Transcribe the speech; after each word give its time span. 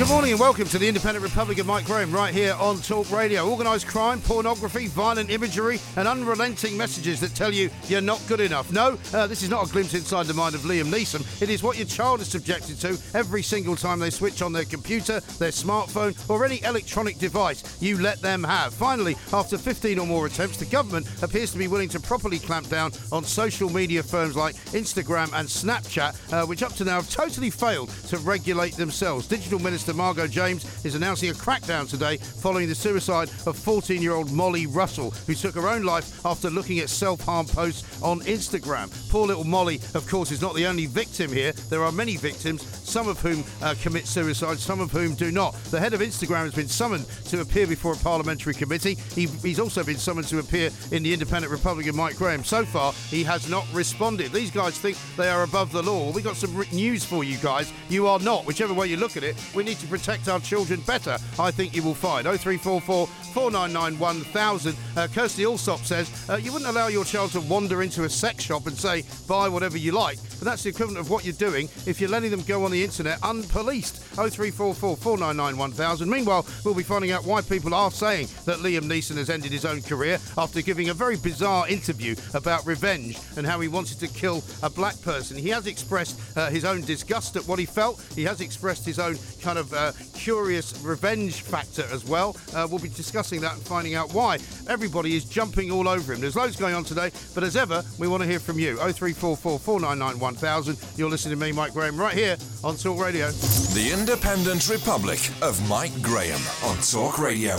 Good 0.00 0.08
morning 0.08 0.30
and 0.30 0.40
welcome 0.40 0.64
to 0.64 0.78
the 0.78 0.88
Independent 0.88 1.22
Republic 1.22 1.58
of 1.58 1.66
Mike 1.66 1.84
Graham 1.84 2.10
right 2.10 2.32
here 2.32 2.54
on 2.58 2.78
Talk 2.78 3.10
Radio. 3.10 3.46
Organised 3.50 3.86
crime, 3.86 4.18
pornography, 4.22 4.86
violent 4.86 5.28
imagery, 5.28 5.78
and 5.96 6.08
unrelenting 6.08 6.74
messages 6.74 7.20
that 7.20 7.34
tell 7.34 7.52
you 7.52 7.68
you're 7.86 8.00
not 8.00 8.18
good 8.26 8.40
enough. 8.40 8.72
No, 8.72 8.96
uh, 9.12 9.26
this 9.26 9.42
is 9.42 9.50
not 9.50 9.68
a 9.68 9.70
glimpse 9.70 9.92
inside 9.92 10.24
the 10.24 10.32
mind 10.32 10.54
of 10.54 10.62
Liam 10.62 10.86
Neeson. 10.86 11.20
It 11.42 11.50
is 11.50 11.62
what 11.62 11.76
your 11.76 11.86
child 11.86 12.22
is 12.22 12.28
subjected 12.28 12.80
to 12.80 12.98
every 13.12 13.42
single 13.42 13.76
time 13.76 13.98
they 13.98 14.08
switch 14.08 14.40
on 14.40 14.54
their 14.54 14.64
computer, 14.64 15.20
their 15.38 15.50
smartphone, 15.50 16.16
or 16.30 16.46
any 16.46 16.62
electronic 16.62 17.18
device 17.18 17.76
you 17.82 18.00
let 18.00 18.22
them 18.22 18.42
have. 18.42 18.72
Finally, 18.72 19.18
after 19.34 19.58
15 19.58 19.98
or 19.98 20.06
more 20.06 20.24
attempts, 20.24 20.56
the 20.56 20.64
government 20.64 21.06
appears 21.22 21.52
to 21.52 21.58
be 21.58 21.68
willing 21.68 21.90
to 21.90 22.00
properly 22.00 22.38
clamp 22.38 22.70
down 22.70 22.90
on 23.12 23.22
social 23.22 23.68
media 23.68 24.02
firms 24.02 24.34
like 24.34 24.54
Instagram 24.72 25.30
and 25.38 25.46
Snapchat, 25.46 26.32
uh, 26.32 26.46
which 26.46 26.62
up 26.62 26.72
to 26.72 26.86
now 26.86 26.94
have 26.94 27.10
totally 27.10 27.50
failed 27.50 27.90
to 28.08 28.16
regulate 28.20 28.78
themselves. 28.78 29.26
Digital 29.26 29.58
Minister 29.58 29.89
Margot 29.94 30.26
James 30.26 30.64
is 30.84 30.94
announcing 30.94 31.30
a 31.30 31.34
crackdown 31.34 31.88
today 31.88 32.16
following 32.16 32.68
the 32.68 32.74
suicide 32.74 33.30
of 33.46 33.56
14 33.56 34.00
year 34.00 34.12
old 34.12 34.32
Molly 34.32 34.66
Russell, 34.66 35.10
who 35.26 35.34
took 35.34 35.54
her 35.54 35.68
own 35.68 35.82
life 35.82 36.24
after 36.24 36.50
looking 36.50 36.78
at 36.78 36.88
self 36.88 37.20
harm 37.20 37.46
posts 37.46 38.02
on 38.02 38.20
Instagram. 38.20 38.90
Poor 39.10 39.26
little 39.26 39.44
Molly, 39.44 39.80
of 39.94 40.06
course, 40.08 40.30
is 40.30 40.40
not 40.42 40.54
the 40.54 40.66
only 40.66 40.86
victim 40.86 41.32
here. 41.32 41.52
There 41.68 41.82
are 41.84 41.92
many 41.92 42.16
victims, 42.16 42.62
some 42.88 43.08
of 43.08 43.20
whom 43.20 43.44
uh, 43.62 43.74
commit 43.80 44.06
suicide, 44.06 44.58
some 44.58 44.80
of 44.80 44.90
whom 44.90 45.14
do 45.14 45.30
not. 45.30 45.54
The 45.70 45.80
head 45.80 45.94
of 45.94 46.00
Instagram 46.00 46.44
has 46.44 46.54
been 46.54 46.68
summoned 46.68 47.06
to 47.26 47.40
appear 47.40 47.66
before 47.66 47.92
a 47.94 47.96
parliamentary 47.96 48.54
committee. 48.54 48.94
He, 49.14 49.26
he's 49.26 49.60
also 49.60 49.82
been 49.84 49.96
summoned 49.96 50.28
to 50.28 50.38
appear 50.38 50.70
in 50.92 51.02
the 51.02 51.12
Independent 51.12 51.52
Republic 51.52 51.86
of 51.88 51.94
Mike 51.94 52.16
Graham. 52.16 52.44
So 52.44 52.64
far, 52.64 52.92
he 52.92 53.22
has 53.24 53.48
not 53.48 53.66
responded. 53.72 54.32
These 54.32 54.50
guys 54.50 54.78
think 54.78 54.96
they 55.16 55.28
are 55.28 55.42
above 55.42 55.72
the 55.72 55.82
law. 55.82 56.12
We 56.12 56.22
got 56.22 56.36
some 56.36 56.64
news 56.72 57.04
for 57.04 57.24
you 57.24 57.36
guys. 57.38 57.72
You 57.88 58.06
are 58.06 58.18
not. 58.20 58.46
Whichever 58.46 58.74
way 58.74 58.86
you 58.86 58.96
look 58.96 59.16
at 59.16 59.24
it, 59.24 59.36
we 59.54 59.64
need 59.64 59.79
to 59.80 59.86
protect 59.86 60.28
our 60.28 60.40
children 60.40 60.80
better. 60.82 61.16
I 61.38 61.50
think 61.50 61.74
you 61.74 61.82
will 61.82 61.94
find. 61.94 62.24
0344 62.24 63.06
499 63.06 63.98
1000. 63.98 64.76
Uh, 64.96 65.06
Kirsty 65.12 65.42
Allsopp 65.44 65.84
says 65.84 66.10
uh, 66.28 66.36
you 66.36 66.52
wouldn't 66.52 66.70
allow 66.70 66.88
your 66.88 67.04
child 67.04 67.30
to 67.32 67.40
wander 67.40 67.82
into 67.82 68.04
a 68.04 68.08
sex 68.08 68.44
shop 68.44 68.66
and 68.66 68.76
say, 68.76 69.04
buy 69.28 69.48
whatever 69.48 69.78
you 69.78 69.92
like. 69.92 70.18
But 70.38 70.46
that's 70.46 70.62
the 70.62 70.70
equivalent 70.70 70.98
of 70.98 71.10
what 71.10 71.24
you're 71.24 71.34
doing 71.34 71.68
if 71.86 72.00
you're 72.00 72.10
letting 72.10 72.30
them 72.30 72.42
go 72.42 72.64
on 72.64 72.70
the 72.70 72.82
internet 72.82 73.20
unpoliced. 73.20 73.98
0344 74.14 74.96
499 74.96 75.56
1000. 75.58 76.10
Meanwhile, 76.10 76.46
we'll 76.64 76.74
be 76.74 76.82
finding 76.82 77.12
out 77.12 77.24
why 77.24 77.40
people 77.42 77.74
are 77.74 77.90
saying 77.90 78.28
that 78.46 78.58
Liam 78.58 78.82
Neeson 78.82 79.16
has 79.16 79.30
ended 79.30 79.52
his 79.52 79.64
own 79.64 79.82
career 79.82 80.18
after 80.38 80.62
giving 80.62 80.88
a 80.88 80.94
very 80.94 81.16
bizarre 81.16 81.68
interview 81.68 82.14
about 82.34 82.66
revenge 82.66 83.18
and 83.36 83.46
how 83.46 83.60
he 83.60 83.68
wanted 83.68 84.00
to 84.00 84.08
kill 84.08 84.42
a 84.62 84.70
black 84.70 85.00
person. 85.02 85.36
He 85.36 85.50
has 85.50 85.66
expressed 85.66 86.18
uh, 86.36 86.50
his 86.50 86.64
own 86.64 86.82
disgust 86.82 87.36
at 87.36 87.46
what 87.46 87.58
he 87.58 87.66
felt. 87.66 88.02
He 88.14 88.24
has 88.24 88.40
expressed 88.40 88.84
his 88.84 88.98
own 88.98 89.16
kind 89.42 89.58
of 89.58 89.59
uh, 89.72 89.92
curious 90.14 90.80
revenge 90.82 91.42
factor 91.42 91.84
as 91.92 92.04
well. 92.04 92.36
Uh, 92.54 92.66
we'll 92.68 92.80
be 92.80 92.88
discussing 92.88 93.40
that 93.40 93.54
and 93.54 93.62
finding 93.62 93.94
out 93.94 94.12
why. 94.12 94.38
Everybody 94.68 95.16
is 95.16 95.24
jumping 95.24 95.70
all 95.70 95.88
over 95.88 96.12
him. 96.12 96.20
There's 96.20 96.36
loads 96.36 96.56
going 96.56 96.74
on 96.74 96.84
today, 96.84 97.10
but 97.34 97.44
as 97.44 97.56
ever, 97.56 97.82
we 97.98 98.08
want 98.08 98.22
to 98.22 98.28
hear 98.28 98.40
from 98.40 98.58
you. 98.58 98.76
0344 98.76 99.58
499 99.58 100.20
1000. 100.20 100.78
You're 100.96 101.10
listening 101.10 101.38
to 101.38 101.44
me, 101.44 101.52
Mike 101.52 101.72
Graham, 101.72 101.96
right 101.96 102.14
here 102.14 102.36
on 102.64 102.76
Talk 102.76 103.00
Radio. 103.00 103.30
The 103.30 103.90
Independent 103.92 104.68
Republic 104.68 105.20
of 105.42 105.68
Mike 105.68 106.00
Graham 106.02 106.40
on 106.64 106.76
Talk 106.78 107.18
Radio. 107.18 107.56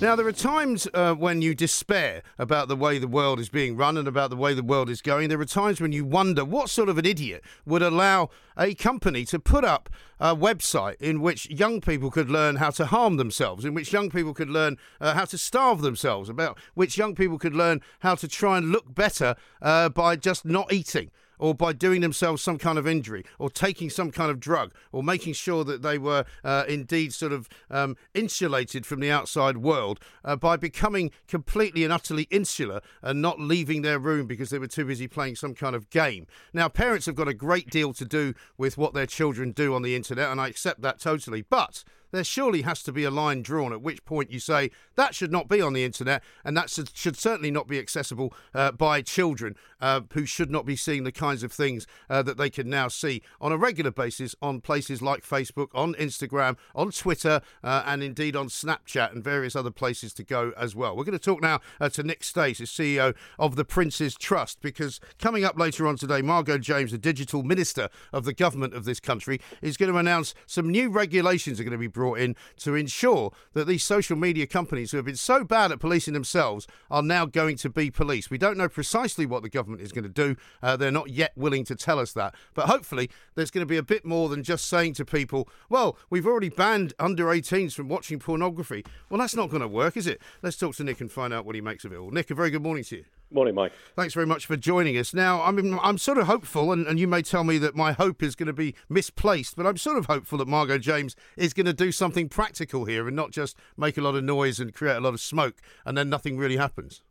Now, 0.00 0.14
there 0.14 0.28
are 0.28 0.32
times 0.32 0.86
uh, 0.94 1.14
when 1.14 1.42
you 1.42 1.56
despair 1.56 2.22
about 2.38 2.68
the 2.68 2.76
way 2.76 3.00
the 3.00 3.08
world 3.08 3.40
is 3.40 3.48
being 3.48 3.76
run 3.76 3.96
and 3.96 4.06
about 4.06 4.30
the 4.30 4.36
way 4.36 4.54
the 4.54 4.62
world 4.62 4.88
is 4.88 5.02
going. 5.02 5.28
There 5.28 5.40
are 5.40 5.44
times 5.44 5.80
when 5.80 5.90
you 5.90 6.04
wonder 6.04 6.44
what 6.44 6.70
sort 6.70 6.88
of 6.88 6.98
an 6.98 7.04
idiot 7.04 7.42
would 7.66 7.82
allow 7.82 8.30
a 8.56 8.74
company 8.74 9.24
to 9.24 9.40
put 9.40 9.64
up 9.64 9.90
a 10.20 10.36
website 10.36 11.00
in 11.00 11.20
which 11.20 11.50
young 11.50 11.80
people 11.80 12.12
could 12.12 12.30
learn 12.30 12.56
how 12.56 12.70
to 12.70 12.86
harm 12.86 13.16
themselves, 13.16 13.64
in 13.64 13.74
which 13.74 13.92
young 13.92 14.08
people 14.08 14.34
could 14.34 14.50
learn 14.50 14.76
uh, 15.00 15.14
how 15.14 15.24
to 15.24 15.36
starve 15.36 15.80
themselves, 15.80 16.28
about 16.28 16.56
which 16.74 16.96
young 16.96 17.16
people 17.16 17.36
could 17.36 17.56
learn 17.56 17.80
how 17.98 18.14
to 18.14 18.28
try 18.28 18.56
and 18.56 18.70
look 18.70 18.94
better 18.94 19.34
uh, 19.60 19.88
by 19.88 20.14
just 20.14 20.44
not 20.44 20.72
eating 20.72 21.10
or 21.38 21.54
by 21.54 21.72
doing 21.72 22.00
themselves 22.00 22.42
some 22.42 22.58
kind 22.58 22.78
of 22.78 22.86
injury, 22.86 23.24
or 23.38 23.50
taking 23.50 23.90
some 23.90 24.10
kind 24.10 24.30
of 24.30 24.40
drug, 24.40 24.72
or 24.92 25.02
making 25.02 25.32
sure 25.32 25.64
that 25.64 25.82
they 25.82 25.98
were 25.98 26.24
uh, 26.44 26.64
indeed 26.68 27.12
sort 27.12 27.32
of 27.32 27.48
um, 27.70 27.96
insulated 28.14 28.84
from 28.84 29.00
the 29.00 29.10
outside 29.10 29.58
world 29.58 30.00
uh, 30.24 30.36
by 30.36 30.56
becoming 30.56 31.10
completely 31.26 31.84
and 31.84 31.92
utterly 31.92 32.26
insular 32.30 32.80
and 33.02 33.22
not 33.22 33.40
leaving 33.40 33.82
their 33.82 33.98
room 33.98 34.26
because 34.26 34.50
they 34.50 34.58
were 34.58 34.66
too 34.66 34.84
busy 34.84 35.08
playing 35.08 35.36
some 35.36 35.54
kind 35.54 35.74
of 35.74 35.90
game. 35.90 36.26
Now, 36.52 36.68
parents 36.68 37.06
have 37.06 37.14
got 37.14 37.28
a 37.28 37.34
great 37.34 37.70
deal 37.70 37.92
to 37.94 38.04
do 38.04 38.34
with 38.56 38.76
what 38.78 38.94
their 38.94 39.06
children 39.06 39.52
do 39.52 39.74
on 39.74 39.82
the 39.82 39.96
internet, 39.96 40.30
and 40.30 40.40
I 40.40 40.48
accept 40.48 40.82
that 40.82 41.00
totally. 41.00 41.42
But 41.42 41.84
there 42.10 42.24
surely 42.24 42.62
has 42.62 42.82
to 42.82 42.92
be 42.92 43.04
a 43.04 43.10
line 43.10 43.42
drawn 43.42 43.72
at 43.72 43.82
which 43.82 44.04
point 44.04 44.30
you 44.30 44.40
say 44.40 44.70
that 44.96 45.14
should 45.14 45.32
not 45.32 45.48
be 45.48 45.60
on 45.60 45.72
the 45.72 45.84
internet 45.84 46.22
and 46.44 46.56
that 46.56 46.70
should, 46.70 47.16
certainly 47.16 47.50
not 47.50 47.66
be 47.66 47.78
accessible 47.78 48.32
uh, 48.54 48.70
by 48.72 49.02
children 49.02 49.56
uh, 49.80 50.00
who 50.12 50.24
should 50.24 50.50
not 50.50 50.64
be 50.64 50.76
seeing 50.76 51.04
the 51.04 51.12
kinds 51.12 51.42
of 51.42 51.52
things 51.52 51.86
uh, 52.08 52.22
that 52.22 52.36
they 52.36 52.50
can 52.50 52.68
now 52.68 52.88
see 52.88 53.22
on 53.40 53.52
a 53.52 53.56
regular 53.56 53.90
basis 53.90 54.34
on 54.40 54.60
places 54.60 55.02
like 55.02 55.22
Facebook, 55.22 55.68
on 55.74 55.94
Instagram, 55.94 56.56
on 56.74 56.90
Twitter, 56.90 57.40
uh, 57.62 57.82
and 57.86 58.02
indeed 58.02 58.36
on 58.36 58.48
Snapchat 58.48 59.12
and 59.12 59.22
various 59.22 59.56
other 59.56 59.70
places 59.70 60.12
to 60.14 60.24
go 60.24 60.52
as 60.56 60.74
well. 60.74 60.96
We're 60.96 61.04
going 61.04 61.18
to 61.18 61.24
talk 61.24 61.42
now 61.42 61.60
uh, 61.80 61.88
to 61.90 62.02
Nick 62.02 62.24
Stace, 62.24 62.60
CEO 62.60 63.14
of 63.38 63.56
the 63.56 63.64
Prince's 63.64 64.14
Trust, 64.14 64.60
because 64.60 65.00
coming 65.18 65.44
up 65.44 65.58
later 65.58 65.86
on 65.86 65.96
today, 65.96 66.22
Margot 66.22 66.58
James, 66.58 66.92
the 66.92 66.98
digital 66.98 67.42
minister 67.42 67.88
of 68.12 68.24
the 68.24 68.32
government 68.32 68.74
of 68.74 68.84
this 68.84 69.00
country, 69.00 69.40
is 69.62 69.76
going 69.76 69.92
to 69.92 69.98
announce 69.98 70.34
some 70.46 70.70
new 70.70 70.90
regulations 70.90 71.60
are 71.60 71.64
going 71.64 71.72
to 71.72 71.78
be 71.78 71.88
brought 71.98 72.20
in 72.20 72.36
to 72.58 72.76
ensure 72.76 73.32
that 73.54 73.66
these 73.66 73.84
social 73.84 74.16
media 74.16 74.46
companies 74.46 74.92
who 74.92 74.96
have 74.98 75.06
been 75.06 75.16
so 75.16 75.42
bad 75.42 75.72
at 75.72 75.80
policing 75.80 76.14
themselves 76.14 76.66
are 76.90 77.02
now 77.02 77.26
going 77.26 77.56
to 77.56 77.68
be 77.68 77.90
policed. 77.90 78.30
We 78.30 78.38
don't 78.38 78.56
know 78.56 78.68
precisely 78.68 79.26
what 79.26 79.42
the 79.42 79.48
government 79.48 79.82
is 79.82 79.90
going 79.90 80.04
to 80.04 80.08
do. 80.08 80.36
Uh, 80.62 80.76
they're 80.76 80.92
not 80.92 81.10
yet 81.10 81.32
willing 81.36 81.64
to 81.64 81.74
tell 81.74 81.98
us 81.98 82.12
that. 82.12 82.34
But 82.54 82.66
hopefully, 82.66 83.10
there's 83.34 83.50
going 83.50 83.62
to 83.62 83.66
be 83.66 83.76
a 83.76 83.82
bit 83.82 84.04
more 84.04 84.28
than 84.28 84.44
just 84.44 84.66
saying 84.66 84.94
to 84.94 85.04
people, 85.04 85.48
well, 85.68 85.98
we've 86.08 86.26
already 86.26 86.50
banned 86.50 86.94
under 87.00 87.26
18s 87.26 87.74
from 87.74 87.88
watching 87.88 88.20
pornography. 88.20 88.84
Well, 89.10 89.18
that's 89.18 89.34
not 89.34 89.50
going 89.50 89.62
to 89.62 89.68
work, 89.68 89.96
is 89.96 90.06
it? 90.06 90.22
Let's 90.40 90.56
talk 90.56 90.76
to 90.76 90.84
Nick 90.84 91.00
and 91.00 91.10
find 91.10 91.34
out 91.34 91.44
what 91.44 91.56
he 91.56 91.60
makes 91.60 91.84
of 91.84 91.92
it 91.92 91.96
all. 91.96 92.10
Nick, 92.10 92.30
a 92.30 92.34
very 92.34 92.50
good 92.50 92.62
morning 92.62 92.84
to 92.84 92.98
you. 92.98 93.04
Morning, 93.30 93.54
Mike. 93.54 93.72
Thanks 93.94 94.14
very 94.14 94.26
much 94.26 94.46
for 94.46 94.56
joining 94.56 94.96
us. 94.96 95.12
Now, 95.12 95.42
I 95.42 95.50
mean, 95.50 95.78
I'm 95.82 95.98
sort 95.98 96.16
of 96.16 96.26
hopeful, 96.26 96.72
and, 96.72 96.86
and 96.86 96.98
you 96.98 97.06
may 97.06 97.20
tell 97.20 97.44
me 97.44 97.58
that 97.58 97.76
my 97.76 97.92
hope 97.92 98.22
is 98.22 98.34
going 98.34 98.46
to 98.46 98.54
be 98.54 98.74
misplaced, 98.88 99.54
but 99.54 99.66
I'm 99.66 99.76
sort 99.76 99.98
of 99.98 100.06
hopeful 100.06 100.38
that 100.38 100.48
Margot 100.48 100.78
James 100.78 101.14
is 101.36 101.52
going 101.52 101.66
to 101.66 101.74
do 101.74 101.92
something 101.92 102.30
practical 102.30 102.86
here 102.86 103.06
and 103.06 103.14
not 103.14 103.30
just 103.30 103.56
make 103.76 103.98
a 103.98 104.00
lot 104.00 104.14
of 104.14 104.24
noise 104.24 104.58
and 104.58 104.72
create 104.72 104.96
a 104.96 105.00
lot 105.00 105.12
of 105.12 105.20
smoke, 105.20 105.60
and 105.84 105.96
then 105.96 106.08
nothing 106.08 106.38
really 106.38 106.56
happens. 106.56 107.02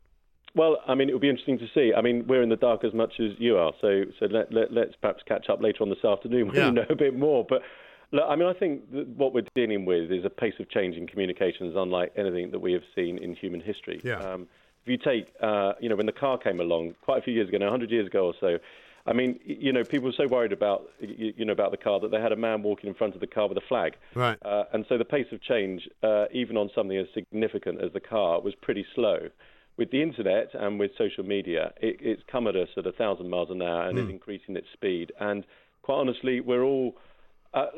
Well, 0.56 0.78
I 0.88 0.96
mean, 0.96 1.08
it 1.08 1.12
will 1.12 1.20
be 1.20 1.28
interesting 1.28 1.58
to 1.58 1.68
see. 1.72 1.92
I 1.96 2.00
mean, 2.00 2.26
we're 2.26 2.42
in 2.42 2.48
the 2.48 2.56
dark 2.56 2.82
as 2.82 2.92
much 2.92 3.20
as 3.20 3.32
you 3.38 3.56
are, 3.56 3.72
so 3.80 4.02
so 4.18 4.26
let, 4.26 4.52
let, 4.52 4.88
us 4.88 4.94
perhaps 5.00 5.22
catch 5.28 5.48
up 5.48 5.62
later 5.62 5.82
on 5.82 5.88
this 5.90 6.04
afternoon 6.04 6.48
when 6.48 6.56
yeah. 6.56 6.68
we 6.70 6.74
know 6.74 6.86
a 6.90 6.96
bit 6.96 7.16
more. 7.16 7.46
But 7.48 7.62
look, 8.10 8.24
I 8.28 8.34
mean, 8.34 8.48
I 8.48 8.54
think 8.54 8.82
what 8.90 9.34
we're 9.34 9.46
dealing 9.54 9.84
with 9.84 10.10
is 10.10 10.24
a 10.24 10.30
pace 10.30 10.54
of 10.58 10.68
change 10.70 10.96
in 10.96 11.06
communications 11.06 11.74
unlike 11.76 12.12
anything 12.16 12.50
that 12.50 12.58
we 12.58 12.72
have 12.72 12.82
seen 12.96 13.18
in 13.18 13.36
human 13.36 13.60
history. 13.60 14.00
Yeah. 14.02 14.16
Um, 14.16 14.48
you 14.88 14.98
take, 14.98 15.32
uh, 15.40 15.72
you 15.80 15.88
know, 15.88 15.96
when 15.96 16.06
the 16.06 16.12
car 16.12 16.38
came 16.38 16.60
along 16.60 16.94
quite 17.02 17.18
a 17.18 17.22
few 17.22 17.34
years 17.34 17.48
ago, 17.48 17.58
now 17.58 17.66
100 17.66 17.90
years 17.90 18.06
ago 18.06 18.26
or 18.26 18.34
so, 18.40 18.58
I 19.06 19.14
mean, 19.14 19.40
you 19.44 19.72
know, 19.72 19.84
people 19.84 20.06
were 20.06 20.14
so 20.16 20.26
worried 20.26 20.52
about, 20.52 20.90
you 21.00 21.44
know, 21.44 21.52
about 21.52 21.70
the 21.70 21.78
car 21.78 21.98
that 22.00 22.10
they 22.10 22.20
had 22.20 22.32
a 22.32 22.36
man 22.36 22.62
walking 22.62 22.88
in 22.88 22.94
front 22.94 23.14
of 23.14 23.20
the 23.20 23.26
car 23.26 23.48
with 23.48 23.56
a 23.56 23.66
flag. 23.66 23.96
Right. 24.14 24.36
Uh, 24.44 24.64
and 24.74 24.84
so 24.88 24.98
the 24.98 25.04
pace 25.04 25.26
of 25.32 25.42
change, 25.42 25.88
uh, 26.02 26.26
even 26.32 26.58
on 26.58 26.70
something 26.74 26.96
as 26.96 27.06
significant 27.14 27.82
as 27.82 27.90
the 27.92 28.00
car, 28.00 28.40
was 28.40 28.54
pretty 28.54 28.84
slow. 28.94 29.30
With 29.78 29.90
the 29.90 30.02
internet 30.02 30.50
and 30.52 30.78
with 30.78 30.90
social 30.98 31.24
media, 31.24 31.72
it, 31.80 31.96
it's 32.00 32.22
come 32.30 32.46
at 32.48 32.56
us 32.56 32.68
at 32.76 32.86
a 32.86 32.92
thousand 32.92 33.30
miles 33.30 33.48
an 33.50 33.62
hour 33.62 33.88
and 33.88 33.96
mm. 33.96 34.04
is 34.04 34.10
increasing 34.10 34.56
its 34.56 34.66
speed. 34.74 35.12
And 35.18 35.46
quite 35.82 35.96
honestly, 35.96 36.40
we're 36.40 36.64
all 36.64 36.96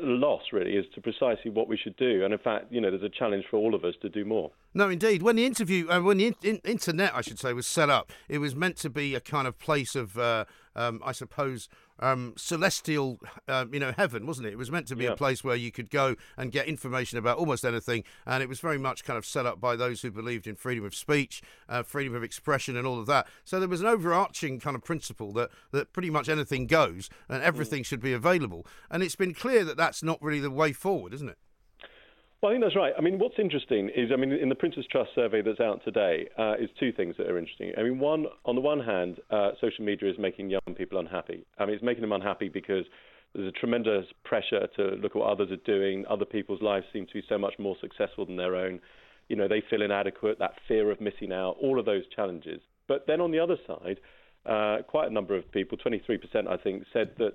loss 0.01 0.41
really 0.51 0.77
as 0.77 0.85
to 0.95 1.01
precisely 1.01 1.51
what 1.51 1.67
we 1.67 1.77
should 1.77 1.95
do. 1.97 2.23
And 2.23 2.33
in 2.33 2.39
fact, 2.39 2.71
you 2.71 2.81
know, 2.81 2.89
there's 2.89 3.03
a 3.03 3.09
challenge 3.09 3.45
for 3.49 3.57
all 3.57 3.73
of 3.73 3.83
us 3.83 3.95
to 4.01 4.09
do 4.09 4.25
more. 4.25 4.51
No, 4.73 4.89
indeed. 4.89 5.21
When 5.21 5.35
the 5.35 5.45
interview, 5.45 5.89
uh, 5.89 6.01
when 6.01 6.17
the 6.17 6.33
in- 6.43 6.61
internet, 6.63 7.13
I 7.15 7.21
should 7.21 7.39
say, 7.39 7.53
was 7.53 7.67
set 7.67 7.89
up, 7.89 8.11
it 8.29 8.39
was 8.39 8.55
meant 8.55 8.77
to 8.77 8.89
be 8.89 9.15
a 9.15 9.19
kind 9.19 9.47
of 9.47 9.57
place 9.59 9.95
of, 9.95 10.17
uh, 10.17 10.45
um, 10.75 11.01
I 11.03 11.11
suppose, 11.11 11.69
um, 11.99 12.33
celestial, 12.37 13.19
uh, 13.47 13.65
you 13.71 13.79
know, 13.79 13.93
heaven, 13.95 14.25
wasn't 14.25 14.47
it? 14.47 14.53
It 14.53 14.57
was 14.57 14.71
meant 14.71 14.87
to 14.87 14.95
be 14.95 15.05
yeah. 15.05 15.11
a 15.11 15.15
place 15.15 15.43
where 15.43 15.55
you 15.55 15.71
could 15.71 15.89
go 15.89 16.15
and 16.37 16.51
get 16.51 16.67
information 16.67 17.17
about 17.17 17.37
almost 17.37 17.65
anything, 17.65 18.03
and 18.25 18.41
it 18.41 18.49
was 18.49 18.59
very 18.59 18.77
much 18.77 19.03
kind 19.03 19.17
of 19.17 19.25
set 19.25 19.45
up 19.45 19.59
by 19.59 19.75
those 19.75 20.01
who 20.01 20.11
believed 20.11 20.47
in 20.47 20.55
freedom 20.55 20.85
of 20.85 20.95
speech, 20.95 21.41
uh, 21.69 21.83
freedom 21.83 22.15
of 22.15 22.23
expression, 22.23 22.75
and 22.75 22.87
all 22.87 22.99
of 22.99 23.07
that. 23.07 23.27
So 23.43 23.59
there 23.59 23.69
was 23.69 23.81
an 23.81 23.87
overarching 23.87 24.59
kind 24.59 24.75
of 24.75 24.83
principle 24.83 25.31
that 25.33 25.51
that 25.71 25.93
pretty 25.93 26.09
much 26.09 26.29
anything 26.29 26.67
goes 26.67 27.09
and 27.29 27.43
everything 27.43 27.83
mm. 27.83 27.85
should 27.85 28.01
be 28.01 28.13
available. 28.13 28.65
And 28.89 29.03
it's 29.03 29.15
been 29.15 29.33
clear 29.33 29.63
that 29.65 29.77
that's 29.77 30.03
not 30.03 30.21
really 30.21 30.39
the 30.39 30.51
way 30.51 30.73
forward, 30.73 31.13
isn't 31.13 31.29
it? 31.29 31.37
Well, 32.41 32.51
I 32.51 32.55
think 32.55 32.63
that's 32.63 32.75
right. 32.75 32.93
I 32.97 33.01
mean, 33.01 33.19
what's 33.19 33.37
interesting 33.37 33.89
is, 33.95 34.09
I 34.11 34.15
mean, 34.15 34.31
in 34.31 34.49
the 34.49 34.55
Prince's 34.55 34.87
Trust 34.91 35.11
survey 35.13 35.43
that's 35.43 35.59
out 35.59 35.81
today, 35.85 36.27
uh, 36.39 36.55
is 36.59 36.71
two 36.79 36.91
things 36.91 37.15
that 37.19 37.27
are 37.27 37.37
interesting. 37.37 37.71
I 37.77 37.83
mean, 37.83 37.99
one, 37.99 38.25
on 38.45 38.55
the 38.55 38.61
one 38.61 38.79
hand, 38.79 39.19
uh, 39.29 39.51
social 39.61 39.85
media 39.85 40.09
is 40.09 40.17
making 40.17 40.49
young 40.49 40.75
people 40.75 40.97
unhappy. 40.97 41.45
I 41.59 41.65
mean, 41.65 41.75
it's 41.75 41.83
making 41.83 42.01
them 42.01 42.13
unhappy 42.13 42.49
because 42.49 42.85
there's 43.35 43.47
a 43.47 43.51
tremendous 43.51 44.05
pressure 44.23 44.65
to 44.75 44.83
look 44.95 45.11
at 45.11 45.17
what 45.17 45.29
others 45.29 45.51
are 45.51 45.71
doing. 45.71 46.03
Other 46.09 46.25
people's 46.25 46.63
lives 46.63 46.87
seem 46.91 47.05
to 47.05 47.13
be 47.13 47.23
so 47.29 47.37
much 47.37 47.53
more 47.59 47.75
successful 47.79 48.25
than 48.25 48.37
their 48.37 48.55
own. 48.55 48.79
You 49.27 49.35
know, 49.35 49.47
they 49.47 49.61
feel 49.69 49.83
inadequate, 49.83 50.39
that 50.39 50.55
fear 50.67 50.89
of 50.89 50.99
missing 50.99 51.31
out, 51.31 51.57
all 51.61 51.79
of 51.79 51.85
those 51.85 52.03
challenges. 52.15 52.59
But 52.87 53.05
then 53.05 53.21
on 53.21 53.29
the 53.29 53.39
other 53.39 53.57
side, 53.67 53.99
uh, 54.47 54.81
quite 54.87 55.11
a 55.11 55.13
number 55.13 55.35
of 55.37 55.49
people, 55.51 55.77
23%, 55.77 56.47
I 56.47 56.57
think, 56.57 56.85
said 56.91 57.11
that 57.19 57.33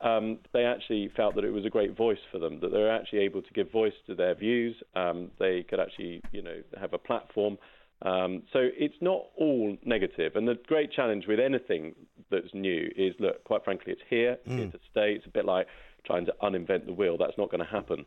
um, 0.00 0.38
they 0.52 0.64
actually 0.64 1.10
felt 1.16 1.34
that 1.36 1.44
it 1.44 1.50
was 1.50 1.64
a 1.64 1.70
great 1.70 1.96
voice 1.96 2.18
for 2.30 2.38
them, 2.38 2.60
that 2.60 2.70
they 2.70 2.78
were 2.78 2.90
actually 2.90 3.20
able 3.20 3.42
to 3.42 3.52
give 3.54 3.70
voice 3.70 3.94
to 4.06 4.14
their 4.14 4.34
views. 4.34 4.76
Um, 4.94 5.30
they 5.38 5.64
could 5.68 5.80
actually, 5.80 6.22
you 6.32 6.42
know, 6.42 6.62
have 6.78 6.92
a 6.92 6.98
platform. 6.98 7.58
Um, 8.02 8.42
so 8.52 8.58
it's 8.76 8.96
not 9.00 9.22
all 9.36 9.76
negative. 9.84 10.36
And 10.36 10.46
the 10.46 10.58
great 10.66 10.92
challenge 10.92 11.26
with 11.26 11.40
anything 11.40 11.94
that's 12.30 12.52
new 12.52 12.90
is, 12.96 13.14
look, 13.18 13.42
quite 13.44 13.64
frankly, 13.64 13.92
it's 13.92 14.02
here, 14.10 14.32
it's 14.44 14.48
mm. 14.48 14.58
here 14.58 14.70
to 14.70 14.78
stay. 14.90 15.12
It's 15.12 15.26
a 15.26 15.30
bit 15.30 15.44
like 15.44 15.66
trying 16.04 16.26
to 16.26 16.34
uninvent 16.42 16.86
the 16.86 16.92
wheel. 16.92 17.16
That's 17.16 17.38
not 17.38 17.50
going 17.50 17.64
to 17.64 17.70
happen. 17.70 18.04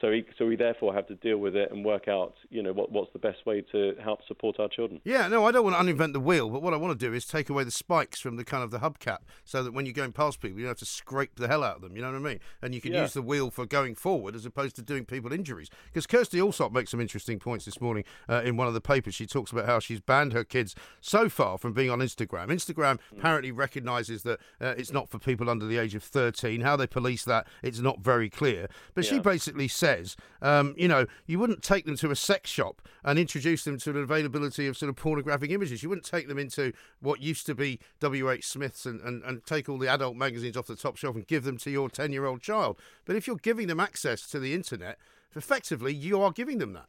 So 0.00 0.10
we, 0.10 0.26
so 0.36 0.46
we 0.46 0.56
therefore 0.56 0.92
have 0.94 1.06
to 1.06 1.14
deal 1.14 1.38
with 1.38 1.54
it 1.54 1.70
and 1.70 1.84
work 1.84 2.08
out, 2.08 2.34
you 2.50 2.60
know, 2.60 2.72
what, 2.72 2.90
what's 2.90 3.12
the 3.12 3.20
best 3.20 3.46
way 3.46 3.60
to 3.70 3.94
help 4.02 4.20
support 4.26 4.58
our 4.58 4.68
children. 4.68 5.00
Yeah, 5.04 5.28
no, 5.28 5.46
I 5.46 5.52
don't 5.52 5.62
want 5.62 5.76
to 5.76 5.82
uninvent 5.82 6.12
the 6.12 6.20
wheel, 6.20 6.50
but 6.50 6.60
what 6.60 6.74
I 6.74 6.76
want 6.76 6.98
to 6.98 7.06
do 7.06 7.14
is 7.14 7.24
take 7.24 7.48
away 7.48 7.62
the 7.62 7.70
spikes 7.70 8.18
from 8.18 8.34
the 8.34 8.44
kind 8.44 8.64
of 8.64 8.72
the 8.72 8.80
hubcap, 8.80 9.18
so 9.44 9.62
that 9.62 9.72
when 9.72 9.86
you're 9.86 9.92
going 9.92 10.10
past 10.10 10.40
people, 10.40 10.58
you 10.58 10.64
don't 10.64 10.70
have 10.70 10.78
to 10.78 10.84
scrape 10.84 11.36
the 11.36 11.46
hell 11.46 11.62
out 11.62 11.76
of 11.76 11.82
them. 11.82 11.94
You 11.94 12.02
know 12.02 12.10
what 12.10 12.16
I 12.16 12.20
mean? 12.20 12.40
And 12.60 12.74
you 12.74 12.80
can 12.80 12.92
yeah. 12.92 13.02
use 13.02 13.12
the 13.12 13.22
wheel 13.22 13.50
for 13.50 13.64
going 13.64 13.94
forward 13.94 14.34
as 14.34 14.44
opposed 14.44 14.74
to 14.76 14.82
doing 14.82 15.04
people 15.04 15.32
injuries. 15.32 15.68
Because 15.86 16.08
Kirsty 16.08 16.38
Allsopp 16.38 16.72
makes 16.72 16.90
some 16.90 17.00
interesting 17.00 17.38
points 17.38 17.64
this 17.64 17.80
morning 17.80 18.02
uh, 18.28 18.42
in 18.44 18.56
one 18.56 18.66
of 18.66 18.74
the 18.74 18.80
papers. 18.80 19.14
She 19.14 19.26
talks 19.26 19.52
about 19.52 19.66
how 19.66 19.78
she's 19.78 20.00
banned 20.00 20.32
her 20.32 20.42
kids 20.42 20.74
so 21.00 21.28
far 21.28 21.58
from 21.58 21.74
being 21.74 21.90
on 21.90 22.00
Instagram. 22.00 22.48
Instagram 22.48 22.94
mm. 22.94 23.18
apparently 23.18 23.52
recognises 23.52 24.24
that 24.24 24.40
uh, 24.60 24.74
it's 24.76 24.92
not 24.92 25.10
for 25.10 25.20
people 25.20 25.48
under 25.48 25.66
the 25.66 25.78
age 25.78 25.94
of 25.94 26.02
13. 26.02 26.62
How 26.62 26.74
they 26.74 26.88
police 26.88 27.24
that, 27.24 27.46
it's 27.62 27.78
not 27.78 28.00
very 28.00 28.28
clear. 28.28 28.68
But 28.94 29.04
yeah. 29.04 29.10
she 29.12 29.18
basically 29.20 29.68
says. 29.82 30.16
Um, 30.40 30.74
you 30.78 30.86
know, 30.86 31.06
you 31.26 31.40
wouldn't 31.40 31.60
take 31.60 31.86
them 31.86 31.96
to 31.96 32.12
a 32.12 32.16
sex 32.16 32.48
shop 32.48 32.80
and 33.02 33.18
introduce 33.18 33.64
them 33.64 33.78
to 33.78 33.92
the 33.92 33.98
availability 33.98 34.68
of 34.68 34.76
sort 34.76 34.90
of 34.90 34.94
pornographic 34.94 35.50
images. 35.50 35.82
You 35.82 35.88
wouldn't 35.88 36.06
take 36.06 36.28
them 36.28 36.38
into 36.38 36.72
what 37.00 37.20
used 37.20 37.46
to 37.46 37.54
be 37.56 37.80
W.H. 37.98 38.46
Smith's 38.46 38.86
and, 38.86 39.00
and, 39.00 39.24
and 39.24 39.44
take 39.44 39.68
all 39.68 39.78
the 39.78 39.88
adult 39.88 40.14
magazines 40.14 40.56
off 40.56 40.68
the 40.68 40.76
top 40.76 40.96
shelf 40.96 41.16
and 41.16 41.26
give 41.26 41.42
them 41.42 41.58
to 41.58 41.70
your 41.70 41.90
10 41.90 42.12
year 42.12 42.26
old 42.26 42.40
child. 42.40 42.78
But 43.04 43.16
if 43.16 43.26
you're 43.26 43.34
giving 43.34 43.66
them 43.66 43.80
access 43.80 44.28
to 44.28 44.38
the 44.38 44.54
internet, 44.54 44.98
effectively, 45.34 45.92
you 45.92 46.22
are 46.22 46.30
giving 46.30 46.58
them 46.58 46.74
that. 46.74 46.86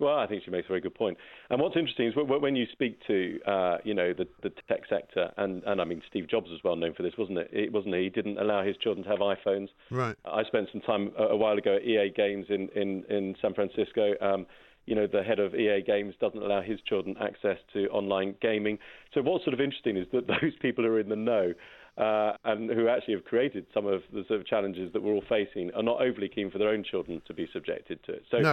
Well, 0.00 0.18
I 0.18 0.26
think 0.26 0.42
she 0.44 0.50
makes 0.50 0.66
a 0.66 0.68
very 0.68 0.80
good 0.80 0.94
point. 0.94 1.16
And 1.50 1.60
what's 1.60 1.76
interesting 1.76 2.08
is 2.08 2.14
when 2.16 2.54
you 2.54 2.66
speak 2.72 2.98
to, 3.06 3.38
uh, 3.46 3.78
you 3.84 3.94
know, 3.94 4.12
the, 4.12 4.26
the 4.42 4.50
tech 4.68 4.80
sector, 4.88 5.32
and, 5.36 5.62
and 5.64 5.80
I 5.80 5.84
mean, 5.84 6.02
Steve 6.08 6.28
Jobs 6.28 6.50
was 6.50 6.60
well 6.62 6.76
known 6.76 6.94
for 6.94 7.02
this, 7.02 7.14
wasn't 7.16 7.38
it? 7.38 7.50
it? 7.52 7.72
Wasn't 7.72 7.94
he? 7.94 8.04
He 8.04 8.10
didn't 8.10 8.38
allow 8.38 8.62
his 8.62 8.76
children 8.76 9.04
to 9.04 9.10
have 9.10 9.20
iPhones. 9.20 9.68
Right. 9.90 10.16
I 10.24 10.44
spent 10.44 10.68
some 10.72 10.82
time 10.82 11.12
a, 11.18 11.24
a 11.24 11.36
while 11.36 11.56
ago 11.56 11.76
at 11.76 11.82
EA 11.82 12.12
Games 12.14 12.46
in 12.48 12.68
in, 12.74 13.04
in 13.08 13.34
San 13.40 13.54
Francisco. 13.54 14.14
Um, 14.20 14.46
you 14.86 14.94
know, 14.94 15.06
the 15.06 15.22
head 15.22 15.40
of 15.40 15.54
EA 15.54 15.82
Games 15.84 16.14
doesn't 16.20 16.40
allow 16.40 16.62
his 16.62 16.80
children 16.88 17.16
access 17.20 17.58
to 17.72 17.88
online 17.88 18.36
gaming. 18.40 18.78
So 19.14 19.22
what's 19.22 19.44
sort 19.44 19.54
of 19.54 19.60
interesting 19.60 19.96
is 19.96 20.06
that 20.12 20.26
those 20.40 20.52
people 20.60 20.84
who 20.84 20.90
are 20.90 21.00
in 21.00 21.08
the 21.08 21.16
know 21.16 21.52
uh, 21.98 22.32
and 22.44 22.70
who 22.70 22.88
actually 22.88 23.14
have 23.14 23.24
created 23.24 23.66
some 23.74 23.86
of 23.86 24.02
the 24.12 24.24
sort 24.28 24.40
of 24.40 24.46
challenges 24.46 24.92
that 24.92 25.02
we're 25.02 25.12
all 25.12 25.24
facing 25.28 25.72
are 25.74 25.82
not 25.82 26.00
overly 26.00 26.28
keen 26.28 26.50
for 26.50 26.58
their 26.58 26.68
own 26.68 26.84
children 26.84 27.20
to 27.26 27.34
be 27.34 27.48
subjected 27.52 27.98
to 28.04 28.12
it. 28.12 28.22
So. 28.30 28.38
No. 28.38 28.52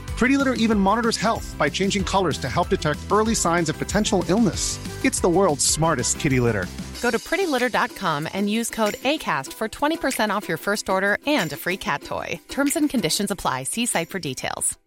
Pretty 0.21 0.37
Litter 0.37 0.53
even 0.53 0.77
monitors 0.77 1.17
health 1.17 1.55
by 1.57 1.67
changing 1.67 2.03
colors 2.03 2.37
to 2.37 2.47
help 2.47 2.69
detect 2.69 2.99
early 3.11 3.33
signs 3.33 3.69
of 3.69 3.79
potential 3.79 4.23
illness. 4.29 4.77
It's 5.03 5.19
the 5.19 5.27
world's 5.27 5.65
smartest 5.65 6.19
kitty 6.19 6.39
litter. 6.39 6.67
Go 7.01 7.09
to 7.09 7.17
prettylitter.com 7.17 8.27
and 8.31 8.47
use 8.47 8.69
code 8.69 8.93
ACAST 9.01 9.51
for 9.51 9.67
20% 9.67 10.29
off 10.29 10.47
your 10.47 10.59
first 10.59 10.89
order 10.89 11.17
and 11.25 11.51
a 11.51 11.57
free 11.57 11.77
cat 11.77 12.03
toy. 12.03 12.39
Terms 12.49 12.75
and 12.75 12.87
conditions 12.87 13.31
apply. 13.31 13.63
See 13.63 13.87
site 13.87 14.09
for 14.11 14.19
details. 14.19 14.77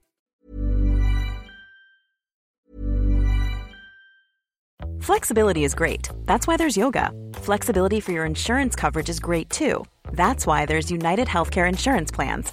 Flexibility 5.00 5.64
is 5.64 5.74
great. 5.74 6.10
That's 6.26 6.46
why 6.46 6.56
there's 6.56 6.76
yoga. 6.76 7.10
Flexibility 7.34 7.98
for 7.98 8.12
your 8.12 8.24
insurance 8.24 8.76
coverage 8.76 9.08
is 9.08 9.18
great 9.18 9.50
too. 9.50 9.84
That's 10.12 10.46
why 10.46 10.64
there's 10.64 10.92
United 10.92 11.26
Healthcare 11.26 11.68
Insurance 11.68 12.12
Plans. 12.12 12.52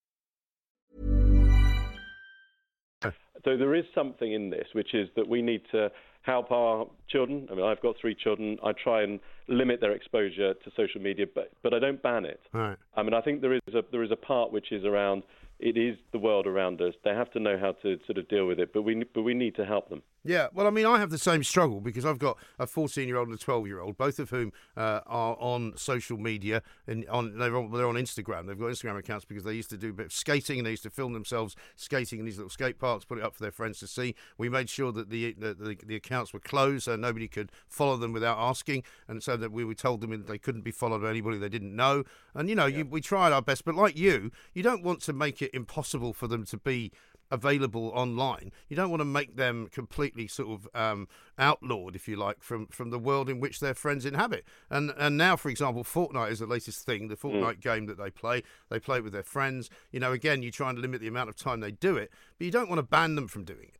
So 3.43 3.57
there 3.57 3.75
is 3.75 3.85
something 3.95 4.31
in 4.31 4.49
this, 4.49 4.67
which 4.73 4.93
is 4.93 5.09
that 5.15 5.27
we 5.27 5.41
need 5.41 5.61
to 5.71 5.89
help 6.21 6.51
our 6.51 6.87
children. 7.09 7.47
I 7.51 7.55
mean, 7.55 7.65
I've 7.65 7.81
got 7.81 7.95
three 7.99 8.15
children. 8.15 8.57
I 8.63 8.71
try 8.73 9.03
and 9.03 9.19
limit 9.47 9.81
their 9.81 9.91
exposure 9.91 10.53
to 10.53 10.71
social 10.75 11.01
media, 11.01 11.25
but 11.33 11.51
but 11.63 11.73
I 11.73 11.79
don't 11.79 12.01
ban 12.01 12.25
it. 12.25 12.39
Right. 12.53 12.77
I 12.95 13.03
mean, 13.03 13.13
I 13.13 13.21
think 13.21 13.41
there 13.41 13.53
is 13.53 13.61
a 13.73 13.81
there 13.91 14.03
is 14.03 14.11
a 14.11 14.15
part 14.15 14.51
which 14.51 14.71
is 14.71 14.85
around 14.85 15.23
it 15.59 15.77
is 15.77 15.95
the 16.11 16.19
world 16.19 16.47
around 16.47 16.81
us. 16.81 16.93
They 17.03 17.11
have 17.11 17.31
to 17.31 17.39
know 17.39 17.57
how 17.57 17.73
to 17.83 17.97
sort 18.05 18.17
of 18.17 18.27
deal 18.27 18.47
with 18.47 18.59
it, 18.59 18.73
but 18.73 18.81
we 18.81 19.03
but 19.13 19.21
we 19.21 19.33
need 19.33 19.55
to 19.55 19.65
help 19.65 19.89
them. 19.89 20.01
Yeah, 20.23 20.49
well, 20.53 20.67
I 20.67 20.69
mean, 20.69 20.85
I 20.85 20.99
have 20.99 21.09
the 21.09 21.17
same 21.17 21.43
struggle 21.43 21.81
because 21.81 22.05
I've 22.05 22.19
got 22.19 22.37
a 22.59 22.67
14 22.67 23.07
year 23.07 23.17
old 23.17 23.29
and 23.29 23.35
a 23.35 23.39
12 23.39 23.65
year 23.65 23.79
old, 23.79 23.97
both 23.97 24.19
of 24.19 24.29
whom 24.29 24.51
uh, 24.77 24.99
are 25.07 25.35
on 25.39 25.73
social 25.77 26.17
media 26.17 26.61
and 26.85 27.07
on 27.09 27.39
they're, 27.39 27.55
on 27.55 27.71
they're 27.71 27.87
on 27.87 27.95
Instagram. 27.95 28.45
They've 28.45 28.59
got 28.59 28.67
Instagram 28.67 28.99
accounts 28.99 29.25
because 29.25 29.43
they 29.43 29.53
used 29.53 29.71
to 29.71 29.77
do 29.77 29.89
a 29.89 29.93
bit 29.93 30.07
of 30.07 30.13
skating 30.13 30.59
and 30.59 30.67
they 30.67 30.71
used 30.71 30.83
to 30.83 30.91
film 30.91 31.13
themselves 31.13 31.55
skating 31.75 32.19
in 32.19 32.25
these 32.25 32.37
little 32.37 32.51
skate 32.51 32.77
parks, 32.77 33.03
put 33.03 33.17
it 33.17 33.23
up 33.23 33.33
for 33.33 33.41
their 33.41 33.51
friends 33.51 33.79
to 33.79 33.87
see. 33.87 34.13
We 34.37 34.47
made 34.47 34.69
sure 34.69 34.91
that 34.91 35.09
the 35.09 35.33
the, 35.33 35.55
the, 35.55 35.77
the 35.83 35.95
accounts 35.95 36.33
were 36.33 36.39
closed 36.39 36.83
so 36.83 36.95
nobody 36.95 37.27
could 37.27 37.51
follow 37.67 37.97
them 37.97 38.13
without 38.13 38.37
asking, 38.37 38.83
and 39.07 39.23
so 39.23 39.35
that 39.37 39.51
we 39.51 39.65
were 39.65 39.73
told 39.73 40.01
them 40.01 40.11
that 40.11 40.27
they 40.27 40.37
couldn't 40.37 40.61
be 40.61 40.71
followed 40.71 41.01
by 41.01 41.09
anybody 41.09 41.39
they 41.39 41.49
didn't 41.49 41.75
know. 41.75 42.03
And 42.35 42.47
you 42.47 42.53
know, 42.53 42.67
yeah. 42.67 42.79
you, 42.79 42.85
we 42.85 43.01
tried 43.01 43.31
our 43.31 43.41
best, 43.41 43.65
but 43.65 43.73
like 43.73 43.97
you, 43.97 44.31
you 44.53 44.61
don't 44.61 44.83
want 44.83 45.01
to 45.01 45.13
make 45.13 45.41
it 45.41 45.49
impossible 45.51 46.13
for 46.13 46.27
them 46.27 46.45
to 46.45 46.57
be 46.57 46.91
available 47.31 47.91
online. 47.95 48.51
You 48.67 48.75
don't 48.75 48.89
want 48.89 49.01
to 49.01 49.05
make 49.05 49.37
them 49.37 49.69
completely 49.71 50.27
sort 50.27 50.49
of 50.49 50.67
um, 50.75 51.07
outlawed, 51.39 51.95
if 51.95 52.07
you 52.07 52.15
like, 52.17 52.43
from, 52.43 52.67
from 52.67 52.89
the 52.89 52.99
world 52.99 53.29
in 53.29 53.39
which 53.39 53.59
their 53.59 53.73
friends 53.73 54.05
inhabit. 54.05 54.43
And 54.69 54.91
and 54.97 55.17
now, 55.17 55.35
for 55.35 55.49
example, 55.49 55.83
Fortnite 55.83 56.31
is 56.31 56.39
the 56.39 56.45
latest 56.45 56.85
thing, 56.85 57.07
the 57.07 57.15
Fortnite 57.15 57.57
mm. 57.57 57.61
game 57.61 57.85
that 57.87 57.97
they 57.97 58.11
play. 58.11 58.43
They 58.69 58.79
play 58.79 58.97
it 58.97 59.03
with 59.03 59.13
their 59.13 59.23
friends. 59.23 59.69
You 59.91 59.99
know, 59.99 60.11
again, 60.11 60.43
you 60.43 60.51
try 60.51 60.69
and 60.69 60.79
limit 60.79 61.01
the 61.01 61.07
amount 61.07 61.29
of 61.29 61.35
time 61.35 61.61
they 61.61 61.71
do 61.71 61.97
it, 61.97 62.11
but 62.37 62.45
you 62.45 62.51
don't 62.51 62.69
want 62.69 62.79
to 62.79 62.83
ban 62.83 63.15
them 63.15 63.27
from 63.27 63.43
doing 63.43 63.69
it. 63.73 63.77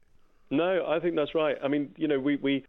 No, 0.50 0.86
I 0.86 1.00
think 1.00 1.15
that's 1.15 1.34
right. 1.34 1.58
I 1.63 1.70
mean, 1.70 1.93
you 1.98 2.08
know, 2.08 2.20
we, 2.20 2.36
we 2.36 2.65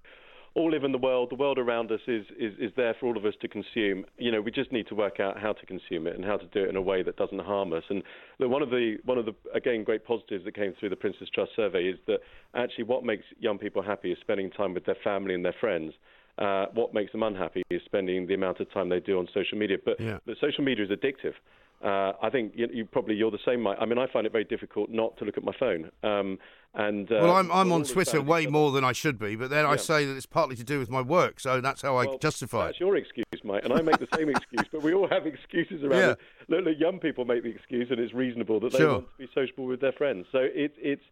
all 0.54 0.70
live 0.70 0.84
in 0.84 0.92
the 0.92 0.98
world. 0.98 1.30
The 1.30 1.36
world 1.36 1.58
around 1.58 1.90
us 1.90 2.00
is, 2.06 2.26
is, 2.38 2.52
is 2.58 2.72
there 2.76 2.94
for 2.98 3.06
all 3.06 3.16
of 3.16 3.24
us 3.24 3.34
to 3.40 3.48
consume. 3.48 4.04
You 4.18 4.30
know, 4.32 4.40
we 4.40 4.50
just 4.50 4.70
need 4.70 4.86
to 4.88 4.94
work 4.94 5.18
out 5.18 5.38
how 5.38 5.52
to 5.52 5.66
consume 5.66 6.06
it 6.06 6.14
and 6.14 6.24
how 6.24 6.36
to 6.36 6.46
do 6.46 6.64
it 6.64 6.68
in 6.68 6.76
a 6.76 6.82
way 6.82 7.02
that 7.02 7.16
doesn't 7.16 7.40
harm 7.40 7.72
us. 7.72 7.84
And 7.88 8.02
look, 8.38 8.50
one 8.50 8.62
of 8.62 8.70
the 8.70 8.96
one 9.04 9.18
of 9.18 9.24
the 9.24 9.34
again 9.54 9.84
great 9.84 10.04
positives 10.04 10.44
that 10.44 10.54
came 10.54 10.74
through 10.78 10.90
the 10.90 10.96
Prince's 10.96 11.28
Trust 11.34 11.52
survey 11.56 11.84
is 11.84 11.98
that 12.06 12.20
actually 12.54 12.84
what 12.84 13.04
makes 13.04 13.24
young 13.38 13.58
people 13.58 13.82
happy 13.82 14.12
is 14.12 14.18
spending 14.20 14.50
time 14.50 14.74
with 14.74 14.84
their 14.84 14.96
family 15.02 15.34
and 15.34 15.44
their 15.44 15.54
friends. 15.58 15.94
Uh, 16.38 16.64
what 16.72 16.94
makes 16.94 17.12
them 17.12 17.22
unhappy 17.22 17.62
is 17.70 17.82
spending 17.84 18.26
the 18.26 18.32
amount 18.32 18.58
of 18.58 18.70
time 18.72 18.88
they 18.88 19.00
do 19.00 19.18
on 19.18 19.28
social 19.34 19.58
media. 19.58 19.76
But, 19.84 20.00
yeah. 20.00 20.16
but 20.24 20.36
social 20.40 20.64
media 20.64 20.84
is 20.84 20.90
addictive. 20.90 21.34
Uh, 21.82 22.12
I 22.22 22.30
think 22.30 22.52
you, 22.54 22.68
you, 22.72 22.84
probably 22.84 23.16
you're 23.16 23.30
the 23.30 23.38
same. 23.44 23.60
Mike. 23.60 23.76
I 23.80 23.86
mean, 23.86 23.98
I 23.98 24.06
find 24.12 24.24
it 24.24 24.32
very 24.32 24.44
difficult 24.44 24.88
not 24.90 25.16
to 25.18 25.24
look 25.24 25.36
at 25.36 25.42
my 25.42 25.52
phone. 25.58 25.90
Um, 26.04 26.38
and 26.74 27.10
uh, 27.10 27.18
well, 27.20 27.36
I'm 27.36 27.50
I'm 27.50 27.72
on 27.72 27.84
Twitter 27.84 28.22
way 28.22 28.46
more 28.46 28.70
than 28.70 28.84
I 28.84 28.92
should 28.92 29.18
be, 29.18 29.36
but 29.36 29.50
then 29.50 29.64
yeah. 29.64 29.72
I 29.72 29.76
say 29.76 30.06
that 30.06 30.16
it's 30.16 30.24
partly 30.24 30.56
to 30.56 30.64
do 30.64 30.78
with 30.78 30.90
my 30.90 31.02
work, 31.02 31.40
so 31.40 31.60
that's 31.60 31.82
how 31.82 31.96
well, 31.96 32.14
I 32.14 32.16
justify 32.18 32.66
that's 32.66 32.76
it. 32.76 32.80
your 32.80 32.96
excuse, 32.96 33.26
Mike, 33.44 33.64
and 33.64 33.72
I 33.72 33.82
make 33.82 33.98
the 33.98 34.08
same 34.16 34.28
excuse. 34.36 34.66
But 34.70 34.82
we 34.82 34.94
all 34.94 35.08
have 35.08 35.26
excuses 35.26 35.82
around 35.82 35.98
yeah. 35.98 36.10
it. 36.12 36.18
Look, 36.48 36.64
look, 36.64 36.76
young 36.78 36.98
people 36.98 37.24
make 37.24 37.42
the 37.42 37.50
excuse, 37.50 37.88
and 37.90 37.98
it's 37.98 38.14
reasonable 38.14 38.60
that 38.60 38.72
they 38.72 38.78
sure. 38.78 38.92
want 38.92 39.08
to 39.18 39.26
be 39.26 39.28
sociable 39.34 39.66
with 39.66 39.80
their 39.80 39.92
friends. 39.92 40.26
So 40.32 40.38
it, 40.38 40.72
it's 40.78 41.02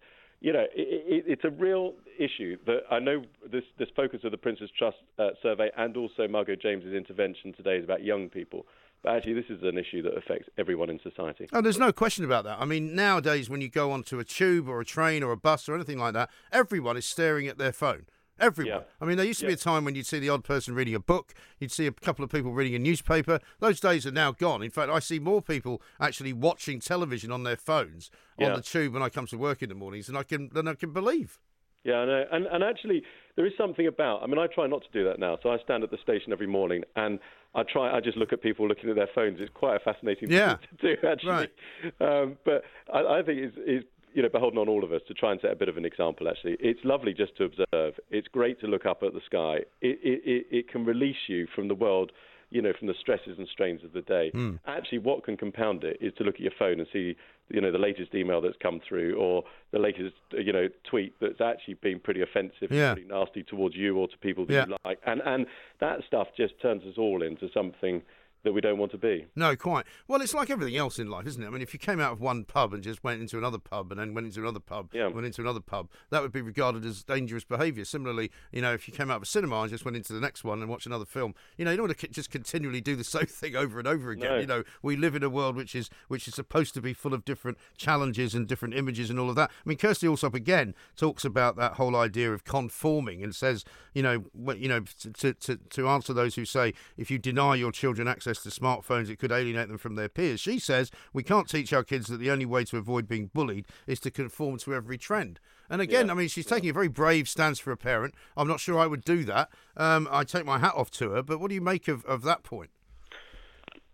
you 0.41 0.53
know, 0.53 0.65
it, 0.65 0.71
it, 0.75 1.25
it's 1.27 1.45
a 1.45 1.51
real 1.51 1.95
issue 2.19 2.57
that 2.67 2.85
I 2.91 2.99
know 2.99 3.23
this, 3.51 3.65
this 3.79 3.89
focus 3.95 4.21
of 4.25 4.31
the 4.31 4.39
Prince's 4.39 4.71
Trust 4.77 4.97
uh, 5.19 5.31
survey 5.43 5.71
and 5.77 5.97
also 5.97 6.27
Margot 6.29 6.57
James's 6.57 6.95
intervention 6.95 7.53
today 7.53 7.77
is 7.77 7.85
about 7.85 8.03
young 8.03 8.31
people. 8.31 8.67
But 9.03 9.17
actually, 9.17 9.35
this 9.35 9.47
is 9.49 9.63
an 9.63 9.79
issue 9.79 10.03
that 10.03 10.17
affects 10.17 10.49
everyone 10.59 10.91
in 10.91 11.01
society. 11.03 11.49
Oh, 11.53 11.63
there's 11.63 11.79
no 11.79 11.93
question 11.93 12.25
about 12.25 12.45
that. 12.45 12.59
I 12.61 12.67
mean, 12.67 12.95
nowadays, 12.95 13.49
when 13.49 13.63
you 13.63 13.71
go 13.71 13.93
onto 13.93 14.19
a 14.19 14.25
tube 14.25 14.69
or 14.69 14.81
a 14.81 14.85
train 14.85 15.23
or 15.23 15.33
a 15.33 15.39
bus 15.39 15.69
or 15.69 15.75
anything 15.75 15.99
like 15.99 16.13
that, 16.13 16.29
everyone 16.53 16.99
is 16.99 17.07
staring 17.07 17.49
at 17.49 17.57
their 17.57 17.73
phone. 17.73 18.07
Everyone. 18.39 18.81
Yeah. 18.81 18.85
I 19.01 19.05
mean, 19.05 19.17
there 19.17 19.27
used 19.27 19.41
to 19.41 19.47
yeah. 19.47 19.51
be 19.51 19.55
a 19.55 19.59
time 19.59 19.85
when 19.85 19.95
you'd 19.95 20.07
see 20.07 20.19
the 20.19 20.31
odd 20.31 20.45
person 20.45 20.75
reading 20.75 20.95
a 20.95 21.01
book, 21.01 21.35
you'd 21.59 21.73
see 21.73 21.87
a 21.87 21.93
couple 21.93 22.25
of 22.25 22.31
people 22.31 22.53
reading 22.53 22.75
a 22.75 22.79
newspaper. 22.79 23.39
Those 23.59 23.81
days 23.81 24.07
are 24.07 24.13
now 24.13 24.33
gone. 24.33 24.63
In 24.63 24.71
fact, 24.71 24.91
I 24.91 24.99
see 24.99 25.19
more 25.19 25.43
people 25.43 25.83
actually 26.01 26.33
watching 26.33 26.81
television 26.81 27.31
on 27.31 27.43
their 27.43 27.57
phones 27.57 28.11
yeah. 28.39 28.49
on 28.49 28.57
the 28.57 28.63
tube 28.63 28.95
when 28.95 29.03
I 29.03 29.11
come 29.11 29.27
to 29.27 29.37
work 29.37 29.63
in 29.63 29.69
the 29.69 29.75
mornings 29.75 30.07
than 30.07 30.17
I 30.17 30.23
can 30.23 30.49
than 30.53 30.69
I 30.69 30.75
can 30.75 30.93
believe. 30.93 31.39
Yeah, 31.85 31.97
I 31.97 32.05
know. 32.05 32.25
And, 32.33 32.47
and 32.47 32.65
actually, 32.65 33.03
there 33.37 33.47
is 33.47 33.53
something 33.57 33.87
about. 33.87 34.23
I 34.23 34.27
mean, 34.27 34.39
I 34.39 34.47
try 34.47 34.67
not 34.67 34.83
to 34.83 34.89
do 34.93 35.05
that 35.09 35.19
now. 35.19 35.39
So 35.43 35.51
I 35.51 35.59
stand 35.65 35.83
at 35.83 35.91
the 35.91 35.99
station 36.03 36.33
every 36.33 36.47
morning 36.47 36.83
and 36.97 37.19
I 37.55 37.63
try. 37.63 37.95
I 37.95 38.01
just 38.01 38.17
look 38.17 38.33
at 38.33 38.43
people 38.43 38.69
looking 38.69 38.91
at 38.91 38.97
their 38.97 39.09
phones. 39.15 39.39
It's 39.41 39.51
quite 39.55 39.77
a 39.77 39.81
fascinating 39.81 40.31
yeah. 40.31 40.57
thing 40.57 40.67
to 40.81 40.97
do, 40.97 41.09
actually. 41.09 41.31
Right. 41.31 42.23
Um, 42.23 42.37
but 42.45 42.63
I, 42.93 43.19
I 43.19 43.23
think 43.23 43.39
it's, 43.41 43.57
it's 43.59 43.87
you 44.13 44.23
know 44.23 44.29
beholden 44.29 44.59
on 44.59 44.69
all 44.69 44.85
of 44.85 44.93
us 44.93 45.01
to 45.09 45.15
try 45.15 45.33
and 45.33 45.41
set 45.41 45.53
a 45.53 45.57
bit 45.57 45.69
of 45.69 45.77
an 45.77 45.85
example. 45.85 46.29
Actually, 46.29 46.57
it's 46.61 46.81
lovely 46.85 47.13
just 47.13 47.37
to 47.39 47.45
observe. 47.45 47.95
It's 48.11 48.29
great 48.29 48.61
to 48.61 48.67
look 48.67 48.87
up 48.87 49.03
at 49.03 49.13
the 49.13 49.21
sky. 49.27 49.59
It 49.81 49.99
it, 50.03 50.23
it, 50.25 50.47
it 50.51 50.69
can 50.71 50.85
release 50.85 51.29
you 51.29 51.47
from 51.55 51.69
the 51.69 51.75
world 51.75 52.13
you 52.51 52.61
know, 52.61 52.73
from 52.77 52.89
the 52.89 52.95
stresses 52.99 53.39
and 53.39 53.49
strains 53.49 53.83
of 53.85 53.93
the 53.93 54.03
day. 54.03 54.31
Mm. 54.35 54.59
Actually, 54.67 54.99
what 54.99 55.25
can 55.25 55.37
compound 55.37 55.85
it 55.85 55.99
is 56.01 56.13
to 56.19 56.25
look 56.25 56.35
at 56.35 56.41
your 56.41 56.53
phone 56.59 56.81
and 56.81 56.89
see, 56.93 57.17
you 57.49 57.61
know, 57.61 57.71
the 57.71 57.79
latest 57.79 58.15
email 58.15 58.41
that's 58.41 58.57
come 58.61 58.81
through 58.87 59.17
or 59.17 59.45
the 59.71 59.79
latest, 59.79 60.15
you 60.33 60.53
know, 60.53 60.69
tweet 60.89 61.15
that's 61.21 61.41
actually 61.41 61.75
been 61.75 62.01
pretty 62.01 62.23
offensive 62.23 62.71
yeah. 62.71 62.91
and 62.91 62.97
pretty 62.97 63.09
nasty 63.09 63.43
towards 63.45 63.77
you 63.77 63.97
or 63.97 64.09
to 64.09 64.19
people 64.19 64.45
that 64.47 64.53
yeah. 64.53 64.67
you 64.67 64.77
like. 64.85 64.99
And 65.07 65.23
and 65.25 65.47
that 65.81 66.01
stuff 66.07 66.29
just 66.37 66.55
turns 66.61 66.83
us 66.85 66.95
all 66.99 67.23
into 67.23 67.49
something 67.55 68.03
that 68.43 68.53
we 68.53 68.61
don't 68.61 68.79
want 68.79 68.93
to 68.93 68.99
be. 68.99 69.27
No, 69.37 69.55
quite. 69.57 69.87
Well, 70.09 70.21
it's 70.21 70.35
like 70.35 70.51
everything 70.51 70.77
else 70.77 70.99
in 70.99 71.09
life, 71.09 71.27
isn't 71.27 71.43
it? 71.43 71.47
I 71.47 71.51
mean, 71.51 71.63
if 71.63 71.73
you 71.75 71.79
came 71.79 72.01
out 72.01 72.13
of 72.13 72.21
one 72.21 72.45
pub 72.45 72.73
and 72.73 72.83
just 72.83 73.05
went 73.05 73.21
into 73.21 73.39
another 73.39 73.59
pub 73.59 73.91
and 73.91 74.01
then 74.01 74.15
went 74.15 74.27
into 74.27 74.41
another 74.41 74.61
pub, 74.61 74.91
yeah. 74.93 75.09
went 75.09 75.27
into 75.27 75.43
another 75.43 75.61
pub, 75.61 75.89
that 76.11 76.23
would 76.23 76.33
be 76.33 76.41
regarded 76.41 76.85
as 76.85 77.03
dangerous 77.03 77.45
behaviour. 77.45 77.85
Similarly, 77.85 78.31
you 78.53 78.63
know, 78.63 78.73
if 78.73 78.89
you 78.89 78.95
came 78.95 79.11
out 79.11 79.17
of 79.17 79.23
a 79.23 79.27
cinema 79.27 79.61
and 79.61 79.71
just 79.71 79.85
went 79.85 79.97
into 79.97 80.13
the 80.13 80.21
next 80.21 80.45
one 80.45 80.61
and 80.61 80.71
watched 80.71 80.87
another 80.87 81.05
film, 81.05 81.35
you 81.57 81.65
know, 81.65 81.71
you 81.71 81.77
don't 81.77 81.89
want 81.89 81.99
to 81.99 82.09
just 82.09 82.31
continually 82.31 82.81
do 82.81 82.97
the 82.97 83.05
same 83.11 83.27
thing 83.27 83.57
over 83.57 83.79
and 83.79 83.87
over 83.87 84.11
again. 84.11 84.31
No. 84.31 84.39
You 84.39 84.47
know, 84.47 84.63
we 84.83 84.97
live 84.97 85.15
in 85.15 85.23
a 85.23 85.31
world 85.31 85.57
which 85.57 85.75
is 85.75 85.91
which 86.09 86.27
is 86.27 86.35
supposed 86.35 86.75
to 86.75 86.81
be 86.81 86.95
full 86.95 87.15
of 87.15 87.25
different 87.25 87.59
challenges 87.77 88.35
and 88.35 88.47
different 88.47 88.75
images 88.75 89.11
and 89.11 89.19
all 89.19 89.29
of 89.29 89.37
that. 89.37 89.51
I 89.51 89.69
mean, 89.69 89.79
Kirsty 89.79 90.07
Allsopp 90.07 90.35
again 90.35 90.75
talks 90.97 91.25
about 91.25 91.57
that 91.57 91.75
whole 91.75 91.97
idea 91.97 92.33
of 92.33 92.45
conforming 92.45 93.23
and 93.23 93.35
says, 93.35 93.65
you 93.93 94.03
know, 94.03 94.25
you 94.55 94.69
know, 94.69 94.85
to 95.19 95.35
to 95.35 95.57
to 95.57 95.89
answer 95.89 96.13
those 96.15 96.37
who 96.37 96.45
say 96.45 96.73
if 96.97 97.11
you 97.11 97.19
deny 97.19 97.55
your 97.55 97.73
children 97.73 98.09
access 98.09 98.30
to 98.39 98.49
smartphones 98.49 99.11
it 99.11 99.19
could 99.19 99.33
alienate 99.33 99.69
them 99.69 99.79
from 99.79 99.97
their 99.97 100.09
peers. 100.09 100.41
She 100.41 100.59
says 100.59 100.91
we 101.13 101.23
can't 101.23 101.49
teach 101.49 101.73
our 101.73 101.85
kids 101.85 102.07
that 102.07 102.19
the 102.19 102.31
only 102.31 102.47
way 102.47 102.65
to 102.65 102.77
avoid 102.79 103.09
being 103.09 103.31
bullied 103.35 103.67
is 103.87 104.01
to 104.01 104.11
conform 104.11 104.59
to 104.59 104.75
every 104.75 104.97
trend. 104.97 105.41
And 105.69 105.81
again, 105.81 106.07
Yeah. 106.07 106.13
I 106.13 106.15
mean, 106.17 106.29
she's 106.29 106.47
taking 106.47 106.71
a 106.71 106.73
very 106.73 106.89
brave 106.89 107.29
stance 107.29 107.59
for 107.59 107.71
a 107.73 107.77
parent. 107.77 108.15
I'm 108.37 108.49
not 108.49 108.61
sure 108.61 108.79
I 108.79 108.87
would 108.87 109.05
do 109.05 109.25
that. 109.25 109.51
Um, 109.77 110.09
I 110.11 110.25
take 110.25 110.45
my 110.45 110.59
hat 110.59 110.75
off 110.75 110.91
to 110.93 111.11
her. 111.11 111.23
But 111.23 111.41
what 111.41 111.49
do 111.49 111.55
you 111.55 111.61
make 111.61 111.89
of, 111.89 112.05
of 112.07 112.23
that 112.23 112.43
point? 112.43 112.71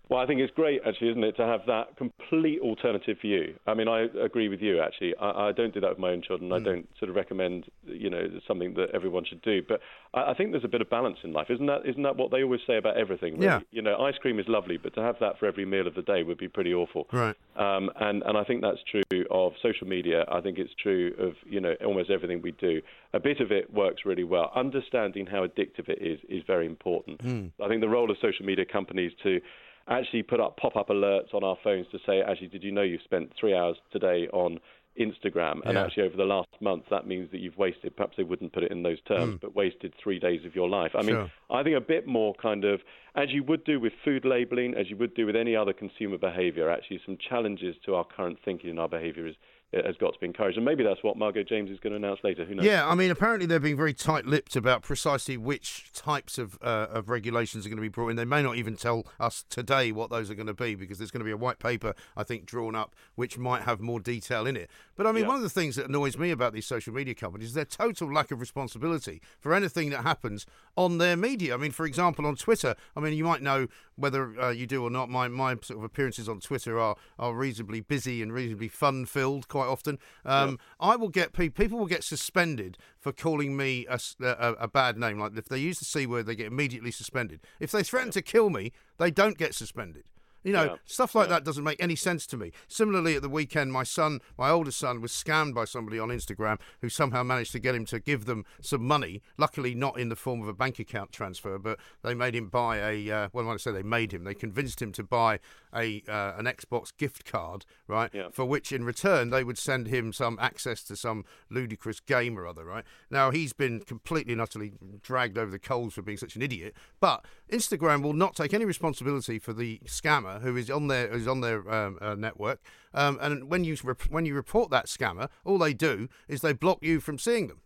Well, 0.08 0.20
I 0.20 0.26
think 0.26 0.40
it's 0.40 0.52
great, 0.54 0.82
actually, 0.86 1.10
isn't 1.10 1.24
it, 1.24 1.36
to 1.36 1.44
have 1.44 1.62
that 1.66 1.96
complete 1.96 2.60
alternative 2.60 3.16
you. 3.22 3.54
I 3.66 3.74
mean, 3.74 3.88
I 3.88 4.06
agree 4.22 4.48
with 4.48 4.60
you, 4.60 4.80
actually. 4.80 5.16
I, 5.16 5.48
I 5.48 5.52
don't 5.52 5.74
do 5.74 5.80
that 5.80 5.90
with 5.90 5.98
my 5.98 6.10
own 6.10 6.22
children. 6.22 6.50
Mm. 6.50 6.60
I 6.60 6.64
don't 6.64 6.88
sort 7.00 7.10
of 7.10 7.16
recommend, 7.16 7.64
you 7.84 8.08
know, 8.08 8.28
something 8.46 8.74
that 8.74 8.90
everyone 8.94 9.24
should 9.24 9.42
do. 9.42 9.62
But 9.66 9.80
I, 10.14 10.30
I, 10.30 10.34
think 10.34 10.52
there's 10.52 10.64
a 10.64 10.68
bit 10.68 10.80
of 10.80 10.88
balance 10.88 11.18
in 11.24 11.32
life, 11.32 11.48
isn't 11.50 11.66
that? 11.66 11.80
Isn't 11.84 12.04
that 12.04 12.16
what 12.16 12.30
they 12.30 12.44
always 12.44 12.60
say 12.68 12.76
about 12.76 12.96
everything? 12.96 13.34
Really? 13.34 13.46
Yeah. 13.46 13.60
You 13.72 13.82
know, 13.82 13.96
ice 13.96 14.14
cream 14.20 14.38
is 14.38 14.46
lovely, 14.46 14.76
but 14.76 14.94
to 14.94 15.00
have 15.00 15.16
that 15.20 15.40
for 15.40 15.46
every 15.46 15.64
meal 15.64 15.88
of 15.88 15.96
the 15.96 16.02
day 16.02 16.22
would 16.22 16.38
be 16.38 16.48
pretty 16.48 16.72
awful. 16.72 17.08
Right. 17.12 17.34
Um, 17.56 17.90
and 17.98 18.22
and 18.22 18.38
I 18.38 18.44
think 18.44 18.62
that's 18.62 18.78
true 18.88 19.24
of 19.30 19.54
social 19.60 19.88
media. 19.88 20.24
I 20.30 20.40
think 20.40 20.58
it's 20.58 20.72
true 20.80 21.14
of 21.18 21.32
you 21.48 21.60
know 21.60 21.74
almost 21.84 22.10
everything 22.10 22.42
we 22.42 22.52
do. 22.52 22.80
A 23.12 23.18
bit 23.18 23.40
of 23.40 23.50
it 23.50 23.72
works 23.72 24.02
really 24.04 24.24
well. 24.24 24.52
Understanding 24.54 25.26
how 25.26 25.44
addictive 25.44 25.88
it 25.88 25.98
is 26.00 26.20
is 26.28 26.44
very 26.46 26.66
important. 26.66 27.24
Mm. 27.24 27.50
I 27.64 27.66
think 27.66 27.80
the 27.80 27.88
role 27.88 28.10
of 28.10 28.16
social 28.20 28.44
media 28.44 28.64
companies 28.64 29.12
to 29.24 29.40
actually 29.88 30.22
put 30.22 30.40
up 30.40 30.56
pop-up 30.56 30.88
alerts 30.88 31.32
on 31.34 31.44
our 31.44 31.56
phones 31.62 31.86
to 31.92 31.98
say, 32.06 32.20
actually, 32.20 32.48
did 32.48 32.62
you 32.62 32.72
know 32.72 32.82
you've 32.82 33.02
spent 33.02 33.30
three 33.38 33.54
hours 33.54 33.76
today 33.92 34.28
on 34.32 34.58
Instagram? 34.98 35.60
And 35.64 35.74
Yeah. 35.74 35.84
actually, 35.84 36.04
over 36.04 36.16
the 36.16 36.24
last 36.24 36.48
month, 36.60 36.84
that 36.90 37.06
means 37.06 37.30
that 37.30 37.38
you've 37.40 37.56
wasted. 37.58 37.94
Perhaps 37.96 38.16
they 38.16 38.22
wouldn't 38.22 38.52
put 38.52 38.62
it 38.62 38.72
in 38.72 38.82
those 38.82 39.00
terms, 39.02 39.36
Mm. 39.36 39.40
but 39.40 39.54
wasted 39.54 39.94
three 39.96 40.18
days 40.18 40.44
of 40.44 40.56
your 40.56 40.68
life. 40.68 40.94
I 40.96 41.02
mean, 41.02 41.16
Sure. 41.16 41.30
I 41.50 41.62
think 41.62 41.76
a 41.76 41.80
bit 41.80 42.06
more 42.06 42.34
kind 42.34 42.64
of, 42.64 42.82
as 43.14 43.32
you 43.32 43.42
would 43.44 43.62
do 43.64 43.78
with 43.78 43.92
food 44.04 44.24
labeling, 44.24 44.74
as 44.74 44.90
you 44.90 44.96
would 44.96 45.14
do 45.14 45.26
with 45.26 45.36
any 45.36 45.54
other 45.54 45.72
consumer 45.72 46.18
behaviour, 46.18 46.68
actually 46.70 46.98
some 47.04 47.16
challenges 47.18 47.76
to 47.84 47.94
our 47.94 48.04
current 48.04 48.38
thinking 48.40 48.70
and 48.70 48.80
our 48.80 48.88
behaviour 48.88 49.26
is, 49.26 49.36
has 49.72 49.96
got 49.96 50.14
to 50.14 50.18
be 50.20 50.26
encouraged. 50.26 50.56
And 50.56 50.64
maybe 50.64 50.84
that's 50.84 51.02
what 51.02 51.16
Margot 51.16 51.42
James 51.42 51.70
is 51.70 51.78
going 51.80 51.90
to 51.90 51.96
announce 51.96 52.20
later. 52.22 52.44
Who 52.44 52.54
knows? 52.54 52.64
Yeah, 52.64 52.86
I 52.88 52.94
mean, 52.94 53.10
apparently 53.10 53.46
they're 53.46 53.58
being 53.60 53.76
very 53.76 53.92
tight-lipped 53.92 54.56
about 54.56 54.82
precisely 54.82 55.36
which 55.36 55.90
types 55.92 56.38
of 56.38 56.56
uh, 56.62 56.86
of 56.90 57.08
regulations 57.08 57.66
are 57.66 57.68
going 57.68 57.76
to 57.76 57.82
be 57.82 57.88
brought 57.88 58.08
in. 58.08 58.16
They 58.16 58.24
may 58.24 58.42
not 58.42 58.56
even 58.56 58.76
tell 58.76 59.06
us 59.18 59.44
today 59.50 59.92
what 59.92 60.08
those 60.10 60.30
are 60.30 60.34
going 60.34 60.46
to 60.46 60.54
be 60.54 60.74
because 60.76 60.98
there's 60.98 61.10
going 61.10 61.20
to 61.20 61.24
be 61.24 61.30
a 61.32 61.36
white 61.36 61.58
paper, 61.58 61.94
I 62.16 62.22
think, 62.22 62.46
drawn 62.46 62.74
up 62.74 62.94
which 63.16 63.36
might 63.38 63.62
have 63.62 63.80
more 63.80 63.98
detail 64.00 64.46
in 64.46 64.56
it. 64.56 64.70
But 64.94 65.06
I 65.06 65.12
mean, 65.12 65.22
Yeah. 65.24 65.28
one 65.28 65.36
of 65.36 65.42
the 65.42 65.50
things 65.50 65.76
that 65.76 65.88
annoys 65.88 66.16
me 66.16 66.30
about 66.30 66.52
these 66.52 66.66
social 66.66 66.94
media 66.94 67.14
companies 67.14 67.48
is 67.48 67.54
their 67.54 67.64
total 67.64 68.12
lack 68.12 68.30
of 68.30 68.40
responsibility 68.40 69.20
for 69.38 69.52
anything 69.52 69.90
that 69.90 70.02
happens 70.02 70.46
on 70.76 70.98
their 70.98 71.16
media. 71.16 71.54
I 71.54 71.56
mean, 71.56 71.72
for 71.72 71.86
example, 71.86 72.24
on 72.26 72.36
Twitter, 72.36 72.74
I 72.96 73.00
mean, 73.00 73.12
you 73.14 73.24
might 73.24 73.42
know 73.42 73.66
whether 73.96 74.38
uh, 74.40 74.50
you 74.50 74.66
do 74.66 74.82
or 74.84 74.90
not. 74.90 75.08
My 75.08 75.28
my 75.28 75.56
sort 75.62 75.78
of 75.78 75.84
appearances 75.84 76.28
on 76.28 76.40
Twitter 76.40 76.78
are 76.78 76.96
are 77.18 77.34
reasonably 77.34 77.80
busy 77.80 78.22
and 78.22 78.32
reasonably 78.32 78.68
fun-filled 78.68 79.48
quite 79.56 79.68
often. 79.68 79.98
Um, 80.24 80.58
I 80.78 80.96
will 80.96 81.08
get 81.08 81.32
pe- 81.32 81.48
people 81.48 81.78
will 81.78 81.86
get 81.86 82.04
suspended 82.04 82.76
for 82.98 83.12
calling 83.12 83.56
me 83.56 83.86
a 83.88 84.68
bad 84.68 84.98
name. 84.98 85.18
Like 85.18 85.36
if 85.36 85.46
they 85.48 85.58
use 85.58 85.78
the 85.78 85.84
c 85.84 86.06
word, 86.06 86.26
they 86.26 86.36
get 86.36 86.46
immediately 86.46 86.90
suspended. 86.90 87.40
If 87.58 87.70
they 87.70 87.82
threaten 87.82 88.10
to 88.12 88.22
kill 88.22 88.50
me, 88.50 88.72
they 88.98 89.10
don't 89.10 89.38
get 89.38 89.54
suspended. 89.54 90.04
You 90.46 90.52
know, 90.52 90.64
Yeah. 90.64 90.76
stuff 90.84 91.16
like 91.16 91.28
that 91.28 91.42
doesn't 91.42 91.64
make 91.64 91.82
any 91.82 91.96
sense 91.96 92.24
to 92.28 92.36
me. 92.36 92.52
Similarly, 92.68 93.16
at 93.16 93.22
the 93.22 93.28
weekend, 93.28 93.72
my 93.72 93.82
son, 93.82 94.20
my 94.38 94.48
oldest 94.48 94.78
son, 94.78 95.00
was 95.00 95.10
scammed 95.10 95.54
by 95.54 95.64
somebody 95.64 95.98
on 95.98 96.10
Instagram 96.10 96.60
who 96.80 96.88
somehow 96.88 97.24
managed 97.24 97.50
to 97.52 97.58
get 97.58 97.74
him 97.74 97.84
to 97.86 97.98
give 97.98 98.26
them 98.26 98.44
some 98.60 98.86
money. 98.86 99.22
Luckily, 99.36 99.74
not 99.74 99.98
in 99.98 100.08
the 100.08 100.14
form 100.14 100.40
of 100.40 100.46
a 100.46 100.54
bank 100.54 100.78
account 100.78 101.10
transfer, 101.10 101.58
but 101.58 101.80
they 102.02 102.14
made 102.14 102.36
him 102.36 102.48
buy 102.48 102.76
a. 102.78 103.10
Uh, 103.10 103.28
well, 103.32 103.44
when 103.44 103.54
I 103.54 103.56
say 103.56 103.72
they 103.72 103.82
made 103.82 104.12
him, 104.12 104.22
they 104.22 104.34
convinced 104.34 104.80
him 104.80 104.92
to 104.92 105.02
buy 105.02 105.40
a 105.74 106.04
uh, 106.08 106.34
an 106.38 106.44
Xbox 106.44 106.96
gift 106.96 107.24
card, 107.24 107.66
right? 107.88 108.10
Yeah. 108.14 108.28
For 108.30 108.44
which, 108.44 108.70
in 108.70 108.84
return, 108.84 109.30
they 109.30 109.42
would 109.42 109.58
send 109.58 109.88
him 109.88 110.12
some 110.12 110.38
access 110.40 110.84
to 110.84 110.94
some 110.94 111.24
ludicrous 111.50 111.98
game 111.98 112.38
or 112.38 112.46
other, 112.46 112.64
right? 112.64 112.84
Now 113.10 113.32
he's 113.32 113.52
been 113.52 113.80
completely 113.80 114.32
and 114.32 114.40
utterly 114.40 114.74
dragged 115.02 115.36
over 115.38 115.50
the 115.50 115.58
coals 115.58 115.94
for 115.94 116.02
being 116.02 116.18
such 116.18 116.36
an 116.36 116.42
idiot. 116.42 116.76
But 117.00 117.24
Instagram 117.50 118.02
will 118.02 118.12
not 118.12 118.36
take 118.36 118.54
any 118.54 118.64
responsibility 118.64 119.40
for 119.40 119.52
the 119.52 119.80
scammer 119.86 120.35
who 120.40 120.56
is 120.56 120.70
on 120.70 120.88
their 120.88 121.08
who's 121.08 121.28
on 121.28 121.40
their 121.40 121.68
um, 121.72 121.98
uh, 122.00 122.14
network. 122.14 122.60
Um, 122.94 123.18
and 123.20 123.50
when 123.50 123.64
you 123.64 123.76
rep- 123.82 124.10
when 124.10 124.26
you 124.26 124.34
report 124.34 124.70
that 124.70 124.86
scammer, 124.86 125.28
all 125.44 125.58
they 125.58 125.74
do 125.74 126.08
is 126.28 126.40
they 126.40 126.52
block 126.52 126.78
you 126.82 127.00
from 127.00 127.18
seeing 127.18 127.48
them. 127.48 127.60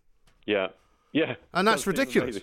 Yeah, 0.45 0.67
yeah. 1.13 1.35
And 1.53 1.67
that's 1.67 1.87
ridiculous. 1.87 2.41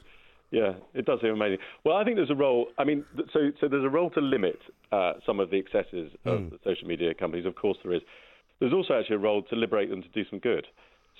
Yeah, 0.50 0.74
it 0.94 1.04
does 1.04 1.20
seem 1.20 1.30
amazing. 1.30 1.58
Well, 1.84 1.96
I 1.96 2.04
think 2.04 2.16
there's 2.16 2.30
a 2.30 2.34
role. 2.34 2.68
I 2.78 2.84
mean, 2.84 3.04
so 3.32 3.50
so 3.60 3.68
there's 3.68 3.84
a 3.84 3.90
role 3.90 4.10
to 4.10 4.20
limit 4.20 4.58
uh, 4.92 5.14
some 5.26 5.40
of 5.40 5.50
the 5.50 5.56
excesses 5.58 6.10
of 6.24 6.50
the 6.50 6.58
social 6.64 6.88
media 6.88 7.12
companies. 7.12 7.46
Of 7.46 7.54
course, 7.54 7.76
there 7.82 7.92
is. 7.92 8.02
There's 8.60 8.72
also 8.72 8.98
actually 8.98 9.16
a 9.16 9.20
role 9.20 9.42
to 9.42 9.56
liberate 9.56 9.90
them 9.90 10.02
to 10.02 10.08
do 10.08 10.24
some 10.30 10.38
good. 10.38 10.66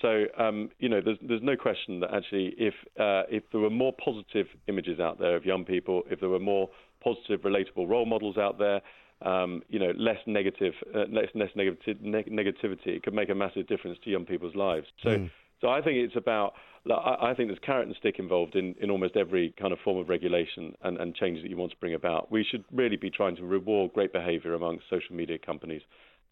So 0.01 0.25
um, 0.37 0.69
you 0.79 0.89
know, 0.89 1.01
there's 1.03 1.17
there's 1.21 1.43
no 1.43 1.55
question 1.55 1.99
that 1.99 2.13
actually, 2.13 2.55
if 2.57 2.73
uh, 2.99 3.23
if 3.29 3.43
there 3.51 3.61
were 3.61 3.69
more 3.69 3.93
positive 4.03 4.47
images 4.67 4.99
out 4.99 5.19
there 5.19 5.35
of 5.35 5.45
young 5.45 5.63
people, 5.65 6.03
if 6.09 6.19
there 6.19 6.29
were 6.29 6.39
more 6.39 6.69
positive, 7.01 7.41
relatable 7.41 7.87
role 7.87 8.05
models 8.05 8.37
out 8.37 8.57
there, 8.57 8.81
um, 9.21 9.61
you 9.69 9.79
know, 9.79 9.91
less 9.97 10.19
negative, 10.25 10.73
uh, 10.95 11.05
less 11.11 11.27
less 11.35 11.49
negati- 11.55 12.01
neg- 12.01 12.31
negativity, 12.31 12.87
it 12.87 13.03
could 13.03 13.13
make 13.13 13.29
a 13.29 13.35
massive 13.35 13.67
difference 13.67 13.97
to 14.03 14.09
young 14.09 14.25
people's 14.25 14.55
lives. 14.55 14.87
So. 15.03 15.09
So 15.61 15.67
I 15.67 15.81
think 15.81 15.97
it's 15.97 16.15
about. 16.15 16.53
I 16.89 17.33
think 17.35 17.49
there's 17.49 17.59
carrot 17.59 17.87
and 17.87 17.95
stick 17.97 18.15
involved 18.19 18.55
in, 18.55 18.73
in 18.79 18.89
almost 18.89 19.17
every 19.17 19.53
kind 19.59 19.73
of 19.73 19.79
form 19.83 19.97
of 19.97 20.07
regulation 20.07 20.73
and, 20.81 20.97
and 20.97 21.13
change 21.13 21.41
that 21.41 21.49
you 21.49 21.57
want 21.57 21.71
to 21.71 21.77
bring 21.77 21.93
about. 21.93 22.31
We 22.31 22.45
should 22.49 22.63
really 22.71 22.95
be 22.95 23.09
trying 23.09 23.35
to 23.35 23.43
reward 23.43 23.91
great 23.93 24.13
behaviour 24.13 24.53
amongst 24.53 24.85
social 24.89 25.13
media 25.13 25.37
companies, 25.37 25.81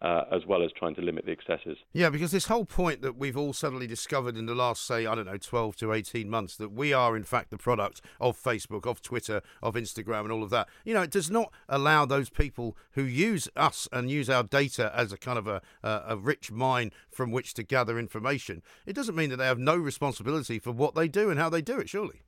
uh, 0.00 0.22
as 0.30 0.46
well 0.46 0.62
as 0.62 0.70
trying 0.72 0.94
to 0.94 1.00
limit 1.00 1.26
the 1.26 1.32
excesses. 1.32 1.76
Yeah, 1.92 2.10
because 2.10 2.30
this 2.30 2.46
whole 2.46 2.64
point 2.64 3.02
that 3.02 3.16
we've 3.16 3.36
all 3.36 3.52
suddenly 3.52 3.86
discovered 3.86 4.36
in 4.36 4.46
the 4.46 4.54
last, 4.54 4.86
say, 4.86 5.06
I 5.06 5.14
don't 5.14 5.26
know, 5.26 5.36
12 5.36 5.76
to 5.76 5.92
18 5.92 6.30
months, 6.30 6.56
that 6.56 6.70
we 6.70 6.92
are, 6.92 7.16
in 7.16 7.24
fact, 7.24 7.50
the 7.50 7.58
product 7.58 8.00
of 8.20 8.40
Facebook, 8.40 8.86
of 8.86 9.02
Twitter, 9.02 9.42
of 9.62 9.74
Instagram, 9.74 10.22
and 10.22 10.32
all 10.32 10.44
of 10.44 10.50
that, 10.50 10.68
you 10.84 10.94
know, 10.94 11.02
it 11.02 11.10
does 11.10 11.30
not 11.30 11.52
allow 11.68 12.04
those 12.04 12.30
people 12.30 12.76
who 12.92 13.02
use 13.02 13.48
us 13.56 13.88
and 13.92 14.10
use 14.10 14.30
our 14.30 14.42
data 14.42 14.92
as 14.94 15.12
a 15.12 15.16
kind 15.18 15.38
of 15.38 15.48
a, 15.48 15.60
a, 15.82 16.02
a 16.08 16.16
rich 16.16 16.52
mine 16.52 16.92
from 17.10 17.32
which 17.32 17.54
to 17.54 17.62
gather 17.62 17.98
information. 17.98 18.62
It 18.86 18.94
doesn't 18.94 19.16
mean 19.16 19.30
that 19.30 19.36
they 19.36 19.46
have 19.46 19.58
no 19.58 19.76
responsibility 19.76 20.58
for 20.58 20.72
what 20.72 20.94
they 20.94 21.08
do 21.08 21.30
and 21.30 21.40
how 21.40 21.48
they 21.50 21.62
do 21.62 21.78
it, 21.78 21.88
surely. 21.88 22.22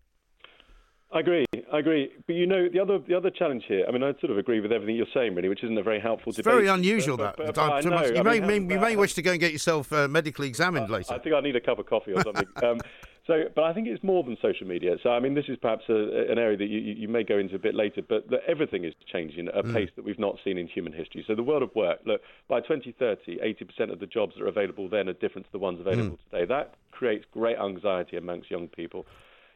I 1.12 1.20
agree. 1.20 1.44
I 1.72 1.78
agree. 1.80 2.10
But 2.26 2.34
you 2.36 2.46
know, 2.46 2.68
the 2.68 2.78
other 2.78 2.98
the 3.00 3.16
other 3.16 3.30
challenge 3.30 3.64
here. 3.66 3.84
I 3.88 3.90
mean, 3.90 4.02
I 4.02 4.12
sort 4.20 4.30
of 4.30 4.38
agree 4.38 4.60
with 4.60 4.70
everything 4.70 4.94
you're 4.94 5.06
saying, 5.12 5.34
really, 5.34 5.48
which 5.48 5.64
isn't 5.64 5.76
a 5.76 5.82
very 5.82 6.00
helpful 6.00 6.30
It's 6.30 6.36
debate. 6.36 6.52
very 6.54 6.68
unusual 6.68 7.16
But- 7.16 7.36
that. 7.36 7.36
but- 7.36 7.46
but 7.46 7.54
but 7.56 7.72
I 7.72 7.80
so 7.80 7.88
know. 7.88 8.04
you 8.04 8.16
I 8.18 8.22
may, 8.22 8.40
mean, 8.40 8.70
you 8.70 8.78
may 8.78 8.94
wish 8.96 9.14
to 9.14 9.22
go 9.22 9.32
and 9.32 9.40
get 9.40 9.52
yourself 9.52 9.92
uh, 9.92 10.06
medically 10.08 10.46
examined 10.46 10.88
later. 10.88 11.12
I 11.14 11.18
think 11.18 11.34
I 11.34 11.40
need 11.40 11.56
a 11.56 11.60
cup 11.60 11.78
of 11.80 11.86
coffee 11.86 12.12
or 12.12 12.22
something. 12.22 12.46
um, 12.62 12.78
so, 13.26 13.42
but 13.56 13.64
I 13.64 13.72
think 13.72 13.88
it's 13.88 14.04
more 14.04 14.22
than 14.22 14.36
social 14.40 14.68
media. 14.68 14.96
So, 15.02 15.10
I 15.10 15.18
mean, 15.18 15.34
this 15.34 15.46
is 15.48 15.56
perhaps 15.60 15.82
a, 15.88 16.30
an 16.30 16.38
area 16.38 16.56
that 16.56 16.66
you, 16.68 16.78
you 16.78 17.08
may 17.08 17.24
go 17.24 17.38
into 17.38 17.56
a 17.56 17.58
bit 17.58 17.74
later, 17.74 18.02
but 18.08 18.30
that 18.30 18.42
everything 18.46 18.84
is 18.84 18.94
changing 19.12 19.48
at 19.48 19.56
a 19.56 19.62
Mm. 19.64 19.74
pace 19.74 19.90
that 19.96 20.04
we've 20.04 20.18
not 20.18 20.36
seen 20.44 20.58
in 20.58 20.68
human 20.68 20.92
history. 20.92 21.24
So, 21.26 21.34
the 21.34 21.42
world 21.42 21.64
of 21.64 21.74
work, 21.74 21.98
look, 22.06 22.20
by 22.48 22.60
2030, 22.60 23.38
80% 23.42 23.90
of 23.92 23.98
the 23.98 24.06
jobs 24.06 24.36
that 24.36 24.44
are 24.44 24.48
available 24.48 24.88
then 24.88 25.08
are 25.08 25.12
different 25.14 25.46
to 25.46 25.52
the 25.52 25.58
ones 25.58 25.80
available 25.80 26.18
Mm. 26.18 26.30
today. 26.30 26.44
That 26.44 26.74
creates 26.92 27.24
great 27.32 27.58
anxiety 27.58 28.16
amongst 28.16 28.48
young 28.50 28.68
people. 28.68 29.06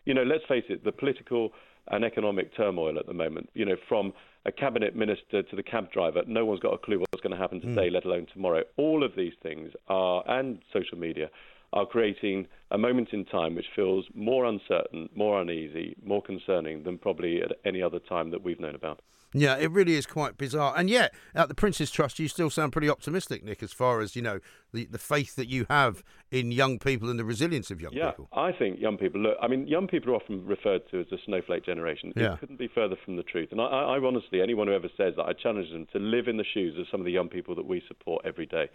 You 0.04 0.14
know, 0.14 0.22
let's 0.22 0.44
face 0.46 0.64
it, 0.68 0.84
the 0.84 0.92
political 0.92 1.52
and 1.88 2.04
economic 2.04 2.56
turmoil 2.56 2.98
at 2.98 3.06
the 3.06 3.14
moment, 3.14 3.50
you 3.54 3.64
know, 3.64 3.76
from 3.88 4.12
a 4.46 4.52
cabinet 4.52 4.94
minister 4.94 5.42
to 5.42 5.56
the 5.56 5.62
cab 5.62 5.90
driver, 5.92 6.22
no 6.26 6.44
one's 6.44 6.60
got 6.60 6.74
a 6.74 6.78
clue 6.78 6.98
what's 6.98 7.22
going 7.22 7.34
to 7.34 7.40
happen 7.40 7.60
hmm. 7.60 7.74
today, 7.74 7.90
let 7.90 8.04
alone 8.04 8.26
tomorrow. 8.32 8.62
All 8.76 9.02
of 9.02 9.12
these 9.16 9.32
things 9.42 9.72
are, 9.88 10.22
and 10.26 10.58
social 10.72 10.98
media, 10.98 11.30
are 11.72 11.86
creating 11.86 12.46
a 12.70 12.78
moment 12.78 13.08
in 13.12 13.24
time 13.24 13.54
which 13.54 13.66
feels 13.74 14.04
more 14.14 14.44
uncertain, 14.44 15.08
more 15.14 15.40
uneasy, 15.40 15.96
more 16.04 16.22
concerning 16.22 16.84
than 16.84 16.98
probably 16.98 17.42
at 17.42 17.50
any 17.64 17.82
other 17.82 17.98
time 17.98 18.30
that 18.30 18.44
we've 18.44 18.60
known 18.60 18.76
about. 18.76 19.00
Yeah, 19.34 19.56
it 19.56 19.70
really 19.72 19.94
is 19.94 20.06
quite 20.06 20.38
bizarre. 20.38 20.72
And 20.76 20.88
yet, 20.88 21.12
at 21.34 21.48
the 21.48 21.54
Prince's 21.54 21.90
Trust, 21.90 22.20
you 22.20 22.28
still 22.28 22.50
sound 22.50 22.72
pretty 22.72 22.88
optimistic, 22.88 23.42
Nick, 23.42 23.62
as 23.64 23.72
far 23.72 24.00
as, 24.00 24.14
you 24.14 24.22
know, 24.22 24.38
the, 24.72 24.86
the 24.86 24.98
faith 24.98 25.34
that 25.34 25.48
you 25.48 25.66
have 25.68 26.04
in 26.30 26.52
young 26.52 26.78
people 26.78 27.10
and 27.10 27.18
the 27.18 27.24
resilience 27.24 27.70
of 27.70 27.80
young 27.80 27.92
yeah, 27.92 28.10
people. 28.10 28.28
I 28.32 28.52
think 28.52 28.80
young 28.80 28.96
people 28.96 29.20
look. 29.20 29.36
I 29.42 29.48
mean, 29.48 29.66
young 29.66 29.88
people 29.88 30.12
are 30.12 30.16
often 30.16 30.46
referred 30.46 30.88
to 30.92 31.00
as 31.00 31.06
the 31.10 31.18
snowflake 31.26 31.66
generation. 31.66 32.12
Yeah. 32.14 32.34
It 32.34 32.40
couldn't 32.40 32.58
be 32.58 32.68
further 32.68 32.96
from 33.04 33.16
the 33.16 33.24
truth. 33.24 33.48
And 33.50 33.60
I, 33.60 33.64
I, 33.64 33.96
I 33.96 33.98
honestly, 33.98 34.40
anyone 34.40 34.68
who 34.68 34.74
ever 34.74 34.88
says 34.96 35.14
that, 35.16 35.24
I 35.24 35.32
challenge 35.32 35.70
them 35.72 35.86
to 35.92 35.98
live 35.98 36.28
in 36.28 36.36
the 36.36 36.44
shoes 36.54 36.78
of 36.78 36.86
some 36.90 37.00
of 37.00 37.04
the 37.04 37.12
young 37.12 37.28
people 37.28 37.56
that 37.56 37.66
we 37.66 37.82
support 37.88 38.24
every 38.24 38.46
day. 38.46 38.70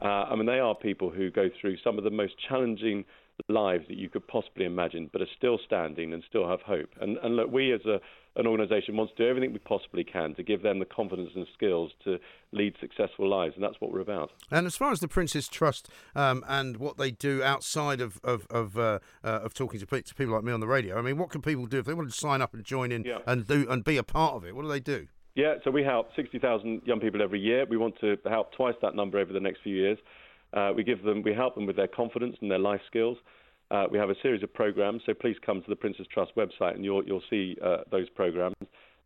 Uh, 0.00 0.04
I 0.04 0.34
mean, 0.34 0.46
they 0.46 0.58
are 0.58 0.74
people 0.74 1.10
who 1.10 1.30
go 1.30 1.50
through 1.60 1.76
some 1.84 1.98
of 1.98 2.04
the 2.04 2.10
most 2.10 2.34
challenging 2.48 3.04
lives 3.48 3.84
that 3.88 3.96
you 3.96 4.08
could 4.08 4.26
possibly 4.28 4.64
imagine, 4.64 5.08
but 5.12 5.22
are 5.22 5.26
still 5.36 5.58
standing 5.64 6.12
and 6.12 6.22
still 6.28 6.48
have 6.48 6.60
hope. 6.62 6.90
And, 7.00 7.18
and 7.22 7.36
look, 7.36 7.50
we 7.50 7.72
as 7.72 7.80
a, 7.86 8.00
an 8.36 8.46
organisation 8.46 8.96
want 8.96 9.10
to 9.16 9.22
do 9.22 9.28
everything 9.28 9.52
we 9.52 9.58
possibly 9.58 10.04
can 10.04 10.34
to 10.36 10.42
give 10.42 10.62
them 10.62 10.78
the 10.78 10.84
confidence 10.84 11.30
and 11.34 11.46
skills 11.54 11.90
to 12.04 12.18
lead 12.52 12.74
successful 12.80 13.28
lives, 13.28 13.54
and 13.54 13.64
that's 13.64 13.80
what 13.80 13.92
we're 13.92 14.00
about. 14.00 14.30
And 14.50 14.66
as 14.66 14.76
far 14.76 14.92
as 14.92 15.00
the 15.00 15.08
Prince's 15.08 15.48
Trust 15.48 15.88
um, 16.14 16.44
and 16.48 16.76
what 16.76 16.96
they 16.96 17.10
do 17.10 17.42
outside 17.42 18.00
of 18.00 18.20
of 18.22 18.46
of, 18.50 18.78
uh, 18.78 18.98
uh, 19.24 19.40
of 19.42 19.54
talking 19.54 19.80
to, 19.80 19.86
pe- 19.86 20.02
to 20.02 20.14
people 20.14 20.34
like 20.34 20.44
me 20.44 20.52
on 20.52 20.60
the 20.60 20.68
radio, 20.68 20.98
I 20.98 21.02
mean, 21.02 21.18
what 21.18 21.30
can 21.30 21.42
people 21.42 21.66
do 21.66 21.78
if 21.78 21.86
they 21.86 21.94
want 21.94 22.10
to 22.10 22.16
sign 22.16 22.40
up 22.42 22.54
and 22.54 22.64
join 22.64 22.92
in 22.92 23.04
Yeah. 23.04 23.18
and 23.26 23.46
do 23.46 23.66
and 23.68 23.84
be 23.84 23.96
a 23.96 24.02
part 24.02 24.34
of 24.34 24.44
it? 24.44 24.54
What 24.54 24.62
do 24.62 24.68
they 24.68 24.80
do? 24.80 25.06
Yeah, 25.36 25.54
so 25.62 25.70
we 25.70 25.84
help 25.84 26.08
60,000 26.16 26.82
young 26.84 26.98
people 26.98 27.22
every 27.22 27.38
year. 27.38 27.64
We 27.64 27.76
want 27.76 27.98
to 28.00 28.16
help 28.28 28.52
twice 28.52 28.74
that 28.82 28.96
number 28.96 29.18
over 29.18 29.32
the 29.32 29.38
next 29.40 29.60
few 29.62 29.74
years. 29.74 29.96
Uh, 30.52 30.72
we 30.74 30.82
give 30.82 31.02
them, 31.02 31.22
we 31.22 31.32
help 31.32 31.54
them 31.54 31.66
with 31.66 31.76
their 31.76 31.88
confidence 31.88 32.36
and 32.40 32.50
their 32.50 32.58
life 32.58 32.80
skills. 32.86 33.18
Uh, 33.70 33.84
we 33.90 33.98
have 33.98 34.10
a 34.10 34.16
series 34.20 34.42
of 34.42 34.52
programs, 34.52 35.00
so 35.06 35.14
please 35.14 35.36
come 35.46 35.62
to 35.62 35.68
the 35.68 35.76
Prince's 35.76 36.06
Trust 36.12 36.32
website 36.36 36.74
and 36.74 36.84
you'll 36.84 37.04
you'll 37.04 37.22
see 37.30 37.56
uh, 37.64 37.78
those 37.90 38.08
programs. 38.10 38.56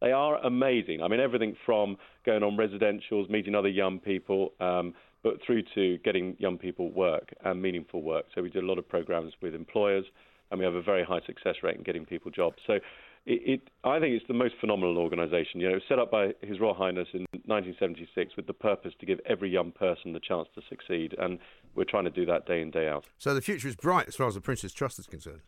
They 0.00 0.12
are 0.12 0.38
amazing. 0.44 1.02
I 1.02 1.09
mean, 1.09 1.20
everything 1.20 1.54
from 1.64 1.96
going 2.24 2.42
on 2.42 2.57
residentials, 2.57 3.28
meeting 3.30 3.54
other 3.54 3.68
young 3.68 3.98
people, 3.98 4.52
um, 4.61 4.94
but 5.22 5.35
through 5.46 5.62
to 5.74 5.98
getting 5.98 6.37
young 6.38 6.59
people 6.59 6.90
work 6.92 7.33
and 7.44 7.61
meaningful 7.61 8.02
work. 8.02 8.26
So 8.35 8.42
we 8.42 8.50
do 8.50 8.61
a 8.61 8.68
lot 8.68 8.78
of 8.78 8.88
programs 8.88 9.33
with 9.42 9.54
employers, 9.54 10.04
and 10.50 10.59
we 10.59 10.64
have 10.64 10.74
a 10.74 10.83
very 10.83 11.04
high 11.04 11.20
success 11.26 11.57
rate 11.62 11.76
in 11.76 11.83
getting 11.83 12.04
people 12.04 12.30
jobs. 12.30 12.57
So 12.66 12.78
it, 13.26 13.42
it, 13.44 13.70
I 13.84 14.00
think 14.00 14.14
it's 14.14 14.26
the 14.28 14.34
most 14.34 14.54
phenomenal 14.60 14.98
organisation. 14.98 15.60
You 15.60 15.70
know, 15.70 15.80
set 15.88 15.98
up 15.98 16.10
by 16.10 16.34
His 16.42 16.60
Royal 16.60 16.74
Highness 16.74 17.08
in 17.14 17.26
1976 17.46 18.37
with 18.37 18.46
the 18.46 18.52
purpose 18.52 18.92
to 19.00 19.06
give 19.06 19.20
every 19.26 19.50
young 19.50 19.72
person 19.72 20.12
the 20.12 20.20
chance 20.20 20.48
to 20.54 20.62
succeed, 20.68 21.14
and 21.18 21.38
we're 21.74 21.84
trying 21.84 22.04
to 22.04 22.10
do 22.10 22.26
that 22.26 22.46
day 22.46 22.60
in 22.60 22.70
day 22.70 22.88
out. 22.88 23.06
So 23.18 23.34
the 23.34 23.42
future 23.42 23.68
is 23.68 23.76
bright 23.76 24.08
as 24.08 24.16
far 24.16 24.26
as 24.26 24.34
the 24.34 24.40
Prince's 24.40 24.72
Trust 24.72 24.98
is 24.98 25.06
concerned. 25.06 25.40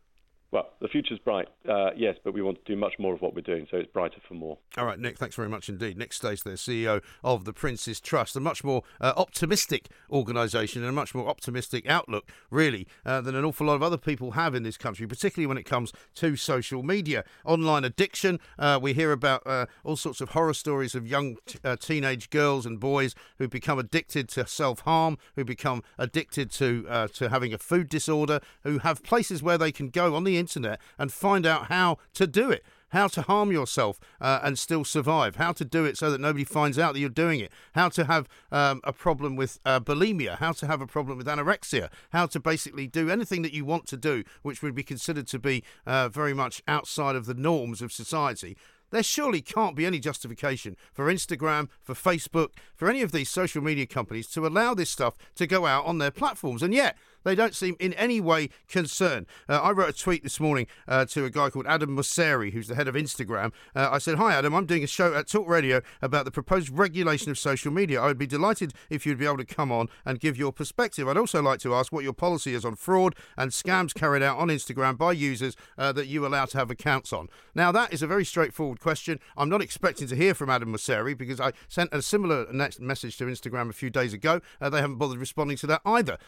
Well, 0.53 0.69
the 0.81 0.87
future's 0.87 1.19
bright, 1.19 1.49
uh, 1.69 1.91
yes, 1.97 2.17
but 2.23 2.33
we 2.33 2.41
want 2.41 2.65
to 2.65 2.73
do 2.73 2.79
much 2.79 2.95
more 3.01 3.13
of 3.13 3.21
what 3.21 3.35
we're 3.35 3.41
doing, 3.41 3.67
so 3.69 3.79
it's 3.79 3.91
brighter 3.91 4.19
for 4.29 4.35
more. 4.35 4.59
All 4.79 4.87
right, 4.87 4.99
Nick, 4.99 5.19
thanks 5.19 5.35
very 5.35 5.49
much 5.49 5.69
indeed. 5.69 5.99
Nick 5.99 6.13
Stace, 6.13 6.43
the 6.43 6.51
CEO 6.51 7.03
of 7.25 7.45
the 7.45 7.53
Prince's 7.53 8.01
Trust, 8.01 8.37
a 8.37 8.41
much 8.41 8.63
more 8.63 8.83
uh, 9.01 9.13
optimistic 9.17 9.89
organisation 10.09 10.83
and 10.83 10.91
a 10.91 10.93
much 10.93 11.17
more 11.17 11.29
optimistic 11.29 11.89
outlook, 11.91 12.31
really, 12.49 12.87
uh, 13.05 13.21
than 13.21 13.35
an 13.35 13.45
awful 13.45 13.67
lot 13.67 13.75
of 13.75 13.83
other 13.83 13.99
people 13.99 14.33
have 14.33 14.55
in 14.55 14.63
this 14.63 14.77
country, 14.77 15.07
particularly 15.07 15.49
when 15.49 15.59
it 15.59 15.65
comes 15.65 15.93
to 16.15 16.37
social 16.37 16.85
media. 16.85 17.25
Online 17.45 17.85
addiction, 17.85 18.39
uh, 18.57 18.79
we 18.81 18.93
hear 18.93 19.11
about 19.11 19.45
uh, 19.47 19.67
all 19.83 19.97
sorts 19.97 20.21
of 20.21 20.31
horror 20.31 20.55
stories 20.55 20.95
of 20.95 21.09
young 21.09 21.37
t- 21.47 21.59
uh, 21.65 21.75
teenage 21.75 22.31
girls 22.31 22.65
and 22.65 22.79
boys 22.79 23.17
who 23.39 23.49
become 23.49 23.81
addicted 23.81 24.29
to 24.29 24.47
self 24.47 24.81
harm, 24.81 25.19
who 25.35 25.45
become 25.45 25.83
addicted 25.99 26.53
to, 26.53 27.09
to 27.13 27.29
having 27.31 27.53
a 27.53 27.59
food 27.59 27.89
disorder, 27.89 28.41
who 28.63 28.79
have 28.79 29.03
places 29.03 29.43
where 29.43 29.59
they 29.59 29.73
can 29.73 29.89
go 29.89 30.15
on 30.15 30.23
the 30.23 30.36
internet 30.39 30.81
and 30.99 31.13
find 31.13 31.47
out 31.47 31.67
how 31.67 31.99
to 32.15 32.27
do 32.27 32.51
it 32.51 32.65
how 32.91 33.09
to 33.09 33.23
harm 33.23 33.53
yourself 33.53 33.99
uh, 34.21 34.41
and 34.43 34.59
still 34.59 34.85
survive, 34.85 35.37
how 35.37 35.53
to 35.53 35.65
do 35.65 35.85
it 35.85 35.97
so 35.97 36.11
that 36.11 36.21
nobody 36.21 36.45
finds 36.45 36.79
out 36.79 36.95
that 36.95 37.01
you're 37.01 37.09
doing 37.09 37.41
it, 37.41 37.51
how 37.75 37.89
to 37.89 38.05
have 38.05 38.29
um, 38.53 38.81
a 38.85 38.93
problem 38.93 39.37
with 39.37 39.59
uh, 39.65 39.81
bulimia, 39.81 40.39
how 40.39 40.53
to 40.53 40.67
have 40.67 40.81
a 40.81 40.87
problem 40.87 41.19
with 41.19 41.27
anorexia, 41.27 41.91
how 42.11 42.27
to 42.27 42.41
basically 42.41 42.87
do 42.87 43.11
anything 43.11 43.43
that 43.43 43.53
you 43.53 43.65
want 43.65 43.87
to 43.87 43.97
do, 43.97 44.25
which 44.43 44.63
would 44.63 44.75
be 44.75 44.83
considered 44.83 45.27
to 45.27 45.39
be 45.39 45.63
uh, 45.87 46.09
very 46.09 46.35
much 46.35 46.63
outside 46.69 47.17
of 47.17 47.27
the 47.27 47.35
norms 47.35 47.83
of 47.83 47.93
society. 47.93 48.57
There 48.91 49.03
surely 49.03 49.43
can't 49.43 49.75
be 49.75 49.85
any 49.85 49.99
justification 49.99 50.77
for 50.93 51.13
Instagram, 51.13 51.69
for 51.83 51.95
Facebook, 51.95 52.51
for 52.77 52.89
any 52.89 53.03
of 53.03 53.11
these 53.11 53.29
social 53.29 53.61
media 53.61 53.85
companies 53.85 54.29
to 54.29 54.47
allow 54.47 54.75
this 54.75 54.91
stuff 54.91 55.17
to 55.35 55.47
go 55.47 55.67
out 55.67 55.85
on 55.87 55.99
their 55.99 56.13
platforms. 56.13 56.63
And 56.63 56.73
yet, 56.73 56.97
they 57.27 57.35
don't 57.35 57.57
seem 57.57 57.77
in 57.81 57.93
any 57.95 58.21
way 58.21 58.49
concerned. 58.69 59.27
Uh, 59.49 59.61
I 59.61 59.73
wrote 59.73 59.89
a 59.89 59.93
tweet 59.93 60.23
this 60.23 60.39
morning 60.39 60.69
uh, 60.87 61.05
to 61.07 61.25
a 61.25 61.31
guy 61.31 61.51
called 61.51 61.67
Adam 61.67 61.97
Mosseri, 61.97 62.53
who's 62.53 62.69
the 62.69 62.77
head 62.77 62.87
of 62.87 62.95
Instagram. 62.95 63.53
Uh, 63.75 63.89
I 63.91 63.99
said, 63.99 64.17
Hi, 64.17 64.33
Adam, 64.33 64.55
I'm 64.55 64.65
doing 64.65 64.85
a 64.85 64.87
show 64.87 65.13
at 65.13 65.27
Talk 65.27 65.49
Radio 65.49 65.83
about 66.01 66.25
the 66.25 66.31
proposed 66.31 66.71
regulation 66.71 67.33
of 67.33 67.39
social 67.39 67.73
media. 67.73 68.01
I 68.01 68.07
would 68.07 68.17
be 68.17 68.29
delighted 68.29 68.75
if 68.91 69.05
you'd 69.05 69.19
be 69.19 69.27
able 69.27 69.39
to 69.39 69.45
come 69.45 69.73
on 69.73 69.89
and 70.05 70.21
give 70.21 70.37
your 70.37 70.53
perspective. 70.53 71.09
I'd 71.09 71.17
also 71.17 71.43
like 71.43 71.59
to 71.61 71.75
ask 71.75 71.91
what 71.91 72.05
your 72.05 72.13
policy 72.13 72.55
is 72.55 72.65
on 72.65 72.77
fraud 72.77 73.17
and 73.37 73.51
scams 73.51 73.93
carried 73.93 74.23
out 74.23 74.39
on 74.39 74.47
Instagram 74.47 74.97
by 74.97 75.11
users 75.11 75.57
uh, 75.77 75.91
that 75.93 76.07
you 76.07 76.25
allow 76.25 76.45
to 76.45 76.59
have 76.59 76.71
accounts 76.71 77.13
on. 77.13 77.29
Now, 77.57 77.73
that 77.73 77.93
is 77.93 78.03
a 78.03 78.07
very 78.07 78.25
straightforward 78.25 78.79
question. 78.79 79.19
I'm 79.37 79.49
not 79.49 79.63
expecting 79.63 80.07
to 80.07 80.15
hear 80.15 80.33
from 80.33 80.49
Adam 80.49 80.73
Mosseri 80.73 81.19
because 81.19 81.41
I 81.41 81.55
sent 81.67 81.93
a 81.93 82.03
similar 82.03 82.47
message 82.53 83.17
to 83.17 83.25
Instagram 83.25 83.69
a 83.69 83.73
few 83.73 83.91
days 83.91 84.13
ago. 84.13 84.41
Uh, 84.61 84.71
they 84.71 84.81
haven't 84.81 84.99
bothered 84.99 85.19
responding 85.19 85.57
to 85.57 85.67
that 85.67 85.81
either. 85.85 86.19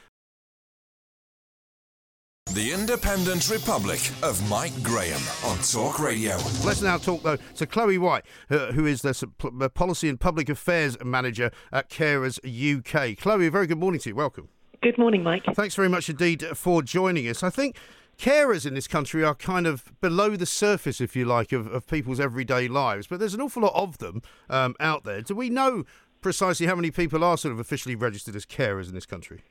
The 2.54 2.72
Independent 2.72 3.50
Republic 3.50 4.00
of 4.22 4.48
Mike 4.48 4.72
Graham 4.82 5.20
on 5.44 5.58
Talk 5.58 6.00
Radio. 6.00 6.36
Let's 6.64 6.80
now 6.80 6.96
talk, 6.96 7.22
though, 7.22 7.36
to 7.56 7.66
Chloe 7.66 7.98
White, 7.98 8.24
who 8.48 8.86
is 8.86 9.02
the 9.02 9.70
Policy 9.74 10.08
and 10.08 10.18
Public 10.18 10.48
Affairs 10.48 10.96
Manager 11.04 11.50
at 11.72 11.90
Carers 11.90 12.38
UK. 12.42 13.18
Chloe, 13.18 13.48
a 13.48 13.50
very 13.50 13.66
good 13.66 13.78
morning 13.78 14.00
to 14.00 14.08
you. 14.08 14.14
Welcome. 14.14 14.48
Good 14.82 14.96
morning, 14.96 15.22
Mike. 15.22 15.44
Thanks 15.52 15.74
very 15.74 15.90
much 15.90 16.08
indeed 16.08 16.42
for 16.54 16.82
joining 16.82 17.28
us. 17.28 17.42
I 17.42 17.50
think 17.50 17.76
carers 18.18 18.64
in 18.64 18.72
this 18.72 18.88
country 18.88 19.22
are 19.22 19.34
kind 19.34 19.66
of 19.66 19.92
below 20.00 20.34
the 20.34 20.46
surface, 20.46 21.02
if 21.02 21.14
you 21.14 21.26
like, 21.26 21.52
of, 21.52 21.66
of 21.66 21.86
people's 21.86 22.18
everyday 22.18 22.66
lives, 22.66 23.06
but 23.06 23.20
there's 23.20 23.34
an 23.34 23.42
awful 23.42 23.62
lot 23.62 23.74
of 23.74 23.98
them 23.98 24.22
um, 24.48 24.74
out 24.80 25.04
there. 25.04 25.20
Do 25.20 25.34
we 25.34 25.50
know 25.50 25.84
precisely 26.22 26.66
how 26.66 26.74
many 26.74 26.90
people 26.90 27.22
are 27.22 27.36
sort 27.36 27.52
of 27.52 27.60
officially 27.60 27.94
registered 27.94 28.34
as 28.34 28.46
carers 28.46 28.88
in 28.88 28.94
this 28.94 29.06
country? 29.06 29.42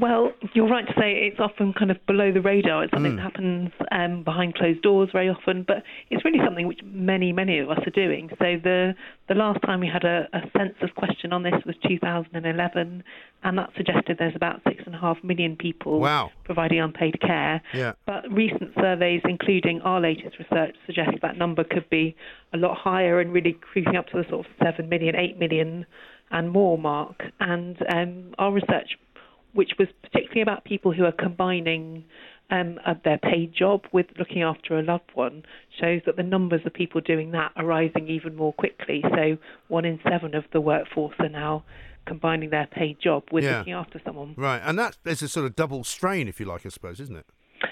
Well, 0.00 0.32
you're 0.54 0.68
right 0.68 0.86
to 0.86 0.92
say 0.98 1.12
it's 1.30 1.38
often 1.38 1.72
kind 1.72 1.90
of 1.90 2.04
below 2.06 2.32
the 2.32 2.40
radar. 2.40 2.82
It's 2.82 2.92
something 2.92 3.12
mm. 3.12 3.16
that 3.16 3.22
happens 3.22 3.70
um, 3.92 4.24
behind 4.24 4.56
closed 4.56 4.82
doors 4.82 5.08
very 5.12 5.28
often, 5.28 5.62
but 5.62 5.84
it's 6.10 6.24
really 6.24 6.40
something 6.44 6.66
which 6.66 6.80
many, 6.84 7.32
many 7.32 7.60
of 7.60 7.70
us 7.70 7.78
are 7.86 7.90
doing. 7.90 8.28
So 8.38 8.58
the 8.62 8.94
the 9.28 9.34
last 9.34 9.62
time 9.62 9.80
we 9.80 9.86
had 9.86 10.04
a, 10.04 10.28
a 10.32 10.40
census 10.56 10.90
question 10.96 11.32
on 11.32 11.44
this 11.44 11.54
was 11.64 11.76
2011, 11.86 13.04
and 13.44 13.58
that 13.58 13.70
suggested 13.76 14.16
there's 14.18 14.34
about 14.34 14.60
six 14.66 14.82
and 14.84 14.94
a 14.96 14.98
half 14.98 15.22
million 15.22 15.56
people 15.56 16.00
wow. 16.00 16.30
providing 16.44 16.80
unpaid 16.80 17.20
care. 17.20 17.62
Yeah. 17.72 17.92
But 18.04 18.30
recent 18.32 18.72
surveys, 18.74 19.22
including 19.24 19.80
our 19.82 20.00
latest 20.00 20.38
research, 20.38 20.74
suggest 20.86 21.10
that 21.22 21.38
number 21.38 21.62
could 21.62 21.88
be 21.88 22.16
a 22.52 22.56
lot 22.56 22.76
higher 22.76 23.20
and 23.20 23.32
really 23.32 23.52
creeping 23.52 23.96
up 23.96 24.08
to 24.08 24.16
the 24.16 24.28
sort 24.28 24.46
of 24.46 24.52
seven 24.60 24.88
million, 24.88 25.14
eight 25.14 25.38
million 25.38 25.86
and 26.30 26.50
more 26.50 26.76
mark. 26.76 27.22
And 27.40 27.76
um, 27.88 28.34
our 28.38 28.52
research 28.52 28.98
which 29.54 29.72
was 29.78 29.88
particularly 30.02 30.42
about 30.42 30.64
people 30.64 30.92
who 30.92 31.04
are 31.04 31.12
combining 31.12 32.04
um, 32.50 32.78
their 33.04 33.18
paid 33.18 33.54
job 33.54 33.82
with 33.92 34.06
looking 34.18 34.42
after 34.42 34.78
a 34.78 34.82
loved 34.82 35.10
one, 35.14 35.44
shows 35.80 36.02
that 36.06 36.16
the 36.16 36.22
numbers 36.22 36.60
of 36.66 36.74
people 36.74 37.00
doing 37.00 37.30
that 37.30 37.52
are 37.56 37.64
rising 37.64 38.08
even 38.08 38.36
more 38.36 38.52
quickly. 38.52 39.02
So 39.02 39.38
one 39.68 39.84
in 39.84 39.98
seven 40.08 40.34
of 40.34 40.44
the 40.52 40.60
workforce 40.60 41.14
are 41.18 41.28
now 41.28 41.64
combining 42.06 42.50
their 42.50 42.66
paid 42.66 42.98
job 43.00 43.24
with 43.32 43.44
yeah. 43.44 43.58
looking 43.58 43.72
after 43.72 44.00
someone. 44.04 44.34
Right, 44.36 44.60
and 44.62 44.78
that 44.78 44.98
is 45.06 45.22
a 45.22 45.28
sort 45.28 45.46
of 45.46 45.56
double 45.56 45.84
strain, 45.84 46.28
if 46.28 46.38
you 46.38 46.46
like, 46.46 46.66
I 46.66 46.68
suppose, 46.68 47.00
isn't 47.00 47.16
it? 47.16 47.26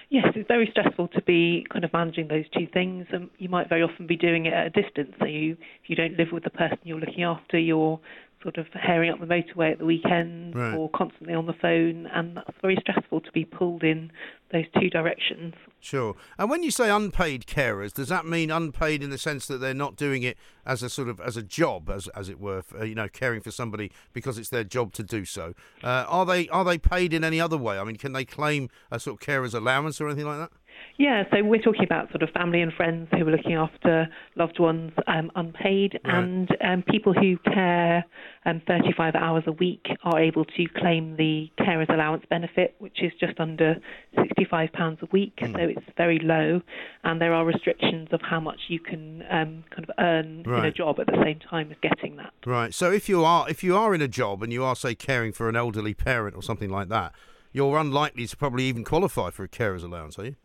Yes, 0.08 0.26
it's 0.34 0.48
very 0.48 0.68
stressful 0.70 1.08
to 1.08 1.22
be 1.22 1.66
kind 1.70 1.84
of 1.84 1.92
managing 1.92 2.28
those 2.28 2.44
two 2.50 2.66
things, 2.72 3.06
and 3.12 3.30
you 3.38 3.48
might 3.48 3.68
very 3.68 3.82
often 3.82 4.06
be 4.06 4.16
doing 4.16 4.46
it 4.46 4.52
at 4.52 4.66
a 4.66 4.70
distance. 4.70 5.14
So 5.18 5.26
you, 5.26 5.52
if 5.82 5.88
you 5.88 5.96
don't 5.96 6.16
live 6.18 6.28
with 6.32 6.44
the 6.44 6.50
person 6.50 6.78
you're 6.84 7.00
looking 7.00 7.24
after, 7.24 7.58
you're 7.58 7.98
sort 8.42 8.58
of 8.58 8.66
herring 8.72 9.10
up 9.10 9.20
the 9.20 9.26
motorway 9.26 9.72
at 9.72 9.78
the 9.78 9.84
weekend 9.84 10.54
right. 10.54 10.74
or 10.74 10.90
constantly 10.90 11.34
on 11.34 11.46
the 11.46 11.52
phone, 11.52 12.06
and 12.12 12.36
that's 12.36 12.56
very 12.60 12.76
stressful 12.80 13.20
to 13.20 13.32
be 13.32 13.44
pulled 13.44 13.82
in 13.82 14.10
those 14.52 14.64
two 14.78 14.90
directions. 14.90 15.54
Sure. 15.80 16.14
And 16.38 16.50
when 16.50 16.62
you 16.62 16.70
say 16.70 16.90
unpaid 16.90 17.46
carers, 17.46 17.92
does 17.92 18.08
that 18.08 18.26
mean 18.26 18.50
unpaid 18.50 19.02
in 19.02 19.10
the 19.10 19.18
sense 19.18 19.46
that 19.46 19.58
they're 19.58 19.74
not 19.74 19.96
doing 19.96 20.22
it 20.22 20.36
as 20.64 20.82
a 20.82 20.88
sort 20.88 21.08
of 21.08 21.20
as 21.20 21.36
a 21.36 21.42
job, 21.42 21.90
as 21.90 22.06
as 22.08 22.28
it 22.28 22.38
were, 22.38 22.62
for, 22.62 22.84
you 22.84 22.94
know, 22.94 23.08
caring 23.08 23.40
for 23.40 23.50
somebody 23.50 23.90
because 24.12 24.38
it's 24.38 24.50
their 24.50 24.64
job 24.64 24.92
to 24.92 25.02
do 25.02 25.24
so? 25.24 25.54
Uh, 25.82 26.04
are 26.08 26.26
they 26.26 26.48
are 26.50 26.64
they 26.64 26.78
paid 26.78 27.12
in 27.12 27.24
any 27.24 27.40
other 27.40 27.56
way? 27.56 27.78
I 27.78 27.84
mean, 27.84 27.96
can 27.96 28.12
they 28.12 28.24
claim 28.24 28.68
a 28.90 29.00
sort 29.00 29.14
of 29.14 29.20
carer's 29.26 29.54
allowance 29.54 30.00
or 30.00 30.06
anything 30.06 30.26
like 30.26 30.38
that? 30.38 30.52
Yeah, 30.98 31.24
so 31.32 31.42
we're 31.42 31.60
talking 31.60 31.84
about 31.84 32.10
sort 32.10 32.22
of 32.22 32.30
family 32.30 32.60
and 32.60 32.72
friends 32.72 33.08
who 33.12 33.26
are 33.26 33.30
looking 33.30 33.54
after 33.54 34.08
loved 34.36 34.60
ones 34.60 34.92
um, 35.06 35.30
unpaid, 35.34 35.98
right. 36.04 36.14
and 36.14 36.48
um, 36.60 36.84
people 36.88 37.12
who 37.12 37.38
care 37.38 38.04
um, 38.44 38.60
35 38.66 39.14
hours 39.14 39.44
a 39.46 39.52
week 39.52 39.86
are 40.04 40.20
able 40.20 40.44
to 40.44 40.66
claim 40.76 41.16
the 41.16 41.50
carer's 41.58 41.88
allowance 41.90 42.24
benefit, 42.28 42.74
which 42.78 43.02
is 43.02 43.10
just 43.18 43.40
under 43.40 43.76
£65 44.16 45.02
a 45.02 45.06
week, 45.12 45.36
mm. 45.36 45.52
so 45.52 45.58
it's 45.60 45.86
very 45.96 46.20
low, 46.22 46.60
and 47.04 47.20
there 47.20 47.32
are 47.32 47.44
restrictions 47.44 48.08
of 48.12 48.20
how 48.22 48.40
much 48.40 48.60
you 48.68 48.78
can 48.78 49.22
um, 49.30 49.64
kind 49.70 49.84
of 49.88 49.90
earn 49.98 50.42
right. 50.46 50.60
in 50.60 50.64
a 50.66 50.72
job 50.72 51.00
at 51.00 51.06
the 51.06 51.20
same 51.24 51.38
time 51.38 51.70
as 51.70 51.76
getting 51.82 52.16
that. 52.16 52.32
Right. 52.44 52.74
So 52.74 52.92
if 52.92 53.08
you 53.08 53.24
are 53.24 53.48
if 53.48 53.64
you 53.64 53.76
are 53.76 53.94
in 53.94 54.02
a 54.02 54.08
job 54.08 54.42
and 54.42 54.52
you 54.52 54.62
are 54.64 54.76
say 54.76 54.94
caring 54.94 55.32
for 55.32 55.48
an 55.48 55.56
elderly 55.56 55.94
parent 55.94 56.36
or 56.36 56.42
something 56.42 56.70
like 56.70 56.88
that, 56.88 57.12
you're 57.52 57.78
unlikely 57.78 58.26
to 58.26 58.36
probably 58.36 58.64
even 58.64 58.84
qualify 58.84 59.30
for 59.30 59.44
a 59.44 59.48
carer's 59.48 59.82
allowance, 59.82 60.18
are 60.18 60.24
you? 60.26 60.36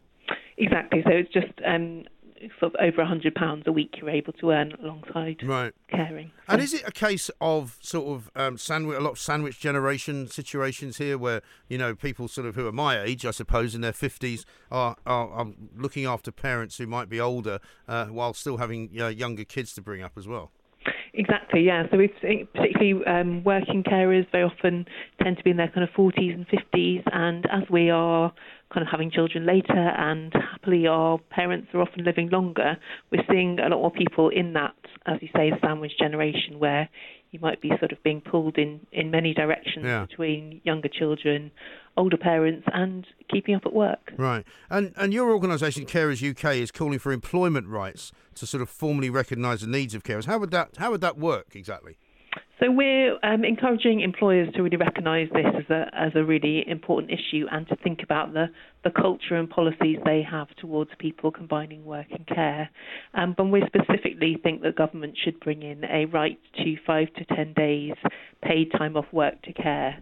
Exactly. 0.58 1.04
So 1.06 1.12
it's 1.12 1.32
just 1.32 1.54
um, 1.66 2.06
sort 2.60 2.76
of 2.76 2.82
over 2.82 3.06
hundred 3.06 3.36
pounds 3.36 3.64
a 3.68 3.72
week 3.72 3.96
you're 3.98 4.10
able 4.10 4.34
to 4.34 4.52
earn 4.52 4.74
alongside 4.84 5.38
right. 5.44 5.74
caring. 5.90 6.32
So. 6.48 6.54
And 6.54 6.62
is 6.62 6.74
it 6.74 6.84
a 6.86 6.92
case 6.92 7.30
of 7.42 7.78
sort 7.82 8.08
of 8.08 8.32
um, 8.36 8.58
sandwich, 8.58 8.98
a 8.98 9.02
lot 9.02 9.12
of 9.12 9.20
sandwich 9.20 9.60
generation 9.60 10.28
situations 10.28 10.98
here, 10.98 11.18
where 11.18 11.42
you 11.68 11.78
know 11.78 11.96
people 11.96 12.28
sort 12.28 12.48
of 12.48 12.56
who 12.56 12.68
are 12.68 12.72
my 12.72 13.02
age, 13.02 13.26
I 13.26 13.32
suppose, 13.32 13.76
in 13.76 13.82
their 13.82 13.94
fifties, 13.94 14.46
are, 14.72 14.96
are, 15.06 15.30
are 15.30 15.48
looking 15.76 16.06
after 16.06 16.32
parents 16.32 16.78
who 16.78 16.88
might 16.88 17.10
be 17.10 17.20
older 17.20 17.60
uh, 17.88 18.06
while 18.06 18.34
still 18.34 18.58
having 18.58 18.90
younger 18.94 19.44
kids 19.44 19.74
to 19.74 19.82
bring 19.82 20.02
up 20.02 20.14
as 20.18 20.28
well. 20.28 20.52
Exactly, 21.14 21.62
yeah. 21.62 21.84
So 21.90 21.98
we've 21.98 22.14
particularly 22.54 23.04
um, 23.06 23.44
working 23.44 23.84
carers 23.84 24.30
very 24.32 24.44
often 24.44 24.86
tend 25.22 25.38
to 25.38 25.44
be 25.44 25.50
in 25.50 25.58
their 25.58 25.70
kind 25.70 25.84
of 25.84 25.90
40s 25.96 26.34
and 26.34 26.48
50s, 26.48 27.04
and 27.12 27.46
as 27.52 27.64
we 27.72 27.90
are 27.90 28.32
kind 28.74 28.86
of 28.86 28.92
having 28.92 29.10
children 29.12 29.46
later 29.46 29.74
and 29.78 30.34
happily 30.34 30.88
our 30.88 31.18
parents 31.30 31.68
are 31.74 31.82
often 31.82 32.04
living 32.04 32.30
longer, 32.30 32.78
we're 33.12 33.24
seeing 33.30 33.60
a 33.60 33.70
lot 33.70 33.80
more 33.80 33.92
people 33.92 34.30
in 34.30 34.54
that, 34.54 34.76
as 35.06 35.18
you 35.22 35.30
say, 35.36 35.52
sandwich 35.62 35.94
generation 36.00 36.60
where 36.60 36.90
you 37.32 37.40
might 37.40 37.62
be 37.62 37.70
sort 37.80 37.92
of 37.92 38.02
being 38.04 38.22
pulled 38.22 38.58
in, 38.58 38.80
in 38.92 39.12
many 39.12 39.34
directions 39.34 39.86
Yeah. 39.86 40.06
between 40.06 40.62
younger 40.64 40.88
children, 40.90 41.52
older 41.98 42.18
parents, 42.18 42.66
and 42.74 43.06
keeping 43.30 43.54
up 43.56 43.66
at 43.66 43.74
work. 43.74 44.14
Right. 44.18 44.46
And 44.70 44.94
and 44.98 45.14
your 45.14 45.32
organisation, 45.32 45.86
Carers 45.86 46.22
UK, 46.28 46.56
is 46.56 46.72
calling 46.72 47.00
for 47.00 47.12
employment 47.12 47.68
rights 47.68 48.12
to 48.36 48.46
sort 48.46 48.62
of 48.62 48.70
formally 48.70 49.10
recognise 49.10 49.62
the 49.62 49.68
needs 49.68 49.94
of 49.94 50.04
carers. 50.04 50.26
How 50.26 50.38
would 50.40 50.52
that 50.52 50.78
How 50.78 50.92
would 50.92 51.02
that 51.02 51.18
work 51.18 51.48
exactly? 51.56 51.98
So 52.60 52.72
we're 52.72 53.20
um, 53.22 53.46
encouraging 53.46 54.02
employers 54.02 54.52
to 54.56 54.64
really 54.64 54.78
recognise 54.78 55.30
this 55.32 55.46
as 55.46 55.70
a 55.70 55.86
as 55.94 56.12
a 56.16 56.24
really 56.24 56.68
important 56.68 57.12
issue 57.12 57.46
and 57.52 57.68
to 57.68 57.76
think 57.76 58.02
about 58.02 58.34
the, 58.34 58.48
the 58.84 58.90
culture 58.90 59.36
and 59.36 59.48
policies 59.48 60.00
they 60.06 60.24
have 60.24 60.48
towards 60.56 60.90
people 60.98 61.32
combining 61.32 61.86
work 61.86 62.08
and 62.10 62.26
care. 62.26 62.70
Um, 63.14 63.36
but 63.38 63.46
we 63.46 63.62
specifically 63.68 64.40
think 64.42 64.64
that 64.64 64.76
government 64.76 65.18
should 65.24 65.40
bring 65.40 65.62
in 65.62 65.84
a 65.86 66.06
right 66.06 66.40
to 66.58 66.76
five 66.86 67.14
to 67.14 67.26
ten 67.26 67.54
days 67.54 67.94
paid 68.42 68.72
time 68.72 68.98
off 68.98 69.06
work 69.12 69.40
to 69.44 69.54
care. 69.54 69.98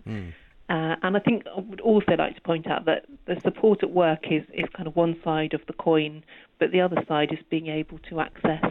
Uh, 0.67 0.95
and 1.03 1.15
I 1.15 1.19
think 1.19 1.43
I 1.45 1.59
would 1.59 1.81
also 1.81 2.13
like 2.17 2.35
to 2.35 2.41
point 2.41 2.67
out 2.67 2.85
that 2.85 3.05
the 3.27 3.35
support 3.43 3.83
at 3.83 3.91
work 3.91 4.31
is, 4.31 4.43
is 4.53 4.65
kind 4.75 4.87
of 4.87 4.95
one 4.95 5.15
side 5.23 5.53
of 5.53 5.61
the 5.67 5.73
coin, 5.73 6.23
but 6.59 6.71
the 6.71 6.81
other 6.81 7.03
side 7.07 7.29
is 7.31 7.39
being 7.51 7.67
able 7.67 7.99
to 8.09 8.19
access 8.19 8.63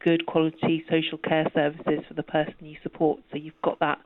good 0.00 0.26
quality 0.26 0.84
social 0.90 1.18
care 1.18 1.46
services 1.54 2.04
for 2.08 2.14
the 2.14 2.22
person 2.22 2.54
you 2.60 2.76
support. 2.82 3.20
So 3.30 3.38
you've 3.38 3.60
got 3.62 3.78
that 3.80 4.00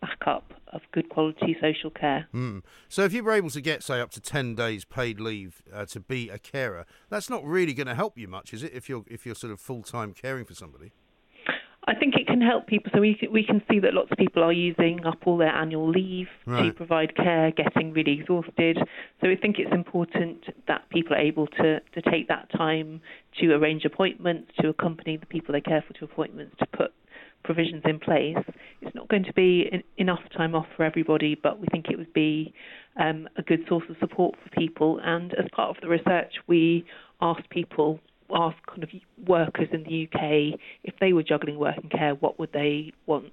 backup 0.00 0.54
of 0.72 0.80
good 0.92 1.08
quality 1.08 1.56
social 1.60 1.90
care. 1.90 2.26
Mm. 2.34 2.62
So 2.88 3.02
if 3.02 3.12
you 3.12 3.22
were 3.22 3.32
able 3.32 3.50
to 3.50 3.60
get, 3.60 3.82
say, 3.82 4.00
up 4.00 4.10
to 4.12 4.20
ten 4.20 4.54
days 4.54 4.84
paid 4.84 5.20
leave 5.20 5.62
uh, 5.72 5.84
to 5.86 6.00
be 6.00 6.30
a 6.30 6.38
carer, 6.38 6.86
that's 7.08 7.28
not 7.28 7.44
really 7.44 7.74
going 7.74 7.86
to 7.86 7.94
help 7.94 8.16
you 8.16 8.28
much, 8.28 8.54
is 8.54 8.62
it? 8.62 8.72
If 8.72 8.88
you're 8.88 9.04
if 9.08 9.26
you're 9.26 9.34
sort 9.34 9.52
of 9.52 9.60
full 9.60 9.82
time 9.82 10.12
caring 10.14 10.44
for 10.44 10.54
somebody. 10.54 10.92
I 11.90 11.94
think 11.98 12.14
it 12.14 12.26
can 12.26 12.40
help 12.40 12.66
people. 12.68 12.90
So 12.94 13.00
we 13.00 13.14
can, 13.14 13.32
we 13.32 13.44
can 13.44 13.60
see 13.68 13.80
that 13.80 13.94
lots 13.94 14.10
of 14.12 14.18
people 14.18 14.42
are 14.44 14.52
using 14.52 15.04
up 15.04 15.18
all 15.26 15.36
their 15.36 15.54
annual 15.54 15.88
leave 15.90 16.28
to 16.46 16.72
provide 16.72 17.16
care, 17.16 17.50
getting 17.50 17.92
really 17.92 18.12
exhausted. 18.20 18.78
So 19.20 19.28
we 19.28 19.36
think 19.36 19.58
it's 19.58 19.72
important 19.72 20.44
that 20.68 20.88
people 20.90 21.14
are 21.16 21.20
able 21.20 21.46
to, 21.48 21.80
to 21.80 22.02
take 22.10 22.28
that 22.28 22.50
time 22.52 23.00
to 23.40 23.52
arrange 23.54 23.84
appointments, 23.84 24.52
to 24.60 24.68
accompany 24.68 25.16
the 25.16 25.26
people 25.26 25.52
they 25.52 25.60
care 25.60 25.82
for 25.86 25.92
to 25.94 26.04
appointments, 26.04 26.54
to 26.60 26.66
put 26.66 26.92
provisions 27.42 27.82
in 27.84 27.98
place. 27.98 28.36
It's 28.82 28.94
not 28.94 29.08
going 29.08 29.24
to 29.24 29.32
be 29.32 29.68
en- 29.72 29.82
enough 29.96 30.20
time 30.36 30.54
off 30.54 30.66
for 30.76 30.84
everybody, 30.84 31.34
but 31.34 31.58
we 31.58 31.66
think 31.72 31.86
it 31.90 31.98
would 31.98 32.12
be 32.12 32.52
um, 33.00 33.28
a 33.36 33.42
good 33.42 33.64
source 33.68 33.84
of 33.88 33.96
support 33.98 34.36
for 34.42 34.50
people. 34.50 35.00
And 35.02 35.32
as 35.34 35.46
part 35.52 35.70
of 35.70 35.80
the 35.82 35.88
research, 35.88 36.34
we 36.46 36.84
asked 37.20 37.48
people, 37.50 38.00
asked 38.34 38.66
kind 38.66 38.82
of 38.82 38.90
workers 39.26 39.68
in 39.72 39.82
the 39.84 40.08
UK, 40.08 40.58
if 40.84 40.94
they 41.00 41.12
were 41.12 41.22
juggling 41.22 41.58
work 41.58 41.76
and 41.76 41.90
care, 41.90 42.14
what 42.14 42.38
would 42.38 42.52
they 42.52 42.92
want? 43.06 43.32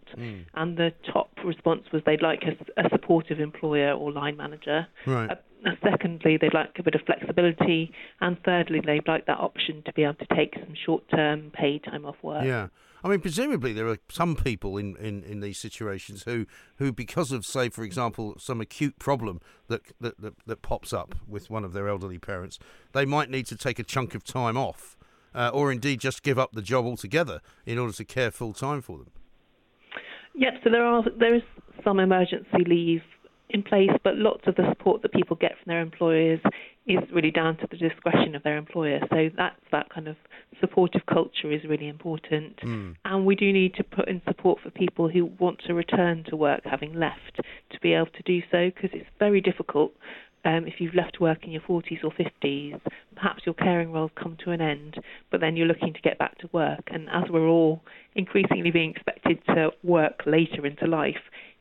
And 0.54 0.78
the 0.78 0.94
top 1.12 1.30
response 1.44 1.84
was 1.92 2.02
they'd 2.06 2.22
like 2.22 2.44
a, 2.44 2.82
a 2.86 2.90
supportive 2.90 3.40
employer 3.40 3.94
or 3.94 4.12
line 4.12 4.38
manager. 4.38 4.88
Right. 5.06 5.32
Uh, 5.32 5.36
secondly, 5.84 6.38
they'd 6.40 6.54
like 6.54 6.72
a 6.78 6.84
bit 6.84 6.96
of 6.96 7.02
flexibility, 7.06 7.92
and 8.22 8.38
thirdly, 8.44 8.82
they'd 8.86 9.08
like 9.08 9.26
that 9.26 9.40
option 9.40 9.84
to 9.86 9.94
be 9.94 10.04
able 10.04 10.16
to 10.16 10.36
take 10.36 10.54
some 10.56 10.74
short-term 10.86 11.52
paid 11.54 11.84
time 11.84 12.06
off 12.06 12.16
work. 12.22 12.46
Yeah. 12.46 12.68
I 13.04 13.10
mean, 13.10 13.20
presumably 13.20 13.74
there 13.74 13.88
are 13.88 14.00
some 14.10 14.36
people 14.36 14.78
in, 14.78 14.96
in, 14.98 15.24
in 15.24 15.40
these 15.40 15.60
situations 15.60 16.24
who, 16.24 16.46
who, 16.78 16.92
because 16.92 17.32
of, 17.32 17.46
say, 17.46 17.70
for 17.70 17.84
example, 17.84 18.36
some 18.40 18.60
acute 18.60 18.98
problem 18.98 19.40
that, 19.68 19.82
that, 20.02 20.20
that, 20.20 20.34
that 20.46 20.62
pops 20.62 20.94
up 20.94 21.16
with 21.28 21.50
one 21.50 21.64
of 21.64 21.74
their 21.74 21.88
elderly 21.88 22.18
parents, 22.18 22.58
they 22.94 23.06
might 23.06 23.30
need 23.30 23.46
to 23.48 23.56
take 23.56 23.78
a 23.78 23.84
chunk 23.84 24.16
of 24.16 24.24
time 24.24 24.58
off 24.58 24.98
uh, 25.38 25.52
or 25.54 25.72
indeed 25.72 26.00
just 26.00 26.24
give 26.24 26.40
up 26.40 26.54
the 26.54 26.62
job 26.62 26.86
altogether 26.86 27.42
in 27.66 27.78
order 27.78 27.94
to 27.94 28.04
care 28.04 28.32
full 28.32 28.54
time 28.54 28.82
for 28.82 28.98
them. 28.98 29.12
Yep. 30.34 30.54
So 30.64 30.70
there 30.70 30.84
are 30.84 31.04
there 31.18 31.36
is 31.36 31.42
some 31.84 32.00
emergency 32.00 32.64
leave 32.66 33.02
in 33.50 33.64
place, 33.64 33.90
but 34.04 34.16
lots 34.18 34.42
of 34.48 34.56
the 34.56 34.68
support 34.70 35.02
that 35.02 35.14
people 35.14 35.36
get 35.38 35.52
from 35.52 35.72
their 35.72 35.82
employers 35.82 36.40
is 36.86 37.00
really 37.14 37.32
down 37.32 37.58
to 37.58 37.68
the 37.70 37.78
discretion 37.78 38.36
of 38.36 38.44
their 38.44 38.58
employer. 38.58 39.00
So 39.10 39.30
that's 39.36 39.60
that 39.72 39.90
kind 39.90 40.08
of 40.08 40.16
supportive 40.60 41.02
culture 41.06 41.52
is 41.52 41.64
really 41.68 41.88
important. 41.88 42.60
And 43.06 43.26
we 43.26 43.36
do 43.36 43.52
need 43.52 43.74
to 43.76 43.84
put 43.84 44.08
in 44.08 44.22
support 44.28 44.60
for 44.62 44.70
people 44.70 45.10
who 45.10 45.26
want 45.40 45.60
to 45.68 45.74
return 45.74 46.24
to 46.30 46.36
work 46.36 46.62
having 46.66 46.94
left 46.94 47.40
to 47.72 47.80
be 47.82 47.94
able 47.94 48.08
to 48.08 48.24
do 48.24 48.42
so 48.52 48.70
because 48.74 48.90
it's 48.94 49.10
very 49.20 49.42
difficult. 49.42 49.94
Um, 50.46 50.66
if 50.66 50.76
you've 50.80 50.96
left 50.96 51.20
work 51.20 51.44
in 51.44 51.52
your 51.52 51.62
40s 51.62 52.04
or 52.06 52.12
50s, 52.12 52.80
perhaps 53.16 53.44
your 53.46 53.56
caring 53.56 53.92
role's 53.92 54.12
come 54.16 54.38
to 54.46 54.52
an 54.52 54.62
end, 54.62 54.96
but 55.30 55.42
then 55.42 55.58
you're 55.58 55.68
looking 55.68 55.94
to 55.94 56.02
get 56.02 56.18
back 56.18 56.38
to 56.40 56.50
work. 56.54 56.88
And 56.88 57.10
as 57.10 57.24
we're 57.30 57.48
all 57.48 57.82
increasingly 58.16 58.72
being 58.72 58.92
expected 58.92 59.40
to 59.48 59.72
work 59.84 60.22
later 60.26 60.66
into 60.66 60.86
life, 60.86 61.18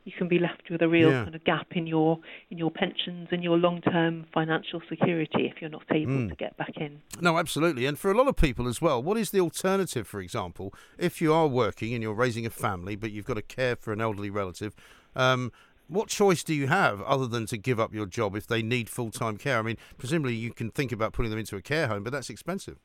you 0.07 0.13
can 0.17 0.27
be 0.29 0.39
left 0.39 0.69
with 0.71 0.81
a 0.81 0.87
real 0.87 1.11
Yeah. 1.11 1.23
kind 1.25 1.35
of 1.35 1.43
gap 1.43 1.67
in 1.75 1.85
your 1.85 2.19
in 2.49 2.57
your 2.57 2.71
pensions 2.71 3.27
and 3.31 3.43
your 3.43 3.57
long-term 3.57 4.25
financial 4.33 4.81
security 4.89 5.45
if 5.51 5.59
you're 5.61 5.69
not 5.69 5.83
able 5.91 6.29
to 6.29 6.35
get 6.35 6.55
back 6.55 6.77
in. 6.77 7.01
No, 7.19 7.37
absolutely. 7.37 7.85
And 7.85 7.99
for 7.99 8.09
a 8.09 8.17
lot 8.17 8.27
of 8.27 8.35
people 8.37 8.67
as 8.69 8.81
well, 8.81 9.03
what 9.03 9.17
is 9.17 9.31
the 9.31 9.41
alternative, 9.41 10.07
for 10.07 10.21
example, 10.21 10.73
if 10.97 11.21
you 11.21 11.33
are 11.33 11.47
working 11.47 11.93
and 11.93 12.01
you're 12.01 12.13
raising 12.13 12.45
a 12.45 12.49
family, 12.49 12.95
but 12.95 13.11
you've 13.11 13.25
got 13.25 13.33
to 13.35 13.41
care 13.41 13.75
for 13.75 13.91
an 13.91 13.99
elderly 13.99 14.29
relative? 14.29 14.73
Um, 15.15 15.51
what 15.89 16.07
choice 16.09 16.43
do 16.43 16.53
you 16.53 16.67
have 16.67 17.01
other 17.01 17.27
than 17.27 17.45
to 17.47 17.57
give 17.57 17.79
up 17.79 17.93
your 17.93 18.05
job 18.05 18.35
if 18.35 18.47
they 18.47 18.61
need 18.61 18.89
full 18.89 19.11
time 19.11 19.35
care? 19.37 19.59
I 19.59 19.61
mean, 19.61 19.77
presumably 19.97 20.35
you 20.35 20.51
can 20.53 20.71
think 20.71 20.91
about 20.91 21.11
putting 21.13 21.29
them 21.31 21.39
into 21.39 21.55
a 21.57 21.61
care 21.61 21.87
home, 21.87 22.03
but 22.03 22.11
that's 22.13 22.29
expensive. 22.29 22.77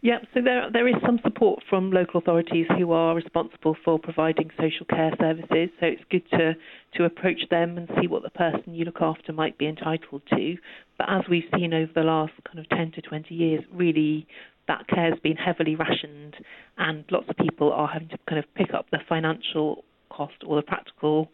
Yeah, 0.00 0.18
so 0.34 0.40
there 0.42 0.70
there 0.72 0.88
is 0.88 0.94
some 1.04 1.20
support 1.22 1.62
from 1.68 1.90
local 1.90 2.18
authorities 2.18 2.66
who 2.76 2.92
are 2.92 3.14
responsible 3.14 3.76
for 3.84 3.98
providing 3.98 4.50
social 4.58 4.86
care 4.86 5.12
services. 5.18 5.70
So 5.80 5.86
it's 5.86 6.02
good 6.10 6.28
to 6.30 6.54
to 6.94 7.04
approach 7.04 7.48
them 7.50 7.78
and 7.78 7.88
see 8.00 8.06
what 8.06 8.22
the 8.22 8.30
person 8.30 8.74
you 8.74 8.84
look 8.84 9.00
after 9.00 9.32
might 9.32 9.58
be 9.58 9.66
entitled 9.66 10.22
to. 10.30 10.56
But 10.98 11.08
as 11.08 11.22
we've 11.28 11.48
seen 11.56 11.72
over 11.72 11.92
the 11.94 12.02
last 12.02 12.32
kind 12.46 12.58
of 12.58 12.68
10 12.68 12.92
to 12.92 13.02
20 13.02 13.34
years, 13.34 13.62
really 13.72 14.26
that 14.68 14.86
care 14.88 15.10
has 15.10 15.18
been 15.20 15.36
heavily 15.36 15.74
rationed, 15.74 16.36
and 16.78 17.04
lots 17.10 17.28
of 17.28 17.36
people 17.36 17.72
are 17.72 17.88
having 17.88 18.08
to 18.08 18.18
kind 18.28 18.38
of 18.38 18.44
pick 18.54 18.72
up 18.74 18.86
the 18.90 18.98
financial 19.08 19.84
cost 20.12 20.34
or 20.46 20.56
the 20.56 20.62
practical 20.62 21.28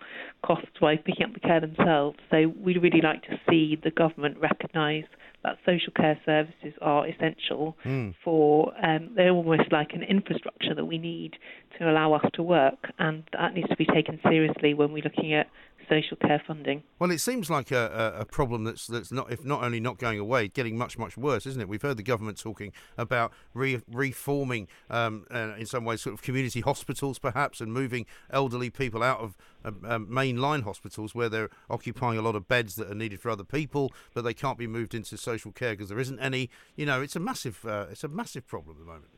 cost 0.44 0.66
by 0.80 0.96
picking 0.96 1.26
up 1.26 1.34
the 1.34 1.40
care 1.40 1.60
themselves. 1.60 2.18
So 2.30 2.52
we'd 2.62 2.82
really 2.82 3.00
like 3.02 3.22
to 3.22 3.38
see 3.48 3.76
the 3.82 3.90
government 3.90 4.38
recognise 4.40 5.04
that 5.44 5.56
social 5.64 5.92
care 5.94 6.18
services 6.26 6.74
are 6.80 7.06
essential 7.06 7.76
for 8.24 8.72
um, 8.84 9.10
they're 9.14 9.30
almost 9.30 9.70
like 9.70 9.90
an 9.92 10.02
infrastructure 10.02 10.74
that 10.74 10.84
we 10.84 10.98
need 10.98 11.34
to 11.78 11.88
allow 11.90 12.12
us 12.12 12.24
to 12.34 12.42
work, 12.42 12.92
and 12.98 13.22
that 13.32 13.54
needs 13.54 13.68
to 13.68 13.76
be 13.76 13.86
taken 13.86 14.18
seriously 14.28 14.74
when 14.74 14.92
we're 14.92 15.04
looking 15.04 15.32
at 15.34 15.46
social 15.88 16.16
care 16.16 16.42
funding. 16.46 16.82
Well, 16.98 17.10
it 17.10 17.18
seems 17.20 17.50
like 17.50 17.70
a, 17.70 18.14
a, 18.18 18.24
problem 18.24 18.64
that's 18.64 18.86
that's 18.86 19.10
not 19.10 19.32
if 19.32 19.44
not 19.44 19.62
only 19.62 19.80
not 19.80 19.98
going 19.98 20.18
away, 20.18 20.48
getting 20.48 20.76
much 20.76 20.98
much 20.98 21.16
worse, 21.16 21.46
isn't 21.46 21.60
it? 21.60 21.68
We've 21.68 21.82
heard 21.82 21.96
the 21.96 22.02
government 22.02 22.38
talking 22.38 22.72
about 22.96 23.32
re- 23.54 23.82
reforming, 23.90 24.68
um, 24.90 25.26
uh, 25.30 25.54
in 25.58 25.66
some 25.66 25.84
ways, 25.84 26.02
sort 26.02 26.14
of 26.14 26.22
community 26.22 26.60
hospitals, 26.60 27.18
perhaps, 27.18 27.60
and 27.60 27.72
moving 27.72 28.06
elderly 28.30 28.70
people 28.70 29.02
out 29.02 29.20
of 29.20 29.36
um, 29.64 29.84
um, 29.86 30.06
mainline 30.06 30.62
hospitals 30.62 31.14
where 31.14 31.28
they're 31.28 31.50
occupying 31.70 32.18
a 32.18 32.22
lot 32.22 32.36
of 32.36 32.48
beds 32.48 32.76
that 32.76 32.90
are 32.90 32.94
needed 32.94 33.20
for 33.20 33.30
other 33.30 33.44
people, 33.44 33.92
but 34.14 34.22
they 34.22 34.34
can't 34.34 34.58
be 34.58 34.66
moved 34.66 34.94
into 34.94 35.16
social 35.16 35.52
care 35.52 35.72
because 35.72 35.88
there 35.88 35.98
isn't 35.98 36.18
any. 36.20 36.50
You 36.76 36.86
know, 36.86 37.02
it's 37.02 37.16
a 37.16 37.20
massive 37.20 37.64
uh, 37.64 37.86
it's 37.90 38.04
a 38.04 38.08
massive 38.08 38.46
problem 38.46 38.76
at 38.76 38.80
the 38.80 38.86
moment. 38.86 39.10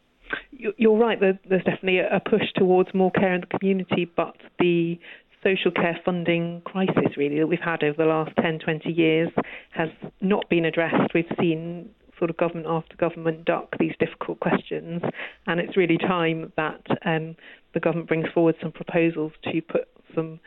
You- 0.51 0.75
You're 0.77 0.99
right. 0.99 1.19
There's 1.19 1.65
definitely 1.65 1.99
a 1.99 2.21
push 2.21 2.53
towards 2.55 2.93
more 2.95 3.11
care 3.11 3.35
in 3.35 3.41
the 3.43 3.59
community, 3.59 4.11
but 4.17 4.37
the 4.59 4.99
social 5.43 5.71
care 5.71 5.99
funding 6.05 6.63
crisis, 6.65 7.17
really, 7.17 7.39
that 7.39 7.47
we've 7.47 7.59
had 7.61 7.83
over 7.83 7.97
the 7.97 8.09
last 8.09 8.31
10, 8.41 8.59
20 8.61 8.91
years 8.91 9.31
has 9.71 9.89
not 10.21 10.49
been 10.49 10.65
addressed. 10.65 11.15
We've 11.15 11.31
seen 11.39 11.91
sort 12.19 12.31
of 12.31 12.37
government 12.37 12.67
after 12.69 12.97
government 12.97 13.47
duck 13.47 13.75
these 13.79 13.95
difficult 13.99 14.41
questions, 14.41 15.03
and 15.47 15.59
it's 15.61 15.77
really 15.77 15.97
time 15.97 16.53
that 16.57 16.85
um, 17.05 17.35
the 17.73 17.81
government 17.81 18.09
brings 18.09 18.29
forward 18.35 18.57
some 18.61 18.73
proposals 18.73 19.33
to 19.45 19.63
put 19.63 19.89
some 20.15 20.39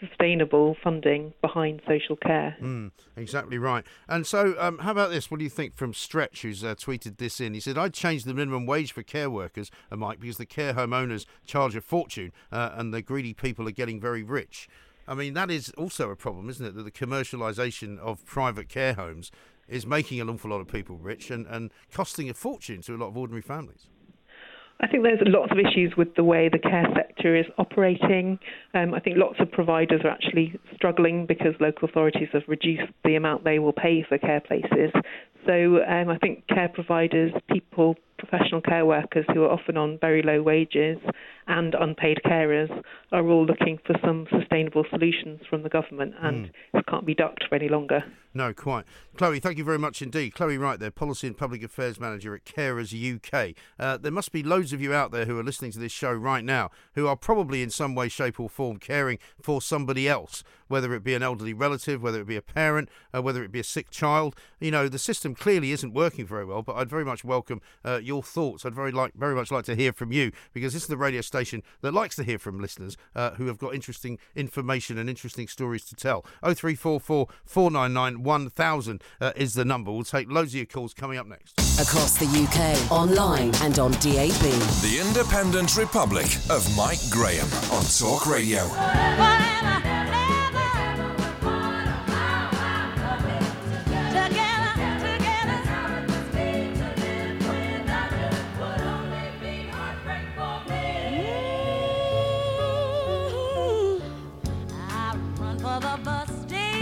sustainable 0.00 0.76
funding 0.82 1.32
behind 1.40 1.80
social 1.86 2.16
care. 2.16 2.56
Mm, 2.60 2.90
exactly 3.16 3.58
right. 3.58 3.84
And 4.08 4.26
so, 4.26 4.54
um, 4.58 4.78
how 4.78 4.92
about 4.92 5.10
this? 5.10 5.30
What 5.30 5.38
do 5.38 5.44
you 5.44 5.50
think 5.50 5.74
from 5.74 5.94
Stretch, 5.94 6.42
who's 6.42 6.64
uh, 6.64 6.74
tweeted 6.74 7.18
this 7.18 7.40
in? 7.40 7.54
He 7.54 7.60
said, 7.60 7.78
I'd 7.78 7.94
change 7.94 8.24
the 8.24 8.34
minimum 8.34 8.66
wage 8.66 8.92
for 8.92 9.02
care 9.02 9.30
workers, 9.30 9.70
uh, 9.90 9.96
Mike, 9.96 10.20
because 10.20 10.36
the 10.36 10.46
care 10.46 10.72
home 10.72 10.92
owners 10.92 11.26
charge 11.46 11.76
a 11.76 11.80
fortune 11.80 12.32
uh, 12.52 12.70
and 12.74 12.92
the 12.92 13.02
greedy 13.02 13.34
people 13.34 13.66
are 13.68 13.72
getting 13.72 14.00
very 14.00 14.22
rich. 14.22 14.68
I 15.06 15.14
mean, 15.14 15.34
that 15.34 15.50
is 15.50 15.70
also 15.70 16.10
a 16.10 16.16
problem, 16.16 16.50
isn't 16.50 16.64
it? 16.64 16.74
That 16.74 16.82
the 16.82 16.90
commercialisation 16.90 17.98
of 17.98 18.24
private 18.26 18.68
care 18.68 18.94
homes 18.94 19.30
is 19.66 19.86
making 19.86 20.20
an 20.20 20.28
awful 20.28 20.50
lot 20.50 20.60
of 20.60 20.68
people 20.68 20.96
rich 20.96 21.30
and, 21.30 21.46
and 21.46 21.70
costing 21.92 22.28
a 22.28 22.34
fortune 22.34 22.82
to 22.82 22.94
a 22.94 22.98
lot 22.98 23.08
of 23.08 23.16
ordinary 23.16 23.42
families. 23.42 23.88
I 24.80 24.86
think 24.86 25.02
there's 25.02 25.18
lots 25.26 25.50
of 25.50 25.58
issues 25.58 25.94
with 25.96 26.14
the 26.14 26.22
way 26.22 26.48
the 26.48 26.58
care 26.58 26.86
sector 26.94 27.34
is 27.34 27.46
operating. 27.58 28.38
Um, 28.74 28.94
I 28.94 29.00
think 29.00 29.16
lots 29.18 29.40
of 29.40 29.50
providers 29.50 30.02
are 30.04 30.10
actually 30.10 30.58
struggling 30.74 31.26
because 31.26 31.54
local 31.58 31.88
authorities 31.88 32.28
have 32.32 32.44
reduced 32.46 32.92
the 33.04 33.16
amount 33.16 33.42
they 33.42 33.58
will 33.58 33.72
pay 33.72 34.04
for 34.08 34.18
care 34.18 34.40
places. 34.40 34.92
So 35.46 35.82
um, 35.84 36.08
I 36.10 36.18
think 36.18 36.46
care 36.48 36.68
providers, 36.68 37.32
people, 37.50 37.96
professional 38.18 38.60
care 38.60 38.84
workers 38.84 39.24
who 39.32 39.44
are 39.44 39.50
often 39.50 39.76
on 39.76 39.98
very 40.00 40.22
low 40.22 40.42
wages 40.42 40.98
and 41.46 41.74
unpaid 41.74 42.18
carers 42.26 42.68
are 43.12 43.26
all 43.26 43.46
looking 43.46 43.78
for 43.86 43.94
some 44.04 44.26
sustainable 44.38 44.84
solutions 44.90 45.40
from 45.48 45.62
the 45.62 45.68
government, 45.70 46.14
and 46.20 46.46
Mm. 46.46 46.50
it 46.80 46.86
can't 46.86 47.06
be 47.06 47.14
ducked 47.14 47.44
for 47.48 47.54
any 47.54 47.68
longer. 47.68 48.04
No, 48.34 48.52
quite. 48.52 48.84
Chloe, 49.16 49.40
thank 49.40 49.56
you 49.56 49.64
very 49.64 49.78
much 49.78 50.02
indeed. 50.02 50.34
Chloe 50.34 50.58
Wright 50.58 50.78
there, 50.78 50.90
Policy 50.90 51.26
and 51.28 51.38
Public 51.38 51.62
Affairs 51.62 51.98
Manager 51.98 52.34
at 52.34 52.44
Carers 52.44 52.92
UK. 52.92 53.54
Uh, 53.78 53.96
there 53.96 54.12
must 54.12 54.30
be 54.32 54.42
loads 54.42 54.74
of 54.74 54.82
you 54.82 54.92
out 54.92 55.10
there 55.10 55.24
who 55.24 55.38
are 55.38 55.42
listening 55.42 55.70
to 55.72 55.78
this 55.78 55.92
show 55.92 56.12
right 56.12 56.44
now 56.44 56.70
who 56.94 57.06
are 57.06 57.16
probably 57.16 57.62
in 57.62 57.70
some 57.70 57.94
way, 57.94 58.08
shape, 58.08 58.38
or 58.38 58.50
form 58.50 58.76
caring 58.76 59.18
for 59.40 59.62
somebody 59.62 60.06
else, 60.06 60.44
whether 60.68 60.94
it 60.94 61.02
be 61.02 61.14
an 61.14 61.22
elderly 61.22 61.52
relative, 61.52 62.02
whether 62.02 62.20
it 62.20 62.26
be 62.26 62.36
a 62.36 62.42
parent, 62.42 62.88
uh, 63.14 63.20
whether 63.20 63.42
it 63.42 63.50
be 63.52 63.60
a 63.60 63.64
sick 63.64 63.90
child. 63.90 64.34
You 64.60 64.70
know, 64.70 64.88
the 64.88 64.98
system 64.98 65.34
clearly 65.34 65.72
isn't 65.72 65.92
working 65.92 66.26
very 66.26 66.44
well, 66.44 66.62
but 66.62 66.76
I'd 66.76 66.88
very 66.88 67.04
much 67.04 67.24
welcome 67.24 67.60
uh, 67.84 68.00
your 68.02 68.22
thoughts. 68.22 68.64
I'd 68.64 68.74
very 68.74 68.92
like, 68.92 69.14
very 69.14 69.34
much 69.34 69.50
like 69.50 69.64
to 69.66 69.74
hear 69.74 69.92
from 69.92 70.12
you 70.12 70.32
because 70.52 70.72
this 70.72 70.82
is 70.82 70.88
the 70.88 70.96
radio 70.96 71.20
station 71.20 71.62
that 71.80 71.92
likes 71.92 72.16
to 72.16 72.22
hear 72.22 72.38
from 72.38 72.60
listeners 72.60 72.96
uh, 73.14 73.32
who 73.32 73.46
have 73.46 73.58
got 73.58 73.74
interesting 73.74 74.18
information 74.34 74.98
and 74.98 75.08
interesting 75.08 75.48
stories 75.48 75.84
to 75.86 75.94
tell. 75.94 76.22
0344 76.42 77.26
499 77.44 78.22
1000 78.22 79.02
uh, 79.20 79.32
is 79.36 79.54
the 79.54 79.64
number. 79.64 79.90
We'll 79.90 80.04
take 80.04 80.30
loads 80.30 80.52
of 80.52 80.56
your 80.56 80.66
calls 80.66 80.94
coming 80.94 81.18
up 81.18 81.26
next. 81.26 81.58
Across 81.80 82.18
the 82.18 82.26
UK, 82.26 82.90
online 82.90 83.54
and 83.62 83.78
on 83.78 83.92
DAB. 83.92 84.42
The 84.82 85.04
Independent 85.06 85.76
Republic 85.76 86.26
of 86.50 86.76
Mike 86.76 86.98
Graham 87.10 87.48
on 87.72 87.84
Talk 87.84 88.26
Radio. 88.26 88.68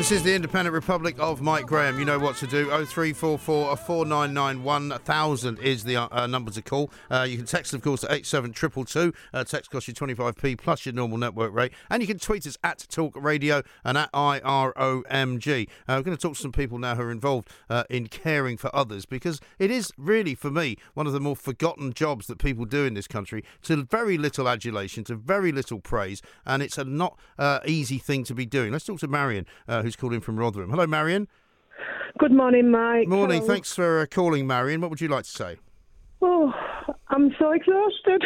This 0.07 0.19
is 0.19 0.23
the 0.23 0.37
Independent 0.37 0.73
Republic 0.73 1.17
of 1.19 1.43
Mike 1.43 1.67
Graham. 1.67 1.99
You 1.99 2.05
know 2.05 2.21
what 2.21 2.37
to 2.37 2.47
do. 2.47 2.67
0344 2.67 3.77
499 3.77 4.63
1000 4.63 5.59
is 5.59 5.83
the 5.83 5.97
uh, 5.97 6.07
uh, 6.13 6.29
number 6.29 6.53
to 6.53 6.63
call. 6.63 6.93
Uh, 7.11 7.27
you 7.29 7.39
can 7.39 7.45
text, 7.45 7.75
of 7.75 7.83
course, 7.83 8.03
to 8.03 8.13
87222. 8.13 9.13
Uh, 9.35 9.43
text 9.43 9.73
costs 9.73 9.89
you 9.89 9.95
25p 9.95 10.59
plus 10.59 10.87
your 10.87 10.93
normal 10.93 11.19
network 11.19 11.53
rate. 11.53 11.73
And 11.91 12.05
you 12.05 12.07
can 12.07 12.21
tweet 12.21 12.47
us 12.47 12.57
at 12.63 12.87
Talk 12.89 13.21
Radio 13.21 13.65
and 13.83 13.99
at 13.99 14.13
IROMG. 14.13 15.69
Uh, 15.69 15.69
we're 15.89 16.03
going 16.03 16.17
to 16.17 16.23
talk 16.23 16.35
to 16.35 16.41
some 16.41 16.53
people 16.53 16.79
now 16.79 16.95
who 16.95 17.03
are 17.03 17.11
involved 17.11 17.51
uh, 17.69 17.83
in 17.91 18.07
caring 18.07 18.57
for 18.57 18.73
others 18.73 19.07
because 19.07 19.41
it 19.59 19.73
is 19.73 19.93
really, 19.99 20.37
for 20.37 20.53
me, 20.53 20.77
one 20.95 21.09
of 21.09 21.15
the 21.15 21.21
more 21.21 21.35
forgotten 21.35 21.93
jobs 21.93 22.29
that 22.29 22.39
people 22.39 22.65
do 22.65 22.85
in 22.85 22.95
this 22.95 23.09
country 23.09 23.43
to 23.63 23.83
very 23.83 24.19
little 24.19 24.49
adulation, 24.49 25.03
to 25.03 25.17
very 25.17 25.51
little 25.51 25.81
praise. 25.81 26.23
And 26.45 26.63
it's 26.63 26.79
a 26.79 26.85
not 26.85 27.19
easy 27.67 27.99
thing 27.99 28.23
to 28.23 28.37
be 28.37 28.47
doing. 28.47 28.71
Let's 28.71 28.85
talk 28.85 29.01
to 29.01 29.09
Marion, 29.09 29.47
uh, 29.67 29.83
who's 29.97 30.01
called 30.01 30.13
in 30.13 30.21
from 30.21 30.39
Rotherham. 30.39 30.71
Hello, 30.71 30.87
Marion. 30.87 31.29
Good 32.19 32.33
morning, 32.33 32.71
Mike. 32.71 33.09
Morning. 33.09 33.43
Thanks 33.43 33.75
for 33.75 34.01
uh, 34.01 34.07
calling, 34.07 34.47
Marion. 34.47 34.81
What 34.81 34.91
would 34.91 35.01
you 35.01 35.09
like 35.09 35.25
to 35.25 35.31
say? 35.31 35.57
Oh, 36.23 36.53
I'm 37.09 37.35
so 37.39 37.53
exhausted. 37.53 38.25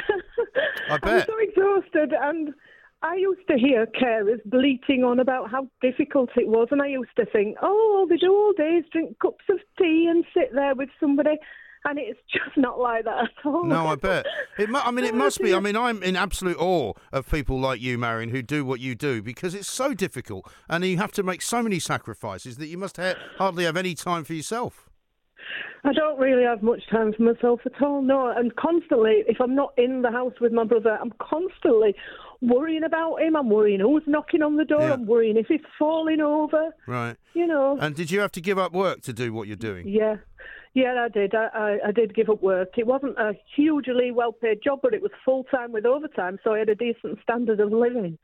I 0.90 0.98
I'm 1.02 1.24
so 1.26 1.38
exhausted, 1.38 2.12
and 2.20 2.54
I 3.02 3.14
used 3.14 3.46
to 3.48 3.56
hear 3.56 3.86
carers 3.86 4.40
bleating 4.44 5.04
on 5.04 5.20
about 5.20 5.50
how 5.50 5.68
difficult 5.80 6.30
it 6.36 6.48
was, 6.48 6.68
and 6.70 6.82
I 6.82 6.88
used 6.88 7.16
to 7.16 7.24
think, 7.24 7.56
oh, 7.62 7.96
all 7.98 8.06
they 8.06 8.18
do 8.18 8.30
all 8.30 8.52
day 8.52 8.78
is 8.78 8.84
drink 8.92 9.18
cups 9.20 9.44
of 9.48 9.58
tea 9.78 10.06
and 10.10 10.24
sit 10.34 10.52
there 10.52 10.74
with 10.74 10.90
somebody, 11.00 11.38
and 11.86 11.98
it's 11.98 12.20
just 12.32 12.58
not 12.58 12.78
like 12.78 13.04
that 13.04 13.24
at 13.24 13.46
all. 13.46 13.64
No, 13.64 13.86
I 13.86 13.94
bet. 13.94 14.26
It. 14.58 14.68
Mu- 14.68 14.80
I 14.80 14.90
mean, 14.90 15.06
it 15.06 15.14
oh, 15.14 15.16
must 15.16 15.40
be. 15.40 15.54
I 15.54 15.60
mean, 15.60 15.76
I'm 15.76 16.02
in 16.02 16.14
absolute 16.14 16.58
awe 16.58 16.92
of 17.10 17.30
people 17.30 17.58
like 17.58 17.80
you, 17.80 17.96
Marion, 17.96 18.28
who 18.28 18.42
do 18.42 18.66
what 18.66 18.80
you 18.80 18.94
do 18.94 19.22
because 19.22 19.54
it's 19.54 19.70
so 19.70 19.94
difficult, 19.94 20.50
and 20.68 20.84
you 20.84 20.98
have 20.98 21.12
to 21.12 21.22
make 21.22 21.40
so 21.40 21.62
many 21.62 21.78
sacrifices 21.78 22.58
that 22.58 22.66
you 22.66 22.76
must 22.76 22.98
ha- 22.98 23.14
hardly 23.38 23.64
have 23.64 23.78
any 23.78 23.94
time 23.94 24.24
for 24.24 24.34
yourself. 24.34 24.90
I 25.84 25.94
don't 25.94 26.18
really 26.18 26.44
have 26.44 26.62
much 26.62 26.82
time 26.90 27.14
for 27.14 27.22
myself 27.22 27.60
at 27.64 27.80
all, 27.82 28.02
no. 28.02 28.28
And 28.28 28.54
constantly, 28.56 29.24
if 29.26 29.40
I'm 29.40 29.54
not 29.54 29.72
in 29.78 30.02
the 30.02 30.10
house 30.10 30.34
with 30.38 30.52
my 30.52 30.64
brother, 30.64 30.98
I'm 31.00 31.12
constantly 31.18 31.94
worrying 32.42 32.84
about 32.84 33.16
him. 33.16 33.36
I'm 33.36 33.50
worrying 33.50 33.80
who's 33.80 34.02
knocking 34.06 34.42
on 34.42 34.56
the 34.56 34.64
door. 34.64 34.80
Yeah. 34.80 34.94
I'm 34.94 35.06
worrying 35.06 35.36
if 35.36 35.46
he's 35.46 35.60
falling 35.78 36.20
over. 36.20 36.74
Right. 36.86 37.16
You 37.34 37.46
know. 37.46 37.78
And 37.80 37.94
did 37.94 38.10
you 38.10 38.20
have 38.20 38.32
to 38.32 38.40
give 38.40 38.58
up 38.58 38.72
work 38.72 39.02
to 39.02 39.12
do 39.12 39.32
what 39.32 39.46
you're 39.46 39.56
doing? 39.56 39.88
Yeah, 39.88 40.16
yeah, 40.74 41.04
I 41.04 41.08
did. 41.08 41.34
I, 41.34 41.48
I, 41.52 41.78
I 41.88 41.92
did 41.92 42.14
give 42.14 42.28
up 42.30 42.42
work. 42.42 42.78
It 42.78 42.86
wasn't 42.86 43.18
a 43.18 43.34
hugely 43.56 44.10
well-paid 44.10 44.62
job, 44.62 44.80
but 44.82 44.94
it 44.94 45.02
was 45.02 45.10
full-time 45.24 45.72
with 45.72 45.84
overtime, 45.84 46.38
so 46.42 46.54
I 46.54 46.60
had 46.60 46.68
a 46.68 46.74
decent 46.74 47.18
standard 47.22 47.60
of 47.60 47.72
living. 47.72 48.18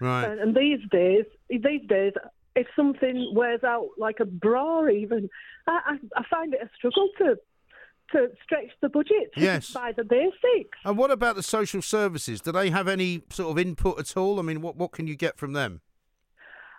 Right. 0.00 0.24
And, 0.24 0.40
and 0.40 0.54
these 0.54 0.80
days, 0.90 1.24
these 1.48 1.86
days, 1.88 2.12
if 2.54 2.66
something 2.74 3.32
wears 3.34 3.62
out 3.64 3.88
like 3.98 4.20
a 4.20 4.24
bra, 4.24 4.88
even, 4.88 5.28
I, 5.66 5.80
I, 6.16 6.20
I 6.20 6.22
find 6.28 6.54
it 6.54 6.60
a 6.62 6.70
struggle 6.76 7.08
to 7.18 7.38
to 8.12 8.28
stretch 8.42 8.70
the 8.80 8.88
budget 8.88 9.30
Yes. 9.36 9.70
buy 9.72 9.92
the 9.92 10.04
basics. 10.04 10.78
And 10.84 10.96
what 10.96 11.10
about 11.10 11.36
the 11.36 11.42
social 11.42 11.82
services? 11.82 12.40
Do 12.40 12.52
they 12.52 12.70
have 12.70 12.88
any 12.88 13.22
sort 13.30 13.50
of 13.50 13.58
input 13.58 13.98
at 13.98 14.16
all? 14.16 14.38
I 14.38 14.42
mean, 14.42 14.60
what 14.62 14.76
what 14.76 14.92
can 14.92 15.06
you 15.06 15.16
get 15.16 15.36
from 15.38 15.52
them? 15.52 15.80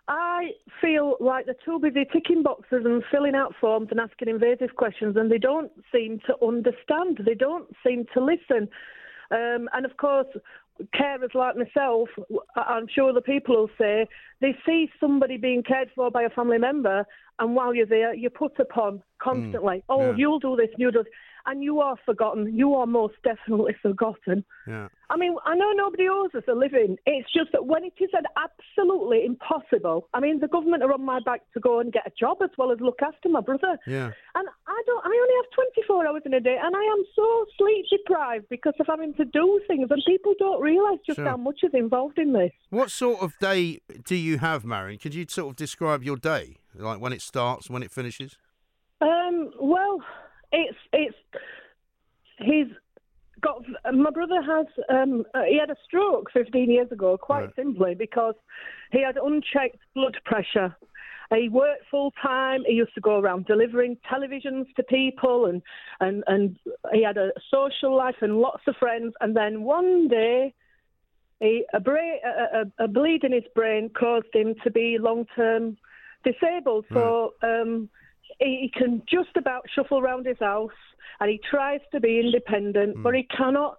I 0.10 0.52
feel 0.80 1.18
like 1.20 1.46
they're 1.46 1.56
too 1.66 1.80
busy 1.80 2.06
ticking 2.06 2.42
boxes 2.42 2.84
and 2.86 3.04
filling 3.12 3.36
out 3.36 3.54
forms 3.60 3.90
and 3.92 4.00
asking 4.00 4.30
invasive 4.30 4.76
questions, 4.78 5.18
and 5.18 5.30
they 5.30 5.38
don't 5.38 5.72
seem 5.94 6.20
to 6.28 6.36
understand. 6.46 7.20
They 7.26 7.34
don't 7.34 7.68
seem 7.86 8.06
to 8.14 8.24
listen. 8.24 8.70
Um, 9.32 9.68
and 9.74 9.86
of 9.86 9.98
course, 9.98 10.28
carers 10.96 11.34
like 11.34 11.56
myself, 11.56 12.10
I'm 12.56 12.88
sure 12.88 13.14
the 13.14 13.22
people 13.22 13.56
will 13.56 13.70
say, 13.78 14.08
they 14.42 14.56
see 14.66 14.90
somebody 15.00 15.38
being 15.38 15.64
cared 15.64 15.90
for 15.96 16.12
by 16.12 16.24
a 16.24 16.30
family 16.30 16.58
member, 16.58 17.06
and 17.40 17.56
while 17.56 17.74
you're 17.74 17.86
there, 17.86 18.14
you're 18.14 18.30
put 18.32 18.60
upon 18.60 18.94
hmm. 18.96 19.02
constantly. 19.22 19.84
oh, 19.90 20.12
yeah. 20.12 20.14
you'll 20.18 20.40
do 20.40 20.56
this, 20.56 20.70
you'll 20.78 20.92
do 20.92 21.04
this. 21.04 21.14
And 21.48 21.64
you 21.64 21.80
are 21.80 21.96
forgotten. 22.06 22.54
You 22.54 22.76
are 22.76 22.86
most 22.86 23.16
definitely 23.24 23.74
forgotten. 23.82 24.44
Yeah. 24.68 24.90
I 25.10 25.16
mean, 25.16 25.36
I 25.46 25.56
know 25.56 25.72
nobody 25.72 26.10
owes 26.10 26.32
us 26.36 26.44
a 26.50 26.54
living. 26.54 26.98
It's 27.06 27.32
just 27.32 27.54
that 27.54 27.66
when 27.66 27.86
it 27.86 27.94
is 28.02 28.10
an 28.14 28.26
absolutely 28.36 29.24
impossible, 29.26 30.10
I 30.14 30.20
mean, 30.20 30.42
the 30.42 30.50
government 30.50 30.84
are 30.84 30.92
on 30.94 31.06
my 31.06 31.22
back 31.22 31.42
to 31.54 31.62
go 31.62 31.80
and 31.80 31.94
get 31.94 32.06
a 32.06 32.12
job 32.20 32.40
as 32.44 32.50
well 32.58 32.72
as 32.74 32.80
look 32.82 33.00
after 33.02 33.30
my 33.30 33.40
brother. 33.40 33.78
Yeah. 33.88 34.12
And 34.36 34.48
I 34.68 34.82
don't. 34.86 35.06
I 35.06 35.08
only 35.10 35.34
have 35.42 35.52
24 35.74 36.08
hours 36.08 36.22
in 36.26 36.34
a 36.34 36.42
day, 36.42 36.58
and 36.62 36.76
I 36.76 36.84
am 36.84 37.04
so 37.16 37.46
sleep 37.58 37.86
deprived 37.90 38.48
because 38.50 38.74
of 38.82 38.88
having 38.88 39.14
to 39.14 39.24
do 39.24 39.62
things, 39.68 39.88
and 39.90 40.04
people 40.06 40.34
don't 40.38 40.62
realise 40.62 41.00
just 41.06 41.16
Sure. 41.16 41.26
how 41.30 41.38
much 41.38 41.60
is 41.64 41.72
involved 41.74 42.20
in 42.20 42.34
this. 42.34 42.52
What 42.70 42.92
sort 42.92 43.22
of 43.22 43.38
day 43.40 43.80
do 44.04 44.16
you 44.16 44.40
have, 44.40 44.66
Marion? 44.66 45.00
Could 45.00 45.16
you 45.16 45.26
sort 45.30 45.52
of 45.52 45.56
describe 45.56 46.04
your 46.04 46.18
day, 46.18 46.58
like 46.76 47.00
when 47.00 47.14
it 47.14 47.22
starts, 47.22 47.70
when 47.70 47.82
it 47.84 47.92
finishes? 47.92 48.38
Um, 49.00 49.52
well, 49.62 50.02
it's 50.66 50.78
it's 50.94 51.18
he's 52.40 52.68
got 53.42 53.64
my 53.94 54.10
brother 54.10 54.42
has 54.42 54.66
um 54.90 55.24
uh, 55.34 55.44
he 55.44 55.58
had 55.60 55.70
a 55.70 55.76
stroke 55.86 56.28
15 56.34 56.70
years 56.72 56.92
ago 56.92 57.18
quite 57.18 57.46
Right. 57.46 57.56
simply 57.56 57.94
because 57.96 58.36
he 58.92 59.02
had 59.04 59.18
unchecked 59.18 59.78
blood 59.96 60.18
pressure. 60.26 60.76
He 61.30 61.50
worked 61.50 61.84
full 61.92 62.12
time. 62.22 62.64
He 62.66 62.74
used 62.74 62.96
to 62.96 63.02
go 63.02 63.20
around 63.20 63.48
delivering 63.48 63.98
televisions 64.10 64.66
to 64.78 64.84
people, 64.84 65.48
and 65.48 65.62
and 66.00 66.24
and 66.28 66.58
he 66.94 67.04
had 67.04 67.18
a 67.18 67.32
social 67.52 67.94
life 67.96 68.16
and 68.22 68.38
lots 68.38 68.64
of 68.66 68.76
friends. 68.78 69.14
And 69.20 69.36
then 69.36 69.64
one 69.64 70.08
day, 70.08 70.54
he, 71.42 71.66
a, 71.74 71.82
bra- 71.82 72.22
a, 72.26 72.62
a, 72.62 72.86
a 72.86 72.88
bleed 72.88 73.26
in 73.26 73.34
his 73.34 73.44
brain 73.54 73.90
caused 73.90 74.34
him 74.34 74.56
to 74.64 74.72
be 74.72 74.98
long 75.00 75.26
term 75.36 75.78
disabled. 76.24 76.86
So 76.94 77.34
um, 77.44 77.90
he, 78.40 78.72
can 78.74 79.02
just 79.10 79.36
about 79.36 79.64
shuffle 79.74 80.00
around 80.00 80.26
his 80.26 80.40
house 80.40 80.72
and 81.20 81.30
he 81.30 81.40
tries 81.50 81.80
to 81.92 82.00
be 82.00 82.20
independent, 82.20 82.96
hmm. 82.98 83.04
but 83.04 83.16
he 83.16 83.24
cannot 83.24 83.78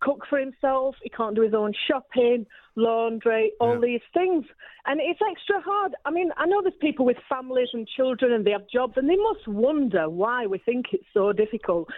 cook 0.00 0.24
for 0.28 0.38
himself. 0.38 0.94
He 1.02 1.10
can't 1.10 1.34
do 1.34 1.42
his 1.42 1.54
own 1.54 1.72
shopping, 1.88 2.46
laundry, 2.76 3.52
all 3.60 3.80
these 3.80 4.00
things. 4.14 4.44
And 4.86 5.00
it's 5.00 5.20
extra 5.28 5.60
hard. 5.60 5.92
I 6.04 6.10
mean, 6.10 6.30
I 6.36 6.46
know 6.46 6.62
there's 6.62 6.74
people 6.80 7.04
with 7.04 7.16
families 7.28 7.68
and 7.72 7.86
children 7.86 8.32
and 8.32 8.46
they 8.46 8.52
have 8.52 8.68
jobs 8.72 8.94
and 8.96 9.08
they 9.08 9.16
must 9.16 9.48
wonder 9.48 10.08
why 10.08 10.46
we 10.46 10.58
think 10.58 10.86
it's 10.92 11.04
so 11.12 11.32
difficult. 11.32 11.88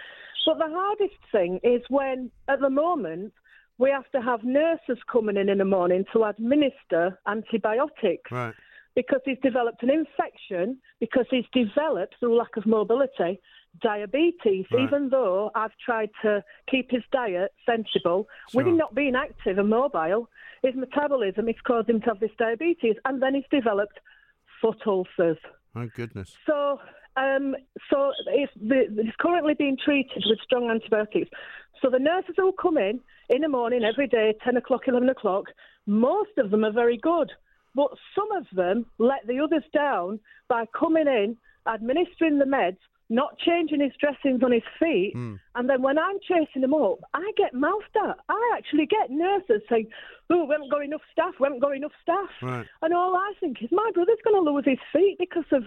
But 0.45 0.57
the 0.57 0.69
hardest 0.69 1.19
thing 1.31 1.59
is 1.63 1.81
when, 1.89 2.31
at 2.47 2.59
the 2.59 2.69
moment, 2.69 3.33
we 3.77 3.91
have 3.91 4.09
to 4.11 4.21
have 4.21 4.43
nurses 4.43 4.97
coming 5.11 5.37
in 5.37 5.49
in 5.49 5.59
the 5.59 5.65
morning 5.65 6.05
to 6.13 6.23
administer 6.23 7.19
antibiotics 7.27 8.31
Right. 8.31 8.53
Because 8.95 9.21
he's 9.25 9.37
developed 9.41 9.83
an 9.83 9.89
infection, 9.89 10.77
because 10.99 11.25
he's 11.29 11.45
developed, 11.53 12.15
through 12.19 12.35
lack 12.37 12.57
of 12.57 12.65
mobility, 12.65 13.39
diabetes, 13.81 14.65
Right. 14.71 14.83
even 14.83 15.09
though 15.09 15.51
I've 15.55 15.75
tried 15.83 16.09
to 16.23 16.43
keep 16.69 16.91
his 16.91 17.03
diet 17.11 17.53
sensible. 17.65 18.27
With 18.53 18.67
him 18.67 18.77
not 18.77 18.93
being 18.93 19.15
active 19.15 19.57
and 19.57 19.69
mobile, 19.69 20.29
his 20.61 20.75
metabolism 20.75 21.47
has 21.47 21.55
caused 21.65 21.89
him 21.89 22.01
to 22.01 22.07
have 22.07 22.19
this 22.19 22.31
diabetes, 22.37 22.95
and 23.05 23.21
then 23.21 23.35
he's 23.35 23.45
developed 23.49 23.99
foot 24.61 24.81
ulcers. 24.85 25.37
My 25.73 25.87
goodness. 25.87 26.35
So, 26.45 26.79
um, 27.15 27.55
so 27.89 28.11
it's, 28.27 28.51
the, 28.55 28.87
it's 28.97 29.15
currently 29.19 29.53
being 29.53 29.77
treated 29.83 30.23
with 30.27 30.39
strong 30.43 30.69
antibiotics. 30.69 31.29
So 31.81 31.89
the 31.89 31.99
nurses 31.99 32.35
who 32.37 32.51
come 32.61 32.77
in 32.77 32.99
in 33.29 33.41
the 33.41 33.47
morning 33.47 33.83
every 33.83 34.07
day, 34.07 34.35
10 34.43 34.57
o'clock, 34.57 34.81
11 34.87 35.09
o'clock, 35.09 35.45
most 35.87 36.37
of 36.37 36.51
them 36.51 36.63
are 36.65 36.71
very 36.73 36.97
good. 36.97 37.31
But 37.75 37.91
some 38.15 38.31
of 38.33 38.45
them 38.53 38.85
let 38.97 39.25
the 39.27 39.39
others 39.39 39.63
down 39.73 40.19
by 40.47 40.65
coming 40.77 41.07
in, 41.07 41.37
administering 41.65 42.39
the 42.39 42.45
meds, 42.45 42.77
not 43.11 43.37
changing 43.39 43.81
his 43.81 43.91
dressings 43.99 44.41
on 44.41 44.53
his 44.53 44.63
feet. 44.79 45.11
Hmm. 45.13 45.35
And 45.55 45.69
then 45.69 45.81
when 45.81 45.99
I'm 45.99 46.17
chasing 46.21 46.63
him 46.63 46.73
up, 46.73 46.99
I 47.13 47.31
get 47.35 47.53
mouthed 47.53 47.95
at. 47.95 48.17
I 48.29 48.53
actually 48.57 48.85
get 48.85 49.11
nurses 49.11 49.61
saying, 49.69 49.87
oh, 50.29 50.45
we 50.45 50.53
haven't 50.53 50.71
got 50.71 50.83
enough 50.83 51.01
staff, 51.11 51.33
we 51.39 51.45
haven't 51.45 51.59
got 51.59 51.75
enough 51.75 51.91
staff. 52.01 52.29
Right. 52.41 52.65
And 52.81 52.93
all 52.93 53.15
I 53.15 53.33
think 53.39 53.57
is, 53.61 53.69
my 53.71 53.91
brother's 53.93 54.23
going 54.23 54.43
to 54.43 54.49
lose 54.49 54.63
his 54.65 54.79
feet 54.93 55.17
because 55.19 55.45
of 55.51 55.63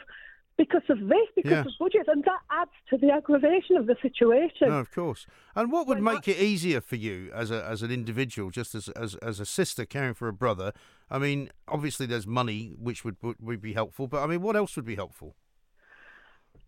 because 0.57 0.83
of 0.89 0.99
this, 1.09 1.29
because 1.35 1.51
Yeah. 1.51 1.61
of 1.61 1.73
budgets, 1.79 2.09
and 2.09 2.23
that 2.25 2.41
adds 2.51 2.71
to 2.91 2.97
the 2.97 3.11
aggravation 3.11 3.77
of 3.77 3.87
the 3.87 3.97
situation. 4.01 4.69
No, 4.69 4.79
of 4.79 4.91
course. 4.91 5.27
And 5.57 5.73
what 5.73 5.87
would 5.87 6.01
make 6.01 6.29
it 6.29 6.39
easier 6.39 6.81
for 6.81 6.97
you 6.97 7.31
as 7.35 7.51
a 7.51 7.65
as 7.65 7.83
an 7.83 7.91
individual, 7.91 8.51
just 8.51 8.75
as 8.75 8.89
as 8.91 9.15
as 9.17 9.41
a 9.41 9.47
sister 9.47 9.85
caring 9.85 10.15
for 10.15 10.29
a 10.29 10.33
brother? 10.33 10.73
I 11.11 11.19
mean, 11.19 11.51
obviously 11.69 12.07
there's 12.07 12.27
money 12.27 12.75
which 12.79 13.05
would 13.05 13.17
would, 13.23 13.37
would 13.41 13.61
be 13.61 13.73
helpful, 13.73 14.07
but 14.07 14.23
I 14.23 14.27
mean, 14.27 14.43
what 14.43 14.57
else 14.57 14.77
would 14.77 14.85
be 14.85 14.97
helpful? 14.97 15.35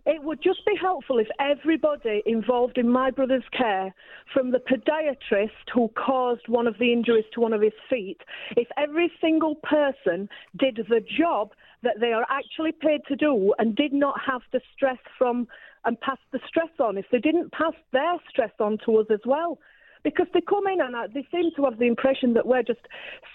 It 0.06 0.22
would 0.22 0.40
just 0.40 0.64
be 0.64 0.76
helpful 0.80 1.18
if 1.18 1.26
everybody 1.40 2.22
involved 2.26 2.78
in 2.78 2.88
my 2.88 3.10
brother's 3.10 3.42
care, 3.50 3.92
from 4.32 4.52
the 4.52 4.60
podiatrist 4.60 5.68
who 5.74 5.88
caused 5.88 6.46
one 6.46 6.68
of 6.68 6.78
the 6.78 6.92
injuries 6.92 7.24
to 7.34 7.40
one 7.40 7.52
of 7.52 7.60
his 7.60 7.72
feet, 7.90 8.20
if 8.56 8.68
every 8.76 9.10
single 9.20 9.56
person 9.56 10.28
did 10.56 10.76
the 10.88 11.00
job 11.18 11.50
that 11.82 11.98
they 11.98 12.12
are 12.12 12.24
actually 12.30 12.70
paid 12.70 13.00
to 13.08 13.16
do 13.16 13.52
and 13.58 13.74
did 13.74 13.92
not 13.92 14.14
have 14.24 14.42
the 14.52 14.60
stress 14.74 14.98
from 15.18 15.48
and 15.84 16.00
pass 16.00 16.18
the 16.30 16.40
stress 16.46 16.70
on, 16.78 16.98
if 16.98 17.06
they 17.10 17.18
didn't 17.18 17.50
pass 17.52 17.74
their 17.92 18.16
stress 18.28 18.52
on 18.60 18.78
to 18.84 18.98
us 18.98 19.06
as 19.10 19.20
well. 19.24 19.58
Because 20.06 20.28
they 20.32 20.40
come 20.40 20.68
in 20.68 20.80
and 20.80 20.94
uh, 20.94 21.08
they 21.12 21.26
seem 21.32 21.50
to 21.56 21.64
have 21.64 21.80
the 21.80 21.86
impression 21.86 22.34
that 22.34 22.46
we're 22.46 22.62
just 22.62 22.78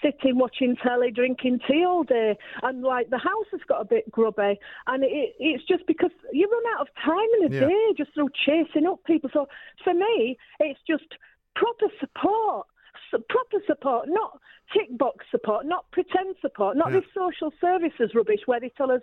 sitting 0.02 0.38
watching 0.38 0.74
telly, 0.82 1.10
drinking 1.10 1.60
tea 1.68 1.84
all 1.84 2.02
day, 2.02 2.34
and 2.62 2.82
like 2.82 3.10
the 3.10 3.18
house 3.18 3.48
has 3.52 3.60
got 3.68 3.82
a 3.82 3.84
bit 3.84 4.10
grubby, 4.10 4.58
and 4.86 5.04
it, 5.04 5.34
it's 5.38 5.64
just 5.68 5.86
because 5.86 6.12
you 6.32 6.48
run 6.50 6.62
out 6.74 6.80
of 6.80 6.88
time 7.04 7.30
in 7.38 7.52
a 7.52 7.54
Yeah. 7.54 7.68
day 7.68 7.84
just 7.98 8.14
through 8.14 8.30
chasing 8.46 8.86
up 8.86 9.04
people. 9.04 9.28
So 9.34 9.48
for 9.84 9.92
me, 9.92 10.38
it's 10.60 10.80
just 10.88 11.04
proper 11.54 11.88
support, 12.00 12.66
proper 13.18 13.58
support, 13.66 14.08
not 14.08 14.38
tick 14.72 14.96
box 14.96 15.24
support, 15.30 15.66
not 15.66 15.90
pretend 15.90 16.34
support, 16.40 16.76
not 16.76 16.92
Yeah. 16.92 17.00
this 17.00 17.08
social 17.14 17.52
services 17.60 18.14
rubbish 18.14 18.40
where 18.46 18.60
they 18.60 18.70
tell 18.70 18.90
us 18.90 19.02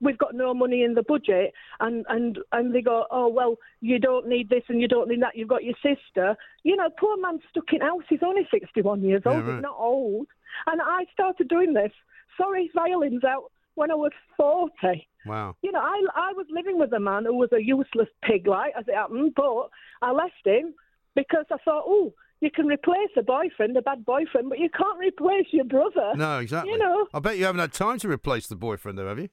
we've 0.00 0.18
got 0.18 0.34
no 0.34 0.52
money 0.52 0.82
in 0.82 0.94
the 0.94 1.02
budget 1.02 1.54
and, 1.80 2.04
and, 2.08 2.38
and 2.52 2.74
they 2.74 2.82
go, 2.82 3.06
oh, 3.10 3.28
well, 3.28 3.56
you 3.80 3.98
don't 3.98 4.26
need 4.28 4.50
this 4.50 4.62
and 4.68 4.80
you 4.80 4.88
don't 4.88 5.08
need 5.08 5.22
that, 5.22 5.36
you've 5.36 5.48
got 5.48 5.64
your 5.64 5.74
sister. 5.82 6.36
You 6.64 6.76
know, 6.76 6.90
poor 6.98 7.16
man 7.16 7.38
stuck 7.50 7.72
in 7.72 7.80
house, 7.80 8.02
he's 8.08 8.22
only 8.22 8.46
61 8.50 9.02
years 9.02 9.22
Yeah, 9.24 9.32
old, 9.32 9.44
right. 9.46 9.54
he's 9.54 9.62
not 9.62 9.76
old. 9.78 10.26
And 10.66 10.80
I 10.82 11.04
started 11.12 11.48
doing 11.48 11.72
this, 11.72 11.92
sorry, 12.36 12.70
violins 12.74 13.24
out 13.24 13.50
when 13.74 13.90
I 13.90 13.94
was 13.94 14.12
40. 14.36 15.06
Wow. 15.24 15.56
You 15.62 15.72
know, 15.72 15.80
I, 15.80 16.00
I 16.14 16.32
was 16.34 16.46
living 16.50 16.78
with 16.78 16.92
a 16.92 17.00
man 17.00 17.24
who 17.24 17.34
was 17.34 17.50
a 17.52 17.62
useless 17.62 18.08
pig, 18.22 18.46
like, 18.46 18.72
as 18.78 18.86
it 18.88 18.94
happened, 18.94 19.32
but 19.34 19.70
I 20.02 20.12
left 20.12 20.34
him 20.44 20.74
because 21.14 21.46
I 21.50 21.56
thought, 21.64 21.84
oh, 21.86 22.12
you 22.40 22.50
can 22.50 22.66
replace 22.66 23.10
a 23.16 23.22
boyfriend, 23.22 23.76
a 23.76 23.82
bad 23.82 24.04
boyfriend, 24.04 24.48
but 24.50 24.58
you 24.58 24.68
can't 24.70 24.98
replace 24.98 25.46
your 25.52 25.64
brother. 25.64 26.12
No, 26.16 26.38
exactly. 26.38 26.72
You 26.72 26.78
know, 26.78 27.06
I 27.14 27.18
bet 27.20 27.38
you 27.38 27.44
haven't 27.44 27.60
had 27.60 27.72
time 27.72 27.98
to 28.00 28.08
replace 28.08 28.46
the 28.46 28.56
boyfriend, 28.56 28.98
though, 28.98 29.08
have 29.08 29.18
you? 29.18 29.28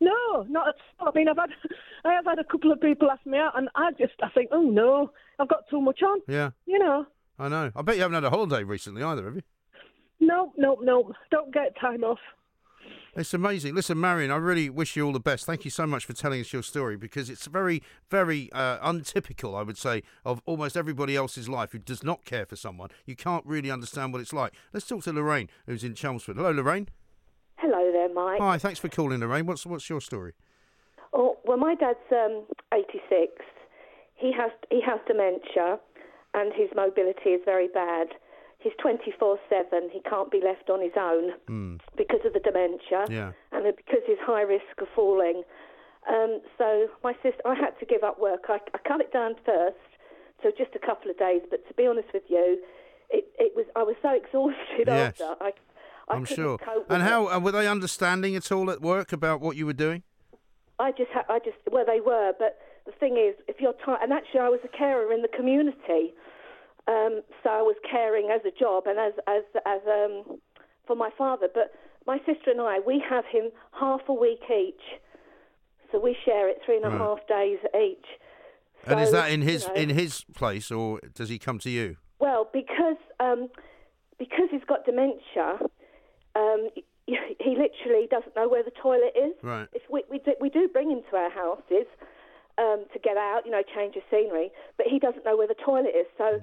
no, 0.00 0.42
not 0.48 0.68
at 0.68 0.74
all. 0.98 1.08
I 1.08 1.12
mean, 1.16 1.28
I've 1.28 1.36
had, 1.36 1.50
I 2.04 2.12
have 2.12 2.24
had 2.24 2.38
a 2.38 2.44
couple 2.44 2.72
of 2.72 2.80
people 2.80 3.10
ask 3.10 3.24
me 3.26 3.38
out, 3.38 3.56
and 3.56 3.68
I 3.74 3.90
just, 3.92 4.14
I 4.22 4.28
think, 4.30 4.50
oh 4.52 4.62
no, 4.62 5.10
I've 5.38 5.48
got 5.48 5.68
too 5.70 5.80
much 5.80 6.02
on. 6.02 6.20
Yeah, 6.28 6.50
You 6.66 6.78
know, 6.78 7.06
I 7.38 7.48
know. 7.48 7.72
I 7.74 7.82
bet 7.82 7.96
you 7.96 8.02
haven't 8.02 8.14
had 8.14 8.24
a 8.24 8.30
holiday 8.30 8.62
recently 8.64 9.02
either, 9.02 9.24
have 9.24 9.34
you? 9.36 9.42
no, 10.20 10.52
no, 10.56 10.78
no, 10.82 11.12
don't 11.30 11.52
get 11.52 11.76
time 11.80 12.04
off. 12.04 12.18
It's 13.16 13.32
amazing. 13.32 13.76
Listen, 13.76 14.00
Marion, 14.00 14.32
I 14.32 14.36
really 14.36 14.68
wish 14.68 14.96
you 14.96 15.06
all 15.06 15.12
the 15.12 15.20
best. 15.20 15.46
Thank 15.46 15.64
you 15.64 15.70
so 15.70 15.86
much 15.86 16.04
for 16.04 16.12
telling 16.12 16.40
us 16.40 16.52
your 16.52 16.64
story 16.64 16.96
because 16.96 17.30
it's 17.30 17.46
very, 17.46 17.80
very 18.10 18.50
uh, 18.52 18.78
untypical, 18.82 19.54
I 19.54 19.62
would 19.62 19.78
say, 19.78 20.02
of 20.24 20.42
almost 20.46 20.76
everybody 20.76 21.14
else's 21.14 21.48
life 21.48 21.70
who 21.70 21.78
does 21.78 22.02
not 22.02 22.24
care 22.24 22.44
for 22.44 22.56
someone. 22.56 22.90
You 23.06 23.14
can't 23.14 23.46
really 23.46 23.70
understand 23.70 24.12
what 24.12 24.20
it's 24.20 24.32
like. 24.32 24.52
Let's 24.72 24.86
talk 24.86 25.04
to 25.04 25.12
Lorraine, 25.12 25.48
who's 25.66 25.84
in 25.84 25.94
Chelmsford. 25.94 26.36
Hello, 26.36 26.50
Lorraine. 26.50 26.88
Hello 27.56 27.92
there, 27.92 28.12
Mike. 28.12 28.40
Hi, 28.40 28.58
thanks 28.58 28.80
for 28.80 28.88
calling, 28.88 29.20
Lorraine. 29.20 29.46
What's 29.46 29.64
what's 29.64 29.88
your 29.88 30.00
story? 30.00 30.32
Oh, 31.12 31.36
well, 31.44 31.56
my 31.56 31.76
dad's 31.76 31.98
um, 32.10 32.42
86. 32.72 33.44
He 34.16 34.32
has 34.32 34.50
he 34.70 34.80
has 34.84 34.98
dementia, 35.06 35.78
and 36.34 36.52
his 36.52 36.68
mobility 36.74 37.30
is 37.30 37.42
very 37.44 37.68
bad. 37.68 38.08
He's 38.64 38.72
24/7. 38.82 39.90
He 39.92 40.00
can't 40.00 40.30
be 40.30 40.40
left 40.40 40.70
on 40.70 40.80
his 40.80 40.96
own 40.96 41.32
Hmm. 41.46 41.76
because 41.96 42.24
of 42.24 42.32
the 42.32 42.40
dementia, 42.40 43.04
Yeah. 43.10 43.32
and 43.52 43.64
because 43.76 44.00
he's 44.06 44.18
high 44.20 44.40
risk 44.42 44.80
of 44.80 44.88
falling. 44.96 45.44
Um, 46.08 46.40
so 46.58 46.88
my 47.02 47.12
sister, 47.22 47.40
I 47.44 47.54
had 47.54 47.78
to 47.78 47.84
give 47.86 48.02
up 48.02 48.18
work. 48.18 48.46
I, 48.48 48.60
I 48.74 48.78
cut 48.88 49.00
it 49.00 49.12
down 49.12 49.34
first 49.44 49.76
so 50.42 50.50
just 50.50 50.74
a 50.74 50.78
couple 50.78 51.10
of 51.10 51.18
days. 51.18 51.42
But 51.50 51.66
to 51.68 51.74
be 51.74 51.86
honest 51.86 52.08
with 52.12 52.24
you, 52.28 52.62
it, 53.10 53.24
it 53.38 53.52
was 53.54 53.66
I 53.76 53.82
was 53.82 53.96
so 54.02 54.10
exhausted 54.10 54.86
Yes. 54.88 55.20
after. 55.20 55.36
I, 55.44 55.52
I 56.08 56.14
I'm 56.16 56.24
couldn't 56.24 56.36
sure. 56.44 56.58
cope 56.58 56.90
And 56.90 57.02
how 57.02 57.28
uh, 57.28 57.38
were 57.40 57.52
they 57.52 57.66
understanding 57.68 58.34
at 58.36 58.50
all 58.52 58.70
at 58.70 58.80
work 58.80 59.12
about 59.12 59.40
what 59.40 59.56
you 59.56 59.66
were 59.66 59.72
doing? 59.86 60.02
I 60.78 60.90
just, 60.90 61.10
ha- 61.12 61.24
I 61.28 61.38
just, 61.38 61.56
well, 61.70 61.84
they 61.86 62.00
were, 62.00 62.32
but 62.38 62.58
the 62.84 62.92
thing 62.92 63.16
is, 63.16 63.34
if 63.46 63.60
you're 63.60 63.74
tired, 63.84 64.00
and 64.02 64.12
actually, 64.12 64.40
I 64.40 64.48
was 64.48 64.58
a 64.64 64.68
carer 64.76 65.12
in 65.12 65.22
the 65.22 65.28
community, 65.28 66.12
um, 66.86 67.22
so 67.42 67.50
I 67.50 67.62
was 67.62 67.76
caring 67.90 68.30
as 68.30 68.40
a 68.44 68.50
job 68.58 68.84
and 68.86 68.98
as, 68.98 69.12
as, 69.26 69.42
as, 69.66 69.80
um, 69.86 70.38
for 70.86 70.94
my 70.96 71.10
father. 71.16 71.48
But 71.52 71.72
my 72.06 72.18
sister 72.18 72.50
and 72.50 72.60
I, 72.60 72.80
we 72.86 73.02
have 73.08 73.24
him 73.26 73.50
half 73.72 74.00
a 74.08 74.12
week 74.12 74.42
each, 74.50 75.00
so 75.90 75.98
we 75.98 76.16
share 76.24 76.48
it 76.48 76.58
three 76.64 76.76
and 76.76 76.84
a 76.84 76.90
half 76.90 77.18
Right. 77.30 77.50
days 77.50 77.58
each. 77.80 78.06
and 78.86 79.00
is 79.00 79.12
that 79.12 79.30
in 79.30 79.40
you 79.42 79.48
his 79.48 79.66
know, 79.66 79.74
in 79.74 79.88
his 79.88 80.24
place 80.34 80.70
or 80.70 81.00
does 81.14 81.28
he 81.28 81.38
come 81.38 81.58
to 81.60 81.70
you? 81.70 81.96
Well, 82.18 82.48
because 82.52 82.96
um, 83.20 83.48
because 84.18 84.48
he's 84.50 84.64
got 84.66 84.84
dementia, 84.84 85.58
um, 86.36 86.68
he, 87.06 87.16
literally 87.56 88.06
doesn't 88.10 88.34
know 88.36 88.48
where 88.48 88.62
the 88.62 88.72
toilet 88.82 89.14
is. 89.16 89.32
Right. 89.42 89.68
If 89.72 89.82
we 89.90 90.04
we 90.10 90.18
do, 90.18 90.34
we 90.40 90.50
do 90.50 90.68
bring 90.68 90.90
him 90.90 91.02
to 91.10 91.16
our 91.16 91.30
houses 91.30 91.86
um, 92.58 92.84
to 92.92 92.98
get 92.98 93.16
out, 93.16 93.42
you 93.44 93.50
know, 93.52 93.62
change 93.74 93.96
of 93.96 94.02
scenery, 94.10 94.50
but 94.76 94.86
he 94.86 94.98
doesn't 94.98 95.24
know 95.24 95.36
where 95.36 95.48
the 95.48 95.56
toilet 95.64 95.94
is. 95.98 96.06
So 96.18 96.40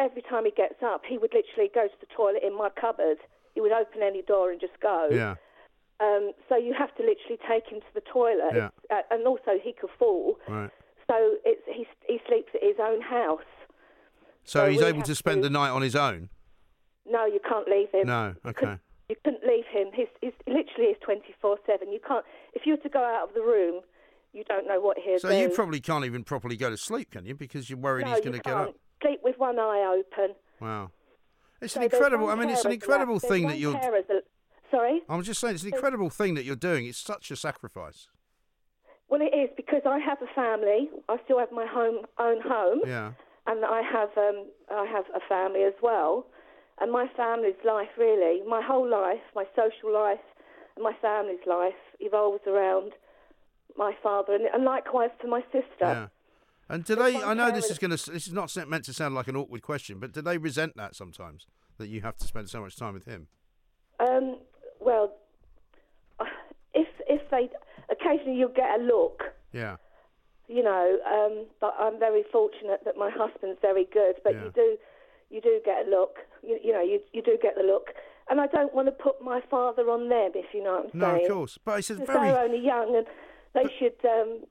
every 0.00 0.22
time 0.22 0.44
he 0.46 0.50
gets 0.50 0.82
up, 0.82 1.02
he 1.06 1.18
would 1.18 1.32
literally 1.34 1.70
go 1.74 1.86
to 1.86 1.94
the 2.00 2.06
toilet 2.16 2.42
in 2.42 2.56
my 2.56 2.68
cupboard. 2.80 3.18
He 3.54 3.60
would 3.60 3.72
open 3.72 4.02
any 4.02 4.22
door 4.22 4.50
and 4.50 4.60
just 4.60 4.78
go. 4.80 5.08
Yeah. 5.12 5.34
Um, 6.00 6.32
so 6.48 6.56
you 6.56 6.72
have 6.78 6.94
to 6.96 7.02
literally 7.02 7.38
take 7.46 7.66
him 7.68 7.80
to 7.80 7.86
the 7.94 8.00
toilet, 8.00 8.54
Yeah. 8.54 8.70
uh, 8.90 9.02
and 9.10 9.26
also 9.26 9.58
he 9.62 9.72
could 9.78 9.90
fall. 9.98 10.38
Right. 10.48 10.70
So 11.10 11.36
it's 11.44 11.62
he 11.66 11.86
he 12.06 12.18
sleeps 12.26 12.48
at 12.54 12.62
his 12.62 12.76
own 12.80 13.00
house. 13.02 13.42
So, 14.44 14.60
So 14.64 14.70
he's 14.70 14.80
able 14.80 15.02
to 15.02 15.14
spend 15.14 15.42
to- 15.42 15.48
the 15.48 15.50
night 15.52 15.70
on 15.70 15.82
his 15.82 15.94
own. 15.94 16.30
No, 17.06 17.26
you 17.26 17.40
can't 17.46 17.68
leave 17.68 17.90
him. 17.92 18.06
No. 18.06 18.34
Okay. 18.46 18.78
You 19.08 19.16
couldn't 19.24 19.44
leave 19.44 19.64
him. 19.66 19.88
He's, 19.92 20.06
he's 20.22 20.32
literally 20.46 20.90
is 20.92 20.96
twenty 21.04 21.34
four 21.42 21.58
seven. 21.66 21.92
You 21.92 21.98
can't. 22.06 22.24
If 22.54 22.64
you 22.64 22.74
were 22.74 22.82
to 22.82 22.88
go 22.88 23.00
out 23.04 23.28
of 23.28 23.34
the 23.34 23.42
room, 23.42 23.80
you 24.32 24.44
don't 24.44 24.66
know 24.68 24.80
what 24.80 24.96
he'll 24.98 25.18
So 25.18 25.28
do. 25.28 25.36
you 25.36 25.48
probably 25.50 25.80
can't 25.80 26.04
even 26.04 26.22
properly 26.24 26.56
go 26.56 26.70
to 26.70 26.76
sleep, 26.76 27.10
can 27.10 27.26
you? 27.26 27.34
Because 27.34 27.68
you're 27.68 27.78
worried 27.78 28.06
no, 28.06 28.12
he's 28.12 28.20
going 28.20 28.34
to 28.34 28.38
get 28.38 28.54
up. 28.54 28.74
Sleep 29.02 29.20
with 29.22 29.38
one 29.38 29.58
eye 29.58 30.00
open. 30.00 30.34
Wow. 30.60 30.90
It's 31.60 31.74
So 31.74 31.80
an 31.80 31.84
incredible. 31.84 32.28
I 32.28 32.34
mean, 32.34 32.50
it's 32.50 32.64
an 32.64 32.72
incredible 32.72 33.18
thing 33.18 33.46
that 33.48 33.58
you're. 33.58 33.78
Sorry. 34.70 35.00
I'm 35.08 35.22
just 35.22 35.40
saying, 35.40 35.54
it's 35.54 35.64
an 35.64 35.72
incredible 35.74 36.10
thing 36.10 36.34
that 36.34 36.44
you're 36.44 36.54
doing. 36.56 36.86
It's 36.86 36.98
such 36.98 37.30
a 37.32 37.36
sacrifice. 37.36 38.08
Well, 39.08 39.20
it 39.20 39.34
is 39.36 39.50
because 39.56 39.82
I 39.84 39.98
have 39.98 40.18
a 40.22 40.32
family. 40.32 40.88
I 41.08 41.16
still 41.24 41.38
have 41.40 41.50
my 41.50 41.66
home 41.66 42.06
own 42.18 42.40
home. 42.40 42.80
Yeah. 42.86 43.12
and 43.46 43.64
I 43.64 43.82
have 43.82 44.10
um, 44.16 44.46
I 44.70 44.86
have 44.86 45.06
a 45.14 45.20
family 45.28 45.64
as 45.64 45.72
well, 45.82 46.26
and 46.80 46.92
my 46.92 47.06
family's 47.16 47.58
life 47.64 47.88
really, 47.98 48.42
my 48.46 48.62
whole 48.62 48.88
life, 48.88 49.18
my 49.34 49.44
social 49.56 49.92
life, 49.92 50.20
and 50.76 50.84
my 50.84 50.92
family's 51.02 51.44
life 51.46 51.74
evolves 51.98 52.46
around 52.46 52.92
my 53.76 53.92
father, 54.02 54.34
and, 54.34 54.44
and 54.54 54.64
likewise 54.64 55.10
for 55.20 55.26
my 55.26 55.42
sister. 55.50 55.66
Yeah. 55.80 56.06
And 56.70 56.84
do 56.84 56.94
they? 56.94 57.16
I 57.22 57.34
know 57.34 57.50
this 57.50 57.70
is 57.70 57.78
going 57.78 57.90
to. 57.96 58.10
This 58.10 58.26
is 58.26 58.32
not 58.32 58.54
meant 58.68 58.84
to 58.84 58.92
sound 58.92 59.14
like 59.14 59.28
an 59.28 59.36
awkward 59.36 59.62
question, 59.62 59.98
but 59.98 60.12
do 60.12 60.22
they 60.22 60.38
resent 60.38 60.76
that 60.76 60.94
sometimes 60.94 61.46
that 61.78 61.88
you 61.88 62.00
have 62.02 62.16
to 62.18 62.26
spend 62.26 62.48
so 62.48 62.60
much 62.60 62.76
time 62.76 62.94
with 62.94 63.04
him? 63.06 63.26
Um, 63.98 64.38
well, 64.80 65.12
if 66.74 66.86
if 67.08 67.22
they 67.30 67.48
occasionally 67.90 68.38
you'll 68.38 68.48
get 68.54 68.78
a 68.78 68.82
look, 68.82 69.22
Yeah. 69.52 69.76
you 70.48 70.62
know, 70.62 70.98
um, 71.06 71.46
but 71.60 71.74
I'm 71.78 71.98
very 71.98 72.22
fortunate 72.30 72.82
that 72.84 72.96
my 72.96 73.10
husband's 73.10 73.58
very 73.60 73.84
good, 73.92 74.16
but 74.22 74.34
Yeah. 74.34 74.44
you 74.44 74.50
do 74.54 74.78
you 75.30 75.40
do 75.40 75.60
get 75.64 75.86
a 75.86 75.90
look, 75.90 76.18
you, 76.42 76.58
you 76.62 76.72
know, 76.72 76.82
you 76.82 77.00
you 77.12 77.22
do 77.22 77.36
get 77.42 77.56
the 77.56 77.62
look, 77.64 77.88
and 78.28 78.40
I 78.40 78.46
don't 78.46 78.72
want 78.72 78.86
to 78.86 78.92
put 78.92 79.20
my 79.20 79.40
father 79.50 79.90
on 79.90 80.08
them, 80.08 80.32
if 80.34 80.54
you 80.54 80.62
know 80.62 80.74
what 80.82 80.90
I'm 80.94 80.98
No, 81.00 81.14
saying. 81.14 81.26
of 81.26 81.32
course. 81.32 81.58
But 81.64 81.78
it's 81.80 81.90
a 81.90 81.96
very. 81.96 82.28
They're 82.30 82.38
only 82.44 82.58
young 82.64 82.94
and 82.96 83.06
they 83.54 83.68
should 83.78 83.98
um, 84.08 84.44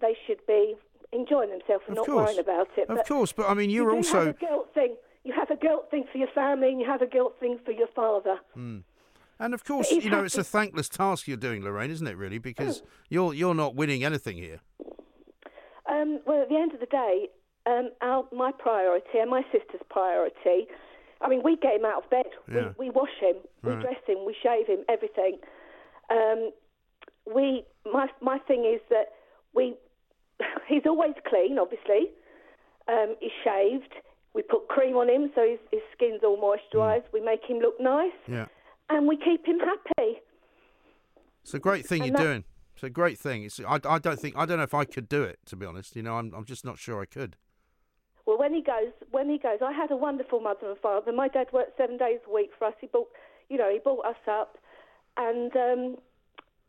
they 0.00 0.16
should 0.26 0.44
be 0.46 0.74
enjoying 1.12 1.50
themselves 1.50 1.84
and 1.88 1.96
Of 1.98 2.02
not 2.02 2.06
course. 2.06 2.26
worrying 2.26 2.38
about 2.40 2.68
it. 2.76 2.88
Of 2.88 2.96
but 2.98 3.06
course, 3.08 3.32
but 3.32 3.48
I 3.48 3.54
mean, 3.54 3.70
you 3.70 3.82
you're 3.82 3.90
do 3.90 3.96
also. 3.98 4.26
have 4.26 4.36
a 4.36 4.38
guilt 4.38 4.68
thing. 4.74 4.96
You 5.24 5.32
have 5.34 5.50
a 5.50 5.56
guilt 5.56 5.90
thing 5.90 6.04
for 6.10 6.18
your 6.18 6.28
family, 6.34 6.68
and 6.68 6.80
you 6.80 6.86
have 6.86 7.02
a 7.02 7.06
guilt 7.06 7.36
thing 7.40 7.58
for 7.64 7.72
your 7.72 7.88
father. 7.88 8.38
Mm. 8.56 8.84
And 9.38 9.54
of 9.54 9.64
course, 9.64 9.90
you 9.90 10.10
know, 10.10 10.24
it's 10.24 10.36
a 10.38 10.44
thankless 10.44 10.88
task 10.88 11.26
you're 11.26 11.36
doing, 11.36 11.62
Lorraine, 11.64 11.90
isn't 11.90 12.06
it? 12.06 12.16
Really, 12.16 12.38
because 12.38 12.82
you're 13.08 13.32
you're 13.34 13.54
not 13.54 13.74
winning 13.74 14.04
anything 14.04 14.36
here. 14.36 14.60
Um, 15.90 16.20
well, 16.26 16.42
at 16.42 16.48
the 16.48 16.56
end 16.56 16.72
of 16.72 16.80
the 16.80 16.86
day, 16.86 17.28
um, 17.66 17.90
our, 18.00 18.24
my 18.32 18.52
priority 18.52 19.18
and 19.18 19.30
my 19.30 19.42
sister's 19.50 19.80
priority. 19.88 20.66
I 21.22 21.28
mean, 21.28 21.42
we 21.44 21.56
get 21.56 21.74
him 21.74 21.84
out 21.84 22.04
of 22.04 22.10
bed. 22.10 22.26
Yeah. 22.50 22.72
We, 22.78 22.86
we 22.86 22.90
wash 22.90 23.10
him, 23.20 23.36
we 23.62 23.72
Right. 23.72 23.80
dress 23.82 23.96
him, 24.06 24.24
we 24.24 24.34
shave 24.42 24.66
him, 24.66 24.84
everything. 24.88 25.38
Um, 26.10 26.50
we 27.34 27.64
my 27.92 28.08
my 28.22 28.38
thing 28.38 28.64
is 28.64 28.80
that 28.88 29.06
we 29.54 29.74
he's 30.68 30.82
always 30.86 31.14
clean, 31.26 31.58
obviously. 31.58 32.10
Um, 32.88 33.16
he's 33.20 33.30
shaved. 33.44 33.94
We 34.34 34.42
put 34.42 34.68
cream 34.68 34.96
on 34.96 35.08
him 35.08 35.30
so 35.34 35.46
his, 35.46 35.58
his 35.72 35.80
skin's 35.94 36.20
all 36.22 36.36
moisturised. 36.38 37.04
We 37.12 37.20
make 37.20 37.44
him 37.44 37.58
look 37.58 37.80
nice, 37.80 38.12
Yeah, 38.28 38.46
and 38.88 39.08
we 39.08 39.16
keep 39.16 39.44
him 39.46 39.58
happy. 39.58 40.20
it's 41.42 41.54
a 41.54 41.58
great 41.58 41.86
thing 41.86 42.02
And 42.02 42.10
you're 42.12 42.26
doing. 42.26 42.44
It's 42.74 42.82
a 42.84 42.90
great 42.90 43.18
thing. 43.18 43.42
It's 43.44 43.60
I, 43.60 43.78
I 43.84 43.98
don't 43.98 44.18
think 44.18 44.36
I 44.36 44.46
don't 44.46 44.58
know 44.58 44.62
if 44.64 44.74
I 44.74 44.84
could 44.84 45.08
do 45.08 45.22
it 45.24 45.38
to 45.46 45.56
be 45.56 45.66
honest. 45.66 45.96
You 45.96 46.02
know, 46.02 46.14
I'm 46.16 46.32
I'm 46.34 46.44
just 46.44 46.64
not 46.64 46.78
sure 46.78 47.00
I 47.02 47.06
could. 47.06 47.36
Well, 48.26 48.38
when 48.38 48.54
he 48.54 48.62
goes, 48.62 48.92
when 49.10 49.28
he 49.28 49.38
goes, 49.38 49.58
I 49.64 49.72
had 49.72 49.90
a 49.90 49.96
wonderful 49.96 50.40
mother 50.40 50.70
and 50.70 50.78
father. 50.78 51.12
My 51.12 51.26
dad 51.28 51.48
worked 51.52 51.76
seven 51.76 51.96
days 51.96 52.20
a 52.28 52.32
week 52.32 52.50
for 52.56 52.66
us. 52.66 52.74
He 52.80 52.86
bought, 52.86 53.08
you 53.48 53.58
know, 53.58 53.68
he 53.70 53.80
brought 53.80 54.04
us 54.06 54.22
up, 54.30 54.56
and 55.16 55.50
um, 55.56 55.96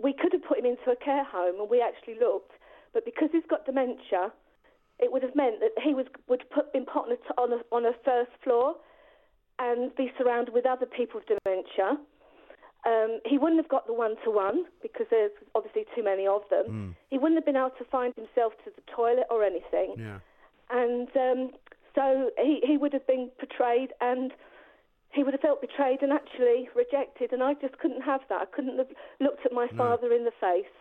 we 0.02 0.14
could 0.14 0.34
have 0.34 0.44
put 0.44 0.58
him 0.58 0.66
into 0.66 0.90
a 0.90 0.96
care 0.96 1.24
home, 1.24 1.60
and 1.62 1.70
we 1.70 1.80
actually 1.82 2.16
looked, 2.20 2.54
but 2.94 3.06
because 3.06 3.30
he's 3.32 3.46
got 3.50 3.66
dementia, 3.66 4.32
it 5.00 5.12
would 5.12 5.24
have 5.24 5.36
meant 5.36 5.60
that 5.62 5.72
he 5.84 5.94
was 5.94 6.06
would 6.28 6.44
put 6.50 6.72
been 6.74 6.86
put 6.86 7.06
on 7.06 7.12
a, 7.12 7.42
on 7.42 7.54
a 7.54 7.76
on 7.76 7.86
a 7.86 7.94
first 8.06 8.32
floor, 8.44 8.76
and 9.60 9.96
be 9.96 10.12
surrounded 10.18 10.54
with 10.54 10.66
other 10.66 10.86
people 10.86 11.20
with 11.22 11.40
dementia. 11.44 11.98
Um, 12.84 13.20
he 13.26 13.38
wouldn't 13.38 13.62
have 13.62 13.70
got 13.70 13.86
the 13.86 13.94
one 13.94 14.16
to 14.26 14.32
one 14.32 14.66
because 14.82 15.06
there's 15.12 15.32
obviously 15.54 15.86
too 15.96 16.04
many 16.04 16.26
of 16.26 16.42
them. 16.50 16.96
He 17.12 17.18
wouldn't 17.20 17.38
have 17.38 17.46
been 17.46 17.56
able 17.56 17.78
to 17.78 17.86
find 17.86 18.12
himself 18.16 18.54
to 18.66 18.72
the 18.76 18.82
toilet 18.96 19.28
or 19.30 19.44
anything 19.44 19.94
Yeah. 20.00 20.18
and 20.72 21.08
um, 21.16 21.52
so 21.94 22.32
he, 22.42 22.60
he 22.66 22.78
would 22.78 22.92
have 22.94 23.06
been 23.06 23.30
portrayed 23.38 23.92
and 24.02 24.32
he 25.12 25.24
would 25.24 25.36
have 25.36 25.42
felt 25.42 25.62
betrayed 25.62 26.02
and 26.02 26.12
actually 26.12 26.70
rejected 26.74 27.34
and 27.34 27.44
I 27.44 27.54
just 27.54 27.78
couldn't 27.78 28.02
have 28.02 28.22
that. 28.30 28.42
I 28.42 28.46
couldn't 28.46 28.80
have 28.80 28.88
looked 29.20 29.46
at 29.46 29.52
my 29.52 29.68
father 29.78 30.12
in 30.12 30.24
the 30.26 30.34
face. 30.42 30.74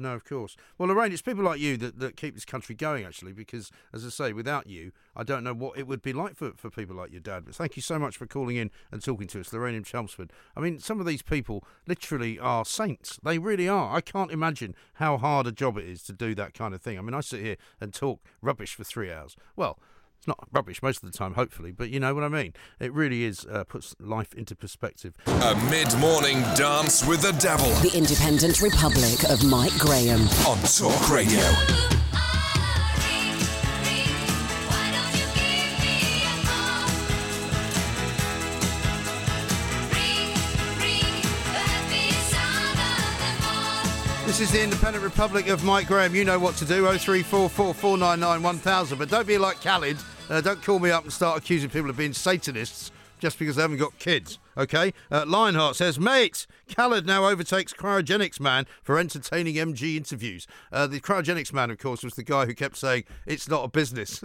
No, 0.00 0.14
of 0.14 0.24
course. 0.24 0.56
Well, 0.78 0.88
Lorraine, 0.88 1.12
it's 1.12 1.20
people 1.20 1.44
like 1.44 1.60
you 1.60 1.76
that, 1.76 1.98
that 1.98 2.16
keep 2.16 2.34
this 2.34 2.46
country 2.46 2.74
going, 2.74 3.04
actually, 3.04 3.34
because, 3.34 3.70
as 3.92 4.06
I 4.06 4.08
say, 4.08 4.32
without 4.32 4.66
you, 4.66 4.92
I 5.14 5.24
don't 5.24 5.44
know 5.44 5.52
what 5.52 5.76
it 5.76 5.86
would 5.86 6.00
be 6.00 6.14
like 6.14 6.36
for, 6.36 6.52
for 6.56 6.70
people 6.70 6.96
like 6.96 7.12
your 7.12 7.20
dad. 7.20 7.44
But 7.44 7.54
thank 7.54 7.76
you 7.76 7.82
so 7.82 7.98
much 7.98 8.16
for 8.16 8.26
calling 8.26 8.56
in 8.56 8.70
and 8.90 9.04
talking 9.04 9.26
to 9.28 9.40
us, 9.40 9.52
Lorraine 9.52 9.74
in 9.74 9.84
Chelmsford. 9.84 10.32
I 10.56 10.60
mean, 10.60 10.78
some 10.78 11.00
of 11.00 11.06
these 11.06 11.20
people 11.20 11.64
literally 11.86 12.38
are 12.38 12.64
saints. 12.64 13.18
They 13.22 13.38
really 13.38 13.68
are. 13.68 13.94
I 13.94 14.00
can't 14.00 14.30
imagine 14.30 14.74
how 14.94 15.18
hard 15.18 15.46
a 15.46 15.52
job 15.52 15.76
it 15.76 15.84
is 15.84 16.02
to 16.04 16.14
do 16.14 16.34
that 16.34 16.54
kind 16.54 16.74
of 16.74 16.80
thing. 16.80 16.98
I 16.98 17.02
mean, 17.02 17.14
I 17.14 17.20
sit 17.20 17.42
here 17.42 17.56
and 17.78 17.92
talk 17.92 18.20
rubbish 18.40 18.74
for 18.74 18.84
three 18.84 19.12
hours. 19.12 19.36
Well, 19.54 19.78
it's 20.20 20.28
not 20.28 20.38
rubbish 20.52 20.82
most 20.82 21.02
of 21.02 21.10
the 21.10 21.16
time, 21.16 21.32
hopefully, 21.32 21.72
but 21.72 21.88
you 21.88 21.98
know 21.98 22.14
what 22.14 22.22
I 22.24 22.28
mean. 22.28 22.52
It 22.78 22.92
really 22.92 23.24
is 23.24 23.46
uh, 23.46 23.64
puts 23.64 23.96
life 23.98 24.34
into 24.34 24.54
perspective. 24.54 25.14
A 25.26 25.54
mid 25.70 25.96
morning 25.98 26.42
dance 26.56 27.02
with 27.06 27.22
the 27.22 27.32
devil 27.40 27.70
The 27.80 27.96
Independent 27.96 28.60
Republic 28.60 29.24
of 29.30 29.42
Mike 29.42 29.72
Graham. 29.78 30.20
on 30.46 30.58
Talk 30.64 31.08
Radio. 31.10 31.40
This 44.30 44.42
is 44.42 44.52
the 44.52 44.62
Independent 44.62 45.02
Republic 45.02 45.48
of 45.48 45.64
Mike 45.64 45.88
Graham. 45.88 46.14
You 46.14 46.24
know 46.24 46.38
what 46.38 46.54
to 46.58 46.64
do. 46.64 46.84
0344 46.84 47.74
499 47.74 48.42
1000. 48.44 48.96
But 48.96 49.10
don't 49.10 49.26
be 49.26 49.38
like 49.38 49.60
Khalid. 49.60 49.96
Uh, 50.28 50.40
don't 50.40 50.62
call 50.62 50.78
me 50.78 50.92
up 50.92 51.02
and 51.02 51.12
start 51.12 51.36
accusing 51.36 51.68
people 51.68 51.90
of 51.90 51.96
being 51.96 52.12
Satanists 52.12 52.92
just 53.18 53.40
because 53.40 53.56
they 53.56 53.62
haven't 53.62 53.78
got 53.78 53.98
kids. 53.98 54.38
Okay? 54.60 54.92
Uh, 55.10 55.24
Lionheart 55.26 55.74
says, 55.74 55.98
Mate, 55.98 56.46
Khalid 56.68 57.06
now 57.06 57.26
overtakes 57.26 57.72
Cryogenics 57.72 58.38
Man 58.38 58.66
for 58.82 58.98
entertaining 58.98 59.54
MG 59.54 59.96
interviews. 59.96 60.46
Uh, 60.70 60.86
the 60.86 61.00
Cryogenics 61.00 61.52
Man, 61.52 61.70
of 61.70 61.78
course, 61.78 62.04
was 62.04 62.14
the 62.14 62.22
guy 62.22 62.44
who 62.44 62.54
kept 62.54 62.76
saying, 62.76 63.04
It's 63.24 63.48
not 63.48 63.64
a 63.64 63.68
business. 63.68 64.22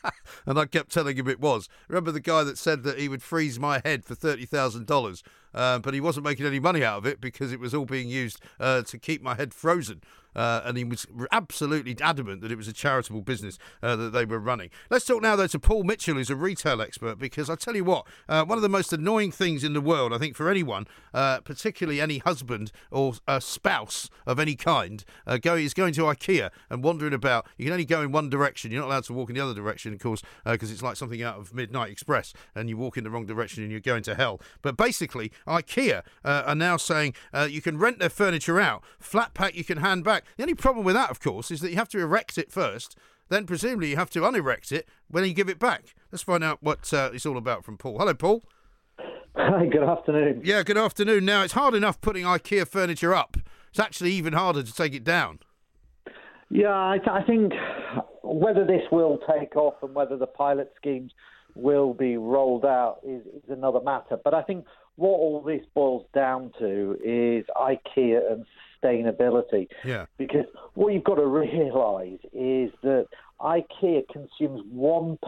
and 0.46 0.58
I 0.58 0.66
kept 0.66 0.92
telling 0.92 1.16
him 1.16 1.26
it 1.26 1.40
was. 1.40 1.70
Remember 1.88 2.12
the 2.12 2.20
guy 2.20 2.44
that 2.44 2.58
said 2.58 2.82
that 2.82 2.98
he 2.98 3.08
would 3.08 3.22
freeze 3.22 3.58
my 3.58 3.80
head 3.82 4.04
for 4.04 4.14
$30,000? 4.14 5.22
Uh, 5.54 5.78
but 5.78 5.94
he 5.94 6.00
wasn't 6.00 6.26
making 6.26 6.44
any 6.44 6.60
money 6.60 6.84
out 6.84 6.98
of 6.98 7.06
it 7.06 7.20
because 7.20 7.50
it 7.50 7.60
was 7.60 7.74
all 7.74 7.86
being 7.86 8.08
used 8.08 8.40
uh, 8.60 8.82
to 8.82 8.98
keep 8.98 9.22
my 9.22 9.34
head 9.34 9.54
frozen. 9.54 10.02
Uh, 10.38 10.62
and 10.64 10.76
he 10.78 10.84
was 10.84 11.04
absolutely 11.32 11.96
adamant 12.00 12.40
that 12.42 12.52
it 12.52 12.56
was 12.56 12.68
a 12.68 12.72
charitable 12.72 13.22
business 13.22 13.58
uh, 13.82 13.96
that 13.96 14.10
they 14.10 14.24
were 14.24 14.38
running. 14.38 14.70
Let's 14.88 15.04
talk 15.04 15.20
now, 15.20 15.34
though, 15.34 15.48
to 15.48 15.58
Paul 15.58 15.82
Mitchell, 15.82 16.14
who's 16.14 16.30
a 16.30 16.36
retail 16.36 16.80
expert, 16.80 17.18
because 17.18 17.50
I 17.50 17.56
tell 17.56 17.74
you 17.74 17.82
what, 17.82 18.06
uh, 18.28 18.44
one 18.44 18.56
of 18.56 18.62
the 18.62 18.68
most 18.68 18.92
annoying 18.92 19.32
things 19.32 19.64
in 19.64 19.72
the 19.72 19.80
world, 19.80 20.12
I 20.12 20.18
think, 20.18 20.36
for 20.36 20.48
anyone, 20.48 20.86
uh, 21.12 21.40
particularly 21.40 22.00
any 22.00 22.18
husband 22.18 22.70
or 22.92 23.14
a 23.26 23.40
spouse 23.40 24.08
of 24.28 24.38
any 24.38 24.54
kind, 24.54 25.04
uh, 25.26 25.38
go, 25.38 25.56
is 25.56 25.74
going 25.74 25.92
to 25.94 26.02
IKEA 26.02 26.50
and 26.70 26.84
wandering 26.84 27.14
about. 27.14 27.48
You 27.56 27.64
can 27.64 27.72
only 27.72 27.84
go 27.84 28.02
in 28.02 28.12
one 28.12 28.30
direction. 28.30 28.70
You're 28.70 28.82
not 28.82 28.88
allowed 28.88 29.04
to 29.04 29.14
walk 29.14 29.30
in 29.30 29.34
the 29.34 29.42
other 29.42 29.54
direction, 29.54 29.92
of 29.92 29.98
course, 29.98 30.22
because 30.44 30.70
it's 30.70 30.82
like 30.82 30.94
something 30.94 31.20
out 31.20 31.36
of 31.36 31.52
Midnight 31.52 31.90
Express, 31.90 32.32
and 32.54 32.68
you 32.68 32.76
walk 32.76 32.96
in 32.96 33.02
the 33.02 33.10
wrong 33.10 33.26
direction 33.26 33.64
and 33.64 33.72
you're 33.72 33.80
going 33.80 34.04
to 34.04 34.14
hell. 34.14 34.40
But 34.62 34.76
basically, 34.76 35.32
IKEA 35.48 36.02
uh, 36.24 36.42
are 36.46 36.54
now 36.54 36.76
saying 36.76 37.14
uh, 37.34 37.48
you 37.50 37.60
can 37.60 37.76
rent 37.76 37.98
their 37.98 38.08
furniture 38.08 38.60
out, 38.60 38.84
flat 39.00 39.34
pack 39.34 39.56
you 39.56 39.64
can 39.64 39.78
hand 39.78 40.04
back. 40.04 40.24
The 40.36 40.44
only 40.44 40.54
problem 40.54 40.84
with 40.84 40.94
that, 40.94 41.10
of 41.10 41.20
course, 41.20 41.50
is 41.50 41.60
that 41.60 41.70
you 41.70 41.76
have 41.76 41.88
to 41.90 42.00
erect 42.00 42.38
it 42.38 42.52
first. 42.52 42.96
Then 43.28 43.46
presumably 43.46 43.90
you 43.90 43.96
have 43.96 44.10
to 44.10 44.26
unerect 44.26 44.72
it 44.72 44.88
when 45.08 45.24
you 45.24 45.34
give 45.34 45.48
it 45.48 45.58
back. 45.58 45.94
Let's 46.10 46.22
find 46.22 46.42
out 46.42 46.62
what 46.62 46.92
uh, 46.92 47.10
it's 47.12 47.26
all 47.26 47.36
about 47.36 47.64
from 47.64 47.76
Paul. 47.76 47.98
Hello, 47.98 48.14
Paul. 48.14 48.42
Hi, 49.36 49.66
good 49.66 49.82
afternoon. 49.82 50.40
Yeah, 50.42 50.62
good 50.62 50.78
afternoon. 50.78 51.24
Now 51.24 51.42
it's 51.42 51.52
hard 51.52 51.74
enough 51.74 52.00
putting 52.00 52.24
IKEA 52.24 52.66
furniture 52.66 53.14
up. 53.14 53.36
It's 53.70 53.78
actually 53.78 54.12
even 54.12 54.32
harder 54.32 54.62
to 54.62 54.72
take 54.72 54.94
it 54.94 55.04
down. 55.04 55.40
Yeah, 56.50 56.72
I, 56.72 56.98
th- 56.98 57.10
I 57.10 57.22
think 57.22 57.52
whether 58.22 58.64
this 58.64 58.82
will 58.90 59.18
take 59.38 59.54
off 59.56 59.74
and 59.82 59.94
whether 59.94 60.16
the 60.16 60.26
pilot 60.26 60.72
schemes 60.76 61.12
will 61.54 61.92
be 61.92 62.16
rolled 62.16 62.64
out 62.64 63.00
is, 63.06 63.22
is 63.26 63.42
another 63.48 63.80
matter. 63.80 64.18
But 64.22 64.34
I 64.34 64.42
think 64.42 64.64
what 64.96 65.10
all 65.10 65.42
this 65.42 65.62
boils 65.74 66.06
down 66.14 66.52
to 66.58 66.96
is 67.04 67.44
IKEA 67.56 68.32
and 68.32 68.46
sustainability. 68.82 69.68
Yeah. 69.84 70.06
Because 70.16 70.46
what 70.74 70.92
you've 70.92 71.04
got 71.04 71.16
to 71.16 71.26
realise 71.26 72.20
is 72.32 72.70
that 72.82 73.06
IKEA 73.40 74.02
consumes 74.08 74.62
1% 74.74 75.18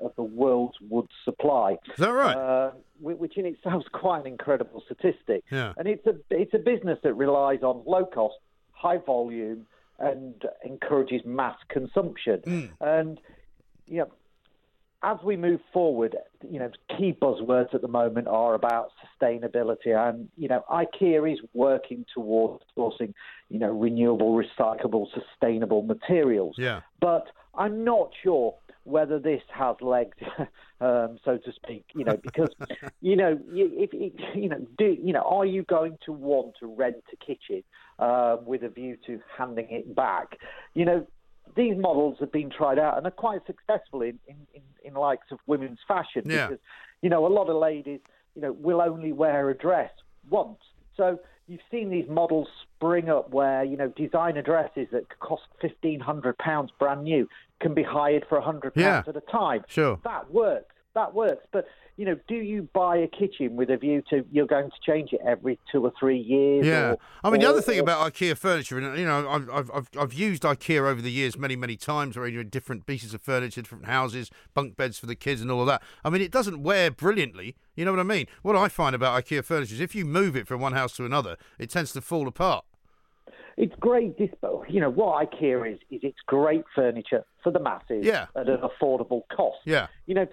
of 0.00 0.12
the 0.16 0.22
world's 0.22 0.76
wood 0.88 1.06
supply. 1.24 1.72
Is 1.72 1.98
that 1.98 2.12
right? 2.12 2.36
Uh, 2.36 2.70
which 3.00 3.36
in 3.36 3.46
itself 3.46 3.82
is 3.82 3.88
quite 3.92 4.20
an 4.20 4.26
incredible 4.26 4.82
statistic. 4.86 5.44
Yeah. 5.50 5.74
And 5.76 5.86
it's 5.86 6.06
a, 6.06 6.14
it's 6.30 6.54
a 6.54 6.58
business 6.58 6.98
that 7.02 7.14
relies 7.14 7.62
on 7.62 7.82
low 7.86 8.06
cost, 8.06 8.36
high 8.72 8.98
volume, 8.98 9.66
and 9.98 10.34
encourages 10.64 11.22
mass 11.24 11.56
consumption. 11.68 12.72
And, 12.80 13.20
you 13.86 13.98
know, 13.98 14.08
as 15.02 15.18
we 15.22 15.36
move 15.36 15.60
forward, 15.72 16.16
you 16.48 16.58
know, 16.58 16.70
key 16.96 17.16
buzzwords 17.20 17.72
at 17.74 17.82
the 17.82 17.88
moment 17.88 18.26
are 18.26 18.54
about 18.54 18.90
sustainability, 19.20 19.94
and 19.96 20.28
you 20.36 20.48
know, 20.48 20.64
IKEA 20.70 21.32
is 21.32 21.38
working 21.54 22.04
towards 22.12 22.64
sourcing, 22.76 23.14
you 23.48 23.58
know, 23.58 23.70
renewable, 23.70 24.34
recyclable, 24.34 25.06
sustainable 25.14 25.82
materials. 25.82 26.56
Yeah. 26.58 26.80
But 27.00 27.28
I'm 27.54 27.84
not 27.84 28.10
sure 28.22 28.56
whether 28.84 29.18
this 29.18 29.42
has 29.54 29.76
legs, 29.80 30.16
um, 30.80 31.18
so 31.24 31.38
to 31.38 31.52
speak. 31.52 31.84
You 31.94 32.04
know, 32.04 32.16
because 32.16 32.48
you 33.00 33.14
know, 33.14 33.38
if, 33.52 33.90
you 34.34 34.48
know, 34.48 34.66
do 34.78 34.96
you 35.00 35.12
know, 35.12 35.22
are 35.22 35.46
you 35.46 35.62
going 35.62 35.98
to 36.06 36.12
want 36.12 36.54
to 36.58 36.66
rent 36.66 37.04
a 37.12 37.16
kitchen 37.24 37.62
uh, 38.00 38.38
with 38.44 38.64
a 38.64 38.68
view 38.68 38.96
to 39.06 39.20
handing 39.36 39.68
it 39.70 39.94
back? 39.94 40.38
You 40.74 40.86
know, 40.86 41.06
these 41.56 41.76
models 41.76 42.16
have 42.20 42.32
been 42.32 42.50
tried 42.50 42.78
out 42.78 42.96
and 42.98 43.06
are 43.06 43.10
quite 43.10 43.40
successful 43.46 44.02
in, 44.02 44.18
in, 44.26 44.36
in, 44.54 44.62
in 44.84 44.94
likes 44.94 45.26
of 45.30 45.38
women's 45.46 45.78
fashion 45.86 46.22
Yeah. 46.26 46.46
because, 46.48 46.60
you 47.02 47.10
know, 47.10 47.26
a 47.26 47.28
lot 47.28 47.48
of 47.48 47.56
ladies, 47.56 48.00
you 48.34 48.42
know, 48.42 48.52
will 48.52 48.80
only 48.80 49.12
wear 49.12 49.48
a 49.50 49.54
dress 49.56 49.90
once. 50.30 50.58
So 50.96 51.18
you've 51.46 51.60
seen 51.70 51.90
these 51.90 52.08
models 52.08 52.48
spring 52.76 53.08
up 53.08 53.30
where, 53.30 53.64
you 53.64 53.76
know, 53.76 53.88
designer 53.88 54.42
dresses 54.42 54.88
that 54.92 55.18
cost 55.20 55.42
£1,500 55.62 56.68
brand 56.78 57.04
new 57.04 57.28
can 57.60 57.74
be 57.74 57.82
hired 57.82 58.24
for 58.28 58.40
£100 58.40 58.72
Yeah. 58.76 59.02
at 59.06 59.16
a 59.16 59.20
time. 59.22 59.64
Sure. 59.68 59.98
That 60.04 60.30
works. 60.30 60.74
that 60.94 61.14
works. 61.14 61.46
But 61.52 61.66
you 61.98 62.04
know, 62.06 62.16
do 62.28 62.36
you 62.36 62.68
buy 62.72 62.96
a 62.96 63.08
kitchen 63.08 63.56
with 63.56 63.68
a 63.70 63.76
view 63.76 64.02
to 64.08 64.24
you're 64.30 64.46
going 64.46 64.70
to 64.70 64.76
change 64.90 65.12
it 65.12 65.20
every 65.26 65.58
two 65.70 65.84
or 65.84 65.92
three 65.98 66.16
years? 66.18 66.64
Yeah, 66.64 66.92
or- 66.92 66.98
I 67.24 67.30
mean 67.30 67.40
the 67.40 67.48
other 67.50 67.60
thing 67.60 67.78
or- 67.78 67.82
about 67.82 68.10
IKEA 68.14 68.36
furniture, 68.38 68.78
and 68.78 68.96
you 68.98 69.04
know, 69.04 69.28
I've, 69.28 69.68
I've 69.70 69.88
I've 69.98 70.12
used 70.14 70.44
IKEA 70.44 70.88
over 70.88 71.02
the 71.02 71.10
years 71.10 71.36
many 71.36 71.56
many 71.56 71.76
times, 71.76 72.16
where 72.16 72.28
you're 72.28 72.40
in 72.42 72.48
different 72.48 72.86
pieces 72.86 73.12
of 73.14 73.20
furniture, 73.20 73.60
different 73.60 73.86
houses, 73.86 74.30
bunk 74.54 74.76
beds 74.76 74.98
for 74.98 75.06
the 75.06 75.16
kids, 75.16 75.40
and 75.42 75.50
all 75.50 75.60
of 75.60 75.66
that. 75.66 75.82
I 76.04 76.10
mean, 76.10 76.22
it 76.22 76.30
doesn't 76.30 76.62
wear 76.62 76.90
brilliantly. 76.90 77.56
You 77.74 77.84
know 77.84 77.90
what 77.90 78.00
I 78.00 78.04
mean? 78.04 78.26
What 78.42 78.54
I 78.56 78.68
find 78.68 78.94
about 78.94 79.22
IKEA 79.24 79.44
furniture 79.44 79.74
is 79.74 79.80
if 79.80 79.94
you 79.94 80.04
move 80.04 80.36
it 80.36 80.46
from 80.46 80.60
one 80.60 80.72
house 80.74 80.94
to 80.96 81.04
another, 81.04 81.36
it 81.58 81.68
tends 81.68 81.92
to 81.92 82.00
fall 82.00 82.28
apart. 82.28 82.64
It's 83.56 83.74
great. 83.80 84.14
You 84.68 84.80
know, 84.80 84.90
what 84.90 85.32
IKEA 85.32 85.72
is 85.74 85.78
is 85.90 86.00
it's 86.04 86.18
great 86.26 86.64
furniture 86.76 87.24
for 87.42 87.50
the 87.50 87.58
masses 87.58 88.04
Yeah. 88.06 88.26
at 88.36 88.48
an 88.48 88.58
affordable 88.58 89.22
cost. 89.34 89.58
Yeah. 89.64 89.88
You 90.06 90.14
know, 90.14 90.26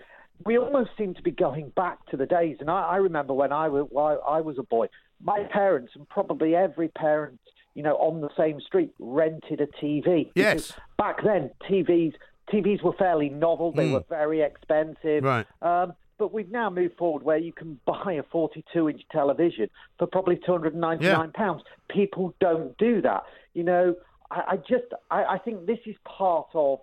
we 0.44 0.58
almost 0.58 0.92
seem 0.98 1.14
to 1.14 1.22
be 1.22 1.32
going 1.32 1.70
back 1.76 2.06
to 2.08 2.18
the 2.18 2.26
days, 2.26 2.58
and 2.60 2.70
I, 2.70 2.82
I 2.82 2.96
remember 2.98 3.34
when 3.34 3.52
I 3.54 3.68
was 3.70 3.88
I 4.28 4.42
was 4.42 4.58
a 4.58 4.64
boy, 4.64 4.88
my 5.24 5.44
parents 5.44 5.94
and 5.96 6.08
probably 6.10 6.56
every 6.56 6.90
parent, 6.90 7.40
you 7.74 7.84
know, 7.84 7.96
on 7.96 8.22
the 8.22 8.30
same 8.38 8.60
street 8.62 8.92
rented 9.00 9.62
a 9.62 9.68
TV. 9.68 10.32
Yes. 10.36 10.74
Back 10.98 11.24
then, 11.24 11.52
TVs 11.70 12.14
TVs 12.52 12.84
were 12.84 12.94
fairly 12.94 13.30
novel. 13.30 13.72
They 13.72 13.88
Mm. 13.88 13.94
were 13.94 14.04
very 14.10 14.42
expensive. 14.42 15.24
Right. 15.24 15.48
Um, 15.64 15.94
but 16.18 16.32
we've 16.32 16.52
now 16.52 16.70
moved 16.70 16.96
forward 16.98 17.24
where 17.24 17.38
you 17.38 17.52
can 17.52 17.80
buy 17.86 18.14
a 18.14 18.24
42 18.24 18.90
inch 18.90 19.02
television 19.12 19.70
for 19.98 20.06
probably 20.08 20.38
299 20.46 21.32
pounds. 21.32 21.64
People 21.90 22.34
don't 22.40 22.78
do 22.78 23.02
that. 23.02 23.24
You 23.54 23.64
know, 23.64 23.96
I, 24.30 24.42
I 24.52 24.58
just 24.58 24.86
I, 25.10 25.24
I 25.24 25.38
think 25.40 25.66
this 25.66 25.80
is 25.86 25.96
part 26.06 26.48
of 26.54 26.80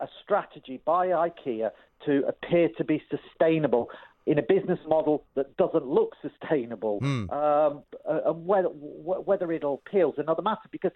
a 0.00 0.08
strategy 0.22 0.80
by 0.84 1.08
IKEA 1.08 1.70
to 2.06 2.24
appear 2.26 2.68
to 2.76 2.84
be 2.84 3.02
sustainable 3.10 3.88
in 4.26 4.38
a 4.38 4.42
business 4.42 4.78
model 4.88 5.24
that 5.34 5.56
doesn't 5.56 5.86
look 5.86 6.12
sustainable. 6.22 6.98
Hmm. 7.00 7.30
Um, 7.30 7.82
and 8.06 8.46
whether 8.46 8.68
wh- 8.68 9.26
whether 9.26 9.52
it'll 9.52 9.82
appeal 9.86 10.12
is 10.12 10.18
another 10.18 10.42
matter 10.42 10.68
because 10.70 10.92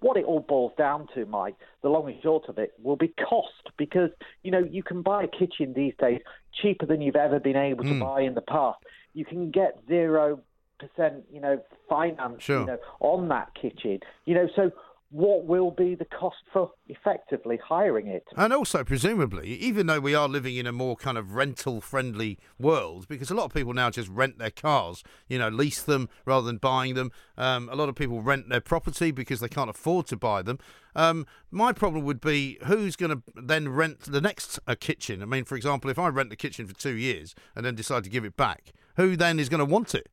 what 0.00 0.16
it 0.16 0.24
all 0.24 0.40
boils 0.40 0.72
down 0.76 1.08
to, 1.14 1.24
Mike, 1.26 1.54
the 1.82 1.88
long 1.88 2.08
and 2.10 2.22
short 2.22 2.48
of 2.48 2.58
it, 2.58 2.72
will 2.82 2.96
be 2.96 3.08
cost 3.08 3.70
because 3.78 4.10
you 4.42 4.50
know 4.50 4.66
you 4.70 4.82
can 4.82 5.00
buy 5.02 5.24
a 5.24 5.28
kitchen 5.28 5.72
these 5.74 5.94
days 5.98 6.20
cheaper 6.60 6.84
than 6.86 7.00
you've 7.00 7.16
ever 7.16 7.38
been 7.40 7.56
able 7.56 7.84
to 7.84 7.90
Mm. 7.90 8.00
buy 8.00 8.20
in 8.22 8.34
the 8.34 8.40
past. 8.42 8.78
You 9.14 9.24
can 9.24 9.50
get 9.50 9.78
zero 9.88 10.40
percent, 10.78 11.24
you 11.30 11.40
know, 11.40 11.62
finance, 11.90 12.42
Sure. 12.42 12.60
you 12.60 12.66
know, 12.66 12.78
on 13.00 13.28
that 13.28 13.52
kitchen. 13.54 14.00
You 14.24 14.34
know, 14.34 14.48
so 14.56 14.70
what 15.10 15.44
will 15.44 15.72
be 15.72 15.96
the 15.96 16.04
cost 16.04 16.36
for 16.52 16.70
effectively 16.88 17.58
hiring 17.62 18.06
it? 18.06 18.24
And 18.36 18.52
also, 18.52 18.84
presumably, 18.84 19.48
even 19.54 19.86
though 19.86 19.98
we 19.98 20.14
are 20.14 20.28
living 20.28 20.56
in 20.56 20.66
a 20.66 20.72
more 20.72 20.96
kind 20.96 21.18
of 21.18 21.34
rental 21.34 21.80
friendly 21.80 22.38
world, 22.58 23.08
because 23.08 23.30
a 23.30 23.34
lot 23.34 23.44
of 23.44 23.54
people 23.54 23.72
now 23.74 23.90
just 23.90 24.08
rent 24.08 24.38
their 24.38 24.50
cars, 24.50 25.02
you 25.28 25.38
know, 25.38 25.48
lease 25.48 25.82
them 25.82 26.08
rather 26.24 26.46
than 26.46 26.58
buying 26.58 26.94
them. 26.94 27.10
Um, 27.36 27.68
a 27.70 27.74
lot 27.74 27.88
of 27.88 27.96
people 27.96 28.22
rent 28.22 28.48
their 28.48 28.60
property 28.60 29.10
because 29.10 29.40
they 29.40 29.48
can't 29.48 29.70
afford 29.70 30.06
to 30.08 30.16
buy 30.16 30.42
them. 30.42 30.58
Um, 30.94 31.26
my 31.50 31.72
problem 31.72 32.04
would 32.04 32.20
be 32.20 32.58
who's 32.66 32.94
going 32.94 33.10
to 33.10 33.22
then 33.34 33.68
rent 33.68 34.00
the 34.00 34.20
next 34.20 34.60
uh, 34.66 34.76
kitchen? 34.78 35.22
I 35.22 35.26
mean, 35.26 35.44
for 35.44 35.56
example, 35.56 35.90
if 35.90 35.98
I 35.98 36.08
rent 36.08 36.30
the 36.30 36.36
kitchen 36.36 36.66
for 36.66 36.74
two 36.74 36.94
years 36.94 37.34
and 37.56 37.66
then 37.66 37.74
decide 37.74 38.04
to 38.04 38.10
give 38.10 38.24
it 38.24 38.36
back, 38.36 38.72
who 38.96 39.16
then 39.16 39.40
is 39.40 39.48
going 39.48 39.58
to 39.58 39.64
want 39.64 39.94
it? 39.94 40.08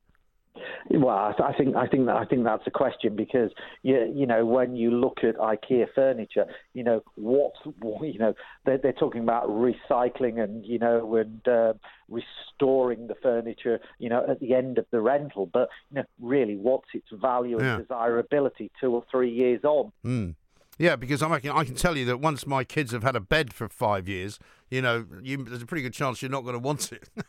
Well, 0.90 1.08
I 1.16 1.32
th- 1.36 1.48
I 1.48 1.56
think 1.56 1.76
I 1.76 1.86
think 1.86 2.06
that 2.06 2.16
I 2.16 2.24
think 2.24 2.44
that's 2.44 2.66
a 2.66 2.70
question 2.70 3.16
because 3.16 3.50
you 3.82 4.12
you 4.14 4.26
know 4.26 4.44
when 4.44 4.76
you 4.76 4.90
look 4.90 5.18
at 5.22 5.36
IKEA 5.36 5.86
furniture, 5.94 6.46
you 6.74 6.84
know 6.84 7.02
what 7.16 7.52
you 8.02 8.18
know 8.18 8.34
they're, 8.64 8.78
they're 8.78 8.92
talking 8.92 9.22
about 9.22 9.48
recycling 9.48 10.42
and 10.42 10.64
you 10.66 10.78
know 10.78 11.16
and 11.16 11.46
uh, 11.48 11.72
restoring 12.08 13.06
the 13.06 13.14
furniture, 13.22 13.80
you 13.98 14.08
know, 14.08 14.24
at 14.28 14.40
the 14.40 14.54
end 14.54 14.78
of 14.78 14.86
the 14.90 15.00
rental. 15.00 15.46
But 15.46 15.68
you 15.90 15.96
know, 15.96 16.04
really, 16.20 16.56
what's 16.56 16.88
its 16.94 17.08
value 17.12 17.60
Yeah. 17.60 17.74
and 17.74 17.82
desirability 17.82 18.70
two 18.80 18.94
or 18.94 19.04
three 19.10 19.30
years 19.30 19.64
on? 19.64 19.92
Mm. 20.04 20.34
Yeah, 20.78 20.94
because 20.96 21.22
I 21.22 21.40
can 21.40 21.50
I 21.50 21.64
can 21.64 21.74
tell 21.74 21.96
you 21.96 22.04
that 22.06 22.18
once 22.20 22.46
my 22.46 22.62
kids 22.64 22.92
have 22.92 23.02
had 23.02 23.16
a 23.16 23.20
bed 23.20 23.52
for 23.52 23.68
five 23.68 24.08
years, 24.08 24.38
you 24.70 24.82
know, 24.82 25.06
you, 25.22 25.44
there's 25.44 25.62
a 25.62 25.66
pretty 25.66 25.82
good 25.82 25.94
chance 25.94 26.22
you're 26.22 26.30
not 26.30 26.42
going 26.42 26.54
to 26.54 26.58
want 26.58 26.92
it. 26.92 27.08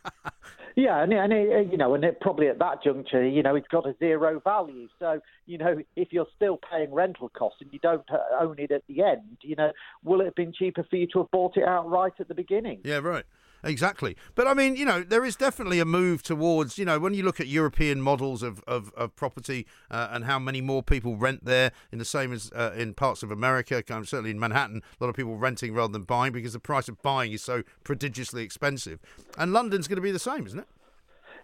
Yeah, 0.76 1.02
and, 1.02 1.12
and 1.12 1.32
it, 1.32 1.70
you 1.70 1.76
know, 1.76 1.94
and 1.94 2.04
it 2.04 2.20
probably 2.20 2.48
at 2.48 2.58
that 2.58 2.82
juncture, 2.82 3.26
you 3.26 3.42
know, 3.42 3.54
it's 3.54 3.68
got 3.68 3.86
a 3.86 3.94
zero 3.98 4.40
value. 4.40 4.88
So, 4.98 5.20
you 5.46 5.58
know, 5.58 5.78
if 5.96 6.12
you're 6.12 6.28
still 6.36 6.58
paying 6.70 6.92
rental 6.92 7.28
costs 7.28 7.58
and 7.60 7.72
you 7.72 7.78
don't 7.80 8.08
uh, 8.10 8.18
own 8.40 8.58
it 8.58 8.70
at 8.70 8.82
the 8.86 9.02
end, 9.02 9.38
you 9.42 9.56
know, 9.56 9.72
will 10.04 10.20
it 10.20 10.26
have 10.26 10.34
been 10.34 10.52
cheaper 10.52 10.86
for 10.88 10.96
you 10.96 11.06
to 11.08 11.18
have 11.18 11.30
bought 11.30 11.56
it 11.56 11.64
outright 11.64 12.12
at 12.18 12.28
the 12.28 12.34
beginning? 12.34 12.80
Yeah, 12.84 12.98
right. 12.98 13.24
Exactly. 13.62 14.16
But 14.34 14.46
I 14.46 14.54
mean, 14.54 14.76
you 14.76 14.84
know, 14.84 15.02
there 15.02 15.24
is 15.24 15.36
definitely 15.36 15.80
a 15.80 15.84
move 15.84 16.22
towards, 16.22 16.78
you 16.78 16.84
know, 16.84 16.98
when 16.98 17.14
you 17.14 17.22
look 17.22 17.40
at 17.40 17.46
European 17.46 18.00
models 18.00 18.42
of, 18.42 18.62
of, 18.66 18.92
of 18.94 19.14
property 19.16 19.66
uh, 19.90 20.08
and 20.10 20.24
how 20.24 20.38
many 20.38 20.60
more 20.60 20.82
people 20.82 21.16
rent 21.16 21.44
there, 21.44 21.72
in 21.92 21.98
the 21.98 22.04
same 22.04 22.32
as 22.32 22.50
uh, 22.54 22.72
in 22.76 22.94
parts 22.94 23.22
of 23.22 23.30
America, 23.30 23.82
of 23.90 24.08
certainly 24.08 24.30
in 24.30 24.38
Manhattan, 24.38 24.82
a 25.00 25.04
lot 25.04 25.10
of 25.10 25.16
people 25.16 25.36
renting 25.36 25.74
rather 25.74 25.92
than 25.92 26.02
buying 26.02 26.32
because 26.32 26.52
the 26.52 26.60
price 26.60 26.88
of 26.88 27.00
buying 27.02 27.32
is 27.32 27.42
so 27.42 27.62
prodigiously 27.84 28.42
expensive. 28.42 28.98
And 29.36 29.52
London's 29.52 29.88
going 29.88 29.96
to 29.96 30.02
be 30.02 30.10
the 30.10 30.18
same, 30.18 30.46
isn't 30.46 30.58
it? 30.58 30.68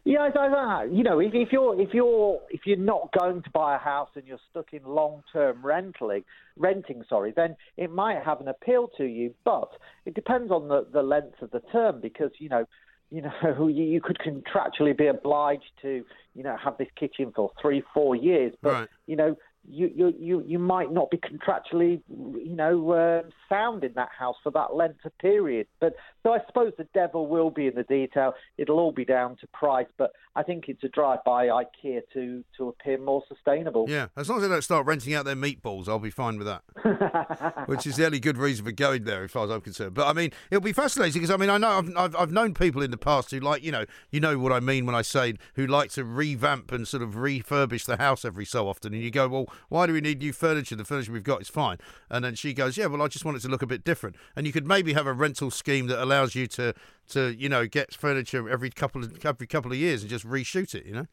Yeah, 0.06 0.20
I, 0.20 0.38
I, 0.38 0.46
I- 0.46 0.84
you 0.84 1.02
know, 1.02 1.18
if, 1.18 1.32
if 1.34 1.48
you're 1.50 1.78
if 1.80 1.92
you're 1.92 2.40
if 2.48 2.60
you're 2.64 2.76
not 2.78 3.10
going 3.18 3.42
to 3.42 3.50
buy 3.50 3.74
a 3.74 3.78
house 3.78 4.08
and 4.14 4.24
you're 4.24 4.38
stuck 4.50 4.72
in 4.72 4.84
long-term 4.84 5.66
renting, 5.66 6.22
renting, 6.56 7.02
sorry, 7.08 7.32
then 7.34 7.56
it 7.76 7.90
might 7.90 8.22
have 8.24 8.40
an 8.40 8.46
appeal 8.46 8.88
to 8.98 9.04
you. 9.04 9.34
But 9.44 9.68
it 10.04 10.14
depends 10.14 10.52
on 10.52 10.68
the, 10.68 10.86
the 10.92 11.02
length 11.02 11.42
of 11.42 11.50
the 11.50 11.60
term 11.72 12.00
because 12.00 12.30
you 12.38 12.48
know, 12.48 12.64
you 13.10 13.22
know, 13.22 13.66
you, 13.66 13.82
you 13.82 14.00
could 14.00 14.18
contractually 14.18 14.96
be 14.96 15.08
obliged 15.08 15.72
to 15.82 16.04
you 16.36 16.42
know 16.44 16.56
have 16.64 16.78
this 16.78 16.88
kitchen 16.98 17.32
for 17.34 17.50
three, 17.60 17.82
four 17.92 18.14
years, 18.14 18.54
but 18.62 18.72
Right. 18.72 18.88
you 19.06 19.16
know. 19.16 19.36
You, 19.68 19.90
you 19.94 20.14
you 20.18 20.44
you 20.46 20.58
might 20.58 20.92
not 20.92 21.10
be 21.10 21.18
contractually, 21.18 22.00
you 22.08 22.54
know, 22.54 22.90
uh, 22.90 23.22
sound 23.48 23.84
in 23.84 23.92
that 23.94 24.10
house 24.16 24.36
for 24.42 24.50
that 24.52 24.74
length 24.74 25.04
of 25.04 25.16
period. 25.18 25.66
But 25.80 25.96
so 26.22 26.32
I 26.32 26.38
suppose 26.46 26.72
the 26.78 26.86
devil 26.94 27.26
will 27.26 27.50
be 27.50 27.66
in 27.66 27.74
the 27.74 27.82
detail. 27.82 28.34
It'll 28.58 28.78
all 28.78 28.92
be 28.92 29.04
down 29.04 29.36
to 29.40 29.46
price. 29.48 29.86
But 29.98 30.12
I 30.34 30.42
think 30.42 30.64
it's 30.68 30.84
a 30.84 30.88
drive 30.88 31.20
by 31.24 31.46
IKEA 31.46 32.02
to 32.12 32.44
to 32.58 32.68
appear 32.68 32.98
more 32.98 33.22
sustainable. 33.28 33.86
Yeah, 33.88 34.08
as 34.16 34.28
long 34.28 34.38
as 34.38 34.42
they 34.42 34.48
don't 34.48 34.62
start 34.62 34.86
renting 34.86 35.14
out 35.14 35.24
their 35.24 35.36
meatballs, 35.36 35.88
I'll 35.88 35.98
be 35.98 36.10
fine 36.10 36.38
with 36.38 36.46
that. 36.46 37.64
Which 37.66 37.86
is 37.86 37.96
the 37.96 38.06
only 38.06 38.20
good 38.20 38.38
reason 38.38 38.64
for 38.64 38.72
going 38.72 39.04
there, 39.04 39.24
as 39.24 39.30
far 39.30 39.44
as 39.44 39.50
I'm 39.50 39.60
concerned. 39.60 39.94
But 39.94 40.06
I 40.06 40.12
mean, 40.12 40.30
it'll 40.50 40.62
be 40.62 40.72
fascinating 40.72 41.20
because 41.20 41.30
I 41.30 41.36
mean, 41.36 41.50
I 41.50 41.58
know 41.58 41.78
I've, 41.78 41.96
I've 41.96 42.16
I've 42.16 42.32
known 42.32 42.54
people 42.54 42.82
in 42.82 42.90
the 42.90 42.98
past 42.98 43.30
who 43.30 43.40
like, 43.40 43.62
you 43.62 43.72
know, 43.72 43.84
you 44.10 44.20
know 44.20 44.38
what 44.38 44.52
I 44.52 44.60
mean 44.60 44.86
when 44.86 44.94
I 44.94 45.02
say 45.02 45.34
who 45.54 45.66
like 45.66 45.90
to 45.92 46.04
revamp 46.04 46.70
and 46.72 46.86
sort 46.86 47.02
of 47.02 47.14
refurbish 47.14 47.86
the 47.86 47.96
house 47.96 48.24
every 48.24 48.44
so 48.44 48.68
often. 48.68 48.94
And 48.94 49.02
you 49.02 49.10
go, 49.10 49.28
well, 49.28 49.46
why 49.68 49.86
do 49.86 49.92
we 49.92 50.00
need 50.00 50.18
new 50.20 50.32
furniture? 50.32 50.76
The 50.76 50.84
furniture 50.84 51.12
we've 51.12 51.22
got 51.22 51.40
is 51.42 51.48
fine. 51.48 51.78
And 52.10 52.24
then 52.24 52.34
she 52.34 52.54
goes, 52.54 52.76
yeah, 52.76 52.86
well, 52.86 53.02
I 53.02 53.08
just 53.08 53.24
want 53.24 53.36
it 53.36 53.40
to 53.40 53.48
look 53.48 53.62
a 53.62 53.66
bit 53.66 53.84
different. 53.84 54.16
And 54.34 54.46
you 54.46 54.52
could 54.52 54.66
maybe 54.66 54.92
have 54.92 55.06
a 55.06 55.12
rental 55.12 55.50
scheme 55.50 55.86
that 55.88 56.02
allows 56.02 56.34
you 56.34 56.46
to 56.48 56.74
to 57.10 57.34
you 57.36 57.48
know 57.48 57.66
get 57.66 57.94
furniture 57.94 58.48
every 58.48 58.70
couple 58.70 59.02
of 59.04 59.24
every 59.24 59.46
couple 59.46 59.70
of 59.72 59.78
years 59.78 60.02
and 60.02 60.10
just 60.10 60.26
reshoot 60.26 60.74
it. 60.74 60.86
You 60.86 60.94
know. 60.94 61.06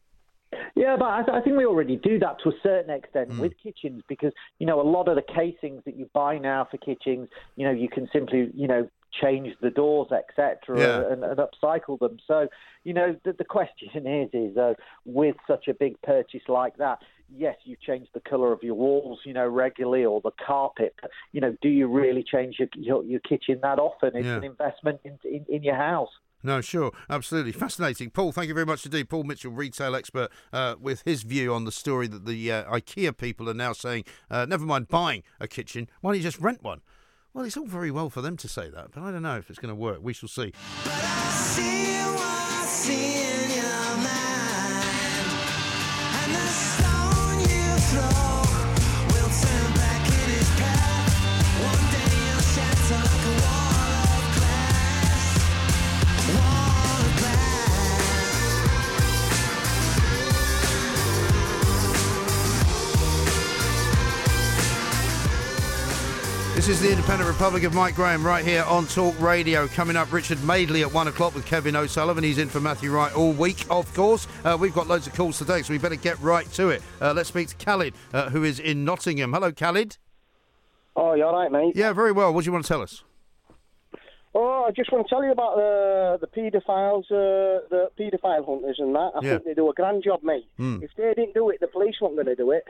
Yeah, 0.76 0.96
but 0.98 1.06
I, 1.06 1.22
th- 1.22 1.34
I 1.36 1.40
think 1.40 1.56
we 1.56 1.64
already 1.66 1.96
do 1.96 2.18
that 2.18 2.38
to 2.42 2.48
a 2.48 2.52
certain 2.62 2.90
extent 2.90 3.30
Mm. 3.30 3.38
with 3.38 3.52
kitchens 3.62 4.02
because 4.08 4.32
you 4.58 4.66
know 4.66 4.80
a 4.80 4.82
lot 4.88 5.08
of 5.08 5.14
the 5.16 5.22
casings 5.22 5.82
that 5.84 5.96
you 5.96 6.10
buy 6.12 6.36
now 6.38 6.66
for 6.68 6.78
kitchens, 6.78 7.28
you 7.56 7.64
know, 7.64 7.70
you 7.72 7.88
can 7.88 8.08
simply 8.12 8.50
you 8.54 8.66
know 8.68 8.88
change 9.22 9.54
the 9.60 9.70
doors, 9.70 10.08
etc., 10.12 10.78
Yeah. 10.80 11.12
and, 11.12 11.24
and 11.24 11.38
upcycle 11.38 11.98
them. 11.98 12.18
So 12.26 12.48
you 12.84 12.92
know 12.92 13.16
the, 13.24 13.32
the 13.32 13.44
question 13.44 14.06
is 14.06 14.30
is 14.32 14.56
uh, 14.56 14.74
with 15.04 15.36
such 15.46 15.68
a 15.68 15.74
big 15.74 16.00
purchase 16.02 16.42
like 16.48 16.76
that. 16.78 16.98
Yes, 17.34 17.56
you 17.64 17.76
change 17.84 18.08
the 18.12 18.20
colour 18.20 18.52
of 18.52 18.62
your 18.62 18.74
walls, 18.74 19.20
you 19.24 19.32
know, 19.32 19.48
regularly, 19.48 20.04
or 20.04 20.20
the 20.20 20.30
carpet. 20.46 20.94
But, 21.00 21.10
you 21.32 21.40
know, 21.40 21.56
do 21.62 21.68
you 21.68 21.88
really 21.88 22.22
change 22.22 22.56
your 22.58 22.68
your, 22.76 23.02
your 23.04 23.20
kitchen 23.20 23.58
that 23.62 23.78
often? 23.78 24.10
It's 24.14 24.26
Yeah. 24.26 24.36
an 24.36 24.44
investment 24.44 25.00
in, 25.04 25.18
in 25.24 25.44
in 25.48 25.62
your 25.62 25.76
house. 25.76 26.10
No, 26.46 26.60
sure, 26.60 26.92
absolutely 27.08 27.52
fascinating, 27.52 28.10
Paul. 28.10 28.30
Thank 28.30 28.48
you 28.48 28.54
very 28.54 28.66
much 28.66 28.84
indeed, 28.84 29.08
Paul 29.08 29.24
Mitchell, 29.24 29.50
retail 29.50 29.96
expert, 29.96 30.30
uh, 30.52 30.74
with 30.78 31.00
his 31.06 31.22
view 31.22 31.54
on 31.54 31.64
the 31.64 31.72
story 31.72 32.06
that 32.06 32.26
the 32.26 32.52
uh, 32.52 32.64
IKEA 32.70 33.16
people 33.16 33.48
are 33.48 33.54
now 33.54 33.72
saying, 33.72 34.04
uh, 34.30 34.44
never 34.44 34.66
mind 34.66 34.88
buying 34.88 35.22
a 35.40 35.48
kitchen, 35.48 35.88
why 36.02 36.10
don't 36.10 36.18
you 36.18 36.22
just 36.22 36.38
rent 36.38 36.62
one? 36.62 36.82
Well, 37.34 37.44
it's 37.44 37.56
all 37.56 37.66
very 37.66 37.90
well 37.90 38.10
for 38.10 38.22
them 38.22 38.36
to 38.36 38.48
say 38.48 38.70
that, 38.70 38.92
but 38.92 39.02
I 39.02 39.10
don't 39.10 39.22
know 39.22 39.36
if 39.36 39.50
it's 39.50 39.58
going 39.58 39.70
to 39.70 39.74
work. 39.74 39.98
We 40.00 40.12
shall 40.12 40.28
see. 40.28 40.52
The 66.84 66.90
Independent 66.90 67.26
Republic 67.30 67.62
of 67.62 67.72
Mike 67.72 67.94
Graham 67.94 68.26
right 68.26 68.44
here 68.44 68.62
on 68.64 68.86
Talk 68.86 69.18
Radio. 69.18 69.66
Coming 69.68 69.96
up, 69.96 70.12
Richard 70.12 70.44
Madeley 70.44 70.82
at 70.82 70.92
one 70.92 71.08
o'clock 71.08 71.34
with 71.34 71.46
Kevin 71.46 71.74
O'Sullivan. 71.76 72.22
He's 72.22 72.36
in 72.36 72.50
for 72.50 72.60
Matthew 72.60 72.90
Wright 72.90 73.10
all 73.16 73.32
week, 73.32 73.64
of 73.70 73.90
course. 73.94 74.28
Uh, 74.44 74.54
we've 74.60 74.74
got 74.74 74.86
loads 74.86 75.06
of 75.06 75.14
calls 75.14 75.38
today, 75.38 75.62
so 75.62 75.72
we 75.72 75.78
better 75.78 75.96
get 75.96 76.20
right 76.20 76.44
to 76.52 76.68
it. 76.68 76.82
Uh, 77.00 77.14
let's 77.14 77.30
speak 77.30 77.48
to 77.48 77.56
Khalid, 77.56 77.94
uh, 78.12 78.28
who 78.28 78.44
is 78.44 78.60
in 78.60 78.84
Nottingham. 78.84 79.32
Hello, 79.32 79.50
Khalid. 79.50 79.96
Oh, 80.94 81.14
you 81.14 81.24
all 81.24 81.32
right, 81.34 81.50
mate? 81.50 81.74
Yeah, 81.74 81.94
very 81.94 82.12
well. 82.12 82.34
What 82.34 82.44
do 82.44 82.48
you 82.48 82.52
want 82.52 82.66
to 82.66 82.68
tell 82.68 82.82
us? 82.82 83.02
Oh, 84.34 84.66
I 84.68 84.70
just 84.72 84.92
want 84.92 85.06
to 85.06 85.08
tell 85.08 85.24
you 85.24 85.30
about 85.32 85.56
the 85.56 86.18
the 86.20 86.26
paedophiles, 86.26 87.04
uh, 87.10 87.64
the 87.70 87.88
paedophile 87.98 88.44
hunters 88.44 88.76
and 88.78 88.94
that. 88.94 89.12
I 89.14 89.20
Yeah. 89.22 89.30
think 89.30 89.44
they 89.44 89.54
do 89.54 89.70
a 89.70 89.72
grand 89.72 90.02
job, 90.04 90.22
mate. 90.22 90.44
Hmm. 90.58 90.80
If 90.82 90.90
they 90.98 91.14
didn't 91.14 91.32
do 91.32 91.48
it, 91.48 91.60
the 91.60 91.66
police 91.68 91.94
weren't 92.02 92.16
going 92.16 92.26
to 92.26 92.36
do 92.36 92.50
it. 92.50 92.64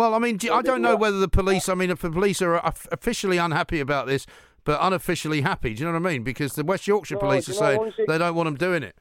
Well, 0.00 0.14
I 0.14 0.18
mean, 0.18 0.38
do- 0.38 0.54
I 0.54 0.62
don't 0.62 0.80
know 0.80 0.96
whether 0.96 1.18
the 1.18 1.28
police. 1.28 1.68
I 1.68 1.74
mean, 1.74 1.90
if 1.90 2.00
the 2.00 2.10
police 2.10 2.40
are 2.40 2.56
officially 2.90 3.36
unhappy 3.36 3.80
about 3.80 4.06
this, 4.06 4.24
but 4.64 4.78
unofficially 4.80 5.42
happy. 5.42 5.74
Do 5.74 5.80
you 5.80 5.92
know 5.92 5.98
what 6.00 6.08
I 6.08 6.12
mean? 6.12 6.22
Because 6.24 6.54
the 6.54 6.64
West 6.64 6.86
Yorkshire 6.86 7.16
No, 7.16 7.20
police 7.20 7.50
are 7.50 7.52
saying 7.52 7.92
it- 7.98 8.06
they 8.08 8.16
don't 8.16 8.34
want 8.34 8.46
them 8.46 8.56
doing 8.56 8.82
it. 8.82 8.96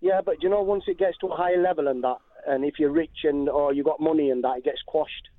Yeah, 0.00 0.20
but 0.24 0.40
you 0.40 0.48
know, 0.48 0.62
once 0.62 0.84
it 0.86 0.98
gets 0.98 1.18
to 1.18 1.26
a 1.26 1.34
higher 1.36 1.60
level 1.60 1.88
and 1.88 2.04
that, 2.04 2.18
and 2.46 2.64
if 2.64 2.78
you're 2.78 2.92
rich 2.92 3.24
and 3.24 3.48
or 3.48 3.72
you 3.72 3.82
got 3.82 3.98
money 3.98 4.30
and 4.30 4.44
that, 4.44 4.58
it 4.58 4.64
gets 4.64 4.82
quashed. 4.86 5.30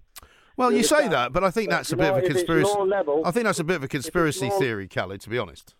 Well, 0.58 0.74
You 0.74 0.84
say 0.84 1.08
that, 1.08 1.32
but 1.32 1.46
I 1.46 1.50
think 1.50 1.70
But, 1.70 1.78
that's 1.78 1.94
a 1.94 1.96
bit 1.96 2.04
know, 2.12 2.18
of 2.18 2.24
a 2.26 2.28
conspiracy. 2.28 2.80
level- 2.82 3.22
I 3.24 3.32
think 3.32 3.46
that's 3.46 3.60
a 3.62 3.64
bit 3.64 3.78
of 3.78 3.84
a 3.84 3.88
conspiracy 3.88 4.50
low- 4.50 4.60
theory, 4.60 4.90
Khalid. 4.90 5.22
To 5.22 5.30
be 5.30 5.38
honest. 5.38 5.74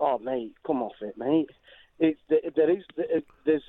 Oh, 0.00 0.18
mate, 0.18 0.54
come 0.66 0.82
off 0.82 1.00
it, 1.00 1.16
mate. 1.16 1.50
It's 2.00 2.18
there 2.28 2.68
is 2.68 2.82
there's 3.44 3.62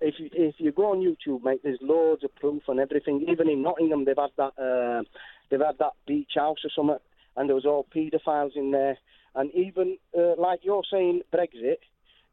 if 0.00 0.14
you 0.18 0.28
if 0.32 0.54
you 0.58 0.72
go 0.72 0.92
on 0.92 1.00
YouTube, 1.00 1.42
mate, 1.44 1.60
there's 1.62 1.78
loads 1.80 2.24
of 2.24 2.34
proof 2.36 2.62
and 2.68 2.80
everything. 2.80 3.26
Even 3.28 3.48
in 3.48 3.62
Nottingham, 3.62 4.04
they've 4.04 4.16
had 4.16 4.30
that 4.36 4.52
uh, 4.58 5.02
they've 5.50 5.60
had 5.60 5.78
that 5.78 5.92
beach 6.06 6.32
house 6.34 6.58
or 6.64 6.70
something, 6.74 6.98
and 7.36 7.48
there 7.48 7.54
was 7.54 7.66
all 7.66 7.86
paedophiles 7.94 8.56
in 8.56 8.70
there. 8.70 8.98
And 9.34 9.50
even 9.54 9.98
uh, 10.16 10.34
like 10.40 10.60
you're 10.62 10.82
saying, 10.90 11.22
Brexit. 11.32 11.78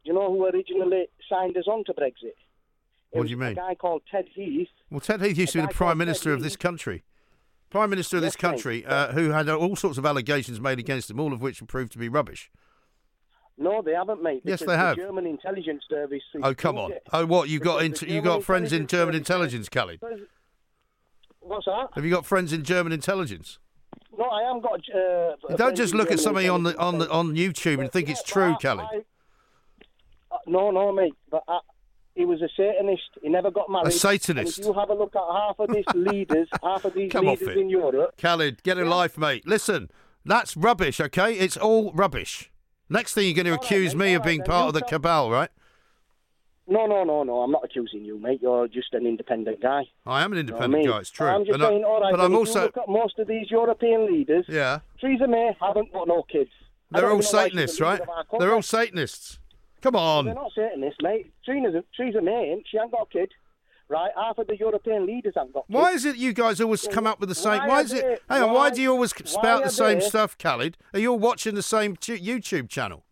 Do 0.04 0.10
you 0.10 0.14
know 0.16 0.30
who 0.30 0.46
originally 0.46 1.08
signed 1.30 1.56
us 1.56 1.64
on 1.66 1.86
to 1.86 1.94
Brexit? 1.94 2.36
It 3.14 3.18
What 3.18 3.24
do 3.24 3.30
you 3.30 3.38
mean? 3.38 3.52
A 3.52 3.56
guy 3.56 3.76
called 3.76 4.02
Ted 4.12 4.26
Heath. 4.34 4.68
Well, 4.92 5.00
Ted 5.00 5.22
Heath 5.22 5.38
used 5.38 5.54
to 5.54 5.60
be 5.60 5.68
the 5.68 5.74
Prime 5.74 5.98
Minister 5.98 6.32
Ted 6.32 6.34
of 6.34 6.44
this 6.44 6.58
country. 6.58 7.04
Prime 7.70 7.90
Minister 7.90 8.18
of 8.18 8.22
this 8.22 8.36
Yes, 8.36 8.44
mate. 8.44 8.50
country, 8.50 8.86
uh, 8.86 9.14
who 9.14 9.30
had 9.30 9.48
all 9.48 9.78
sorts 9.78 9.98
of 9.98 10.06
allegations 10.06 10.60
made 10.60 10.78
against 10.78 11.10
him, 11.10 11.22
all 11.22 11.32
of 11.32 11.42
which 11.42 11.66
proved 11.68 11.94
to 11.94 11.98
be 11.98 12.10
rubbish. 12.10 12.52
No, 13.58 13.82
they 13.82 13.94
haven't, 13.94 14.24
mate. 14.24 14.42
Yes, 14.44 14.62
they 14.62 14.76
have. 14.76 14.96
The 14.96 15.04
German 15.04 15.28
intelligence 15.28 15.84
service. 15.90 16.24
Oh, 16.42 16.54
come 16.56 16.78
on. 16.78 16.94
Oh, 17.12 17.26
what 17.26 17.50
you 17.50 17.60
got? 17.60 17.84
Into, 17.84 18.08
you 18.08 18.22
got 18.22 18.44
friends 18.44 18.74
in 18.74 18.88
German 18.88 19.16
intelligence, 19.16 19.70
Khalid? 19.70 20.02
What's 21.40 21.66
that? 21.66 21.90
Have 21.94 22.04
you 22.04 22.12
got 22.12 22.26
friends 22.26 22.52
in 22.54 22.64
German 22.64 22.92
intelligence? 22.92 23.60
No, 24.18 24.26
I 24.26 24.44
haven't 24.44 24.62
got. 24.62 24.80
Uh, 24.90 25.56
don't 25.56 25.76
just 25.76 25.94
look 25.94 26.12
at 26.12 26.20
somebody 26.20 26.48
on 26.48 26.64
the 26.64 26.78
on 26.78 27.00
the 27.00 27.10
on 27.10 27.36
YouTube 27.36 27.80
and 27.80 27.92
think 27.92 28.10
it's 28.10 28.24
true, 28.24 28.56
Kelly. 28.60 28.86
Uh, 30.32 30.38
no, 30.48 30.72
no, 30.72 30.92
mate. 30.92 31.14
But 31.30 31.44
uh, 31.48 31.60
he 32.16 32.26
was 32.26 32.42
a 32.42 32.50
Satanist. 32.56 33.04
He 33.22 33.30
never 33.30 33.52
got 33.52 33.70
married. 33.70 33.88
A 33.88 33.92
Satanist? 33.92 34.58
And 34.60 34.66
if 34.68 34.74
you 34.74 34.80
have 34.80 34.90
a 34.90 34.94
look 34.94 35.16
at 35.16 35.22
half 35.32 35.60
of 35.60 35.70
these 35.74 35.86
leaders, 35.96 36.48
half 36.64 36.86
of 36.86 36.94
these 36.94 37.12
Come 37.12 37.26
leaders 37.26 37.48
it. 37.48 37.58
in 37.58 37.70
Europe. 37.70 38.16
Khalid, 38.18 38.64
get 38.64 38.78
a 38.78 38.86
life, 38.86 39.18
mate. 39.18 39.48
Listen, 39.48 39.90
that's 40.24 40.56
rubbish, 40.56 41.00
okay? 41.00 41.34
It's 41.34 41.58
all 41.58 41.92
rubbish. 41.94 42.52
Next 42.94 43.16
thing 43.16 43.26
you're 43.26 43.34
going 43.44 43.48
to 43.48 43.56
accuse 43.60 43.96
me 43.96 44.14
of 44.14 44.22
being 44.24 44.44
part 44.44 44.68
of 44.68 44.76
the 44.76 44.82
cabal, 44.82 45.32
right? 45.32 45.50
No, 46.68 46.86
no, 46.86 47.04
no, 47.04 47.24
no. 47.24 47.42
I'm 47.42 47.50
not 47.50 47.66
accusing 47.66 48.06
you, 48.06 48.20
mate. 48.20 48.40
You're 48.44 48.68
just 48.68 48.94
an 48.94 49.08
independent 49.08 49.62
guy. 49.64 49.86
I 50.06 50.22
am 50.24 50.32
an 50.32 50.38
You 50.38 50.44
know 50.44 50.50
I 50.60 50.64
independent 50.64 50.84
mean? 50.84 50.92
guy. 50.92 51.00
It's 51.00 51.10
true. 51.10 51.28
I'm 51.28 51.44
just 51.44 51.56
And 51.56 51.64
I- 51.64 51.70
saying, 51.70 51.84
all 51.84 52.00
right. 52.02 52.12
but 52.12 52.22
I'm 52.22 52.36
also 52.36 52.60
You 52.60 52.66
look 52.68 52.78
at 52.78 52.88
most 52.88 53.18
of 53.18 53.28
these 53.28 53.50
European 53.50 54.06
leaders. 54.06 54.46
yeah. 54.48 54.80
Theresa 55.02 55.28
May 55.28 55.58
haven't 55.60 55.92
got 55.92 56.08
no 56.08 56.22
kids. 56.32 56.52
They're 56.92 57.10
all 57.10 57.10
even 57.10 57.10
know 57.10 57.16
why 57.16 57.22
she's 57.22 57.32
the 57.32 57.38
Satanists, 57.38 57.82
right? 57.82 58.00
of 58.02 58.10
our 58.10 58.24
country. 58.26 58.38
They're 58.40 58.54
all 58.54 58.62
Satanists. 58.62 59.40
Come 59.82 59.96
on. 59.96 60.26
They're 60.26 60.36
not 60.36 60.52
Satanists, 60.54 61.00
mate. 61.02 61.34
Theresa, 61.44 61.84
Theresa 61.98 62.22
May, 62.22 62.52
ain't. 62.52 62.68
she 62.70 62.78
ain't 62.78 62.92
got 62.92 63.02
a 63.02 63.12
kid. 63.12 63.32
Right? 63.90 64.12
Half 64.16 64.38
of 64.40 64.48
the 64.48 64.58
European 64.58 65.06
leaders 65.06 65.34
haven't 65.36 65.54
got 65.54 65.68
kids. 65.68 65.76
Why 65.76 65.92
is 65.92 66.06
it 66.06 66.16
you 66.16 66.34
guys 66.34 66.60
always 66.62 66.88
come 66.88 67.06
up 67.06 67.20
with 67.20 67.30
the 67.30 67.36
same? 67.36 67.60
why 67.60 67.68
Why 67.68 67.82
is 67.82 67.94
it? 67.94 68.02
they- 68.02 68.18
Hang 68.34 68.44
on. 68.44 68.50
Why 68.50 68.54
why- 68.56 68.70
do 68.72 68.82
you 68.82 68.92
always 68.92 69.12
spout 69.30 69.64
the 69.64 69.70
same 69.70 70.00
they- 70.00 70.06
stuff, 70.06 70.38
Khalid? 70.38 70.78
Are 70.94 71.00
you 71.00 71.12
all 71.12 71.20
watching 71.20 71.54
the 71.56 71.62
same 71.62 71.96
tu- 71.96 72.18
YouTube 72.18 72.70
channel? 72.70 73.04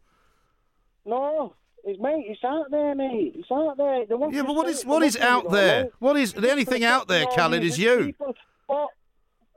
No, 1.05 1.55
it's 1.83 1.99
mate. 1.99 2.25
It's 2.27 2.43
out 2.43 2.69
there, 2.71 2.95
mate. 2.95 3.33
It's 3.35 3.51
out 3.51 3.75
there. 3.77 4.05
Want 4.17 4.33
Yeah, 4.33 4.43
but 4.43 4.55
what 4.55 4.67
is 4.67 4.85
what 4.85 5.03
is 5.03 5.17
out 5.17 5.45
know, 5.45 5.51
there? 5.51 5.83
mate. 5.83 5.91
What 5.99 6.17
is 6.17 6.33
the 6.33 6.49
only 6.51 6.65
thing 6.65 6.83
out 6.83 7.07
there, 7.07 7.25
Khalid, 7.27 7.63
is 7.63 7.77
you, 7.77 8.05
people- 8.05 8.35
But, 8.67 8.87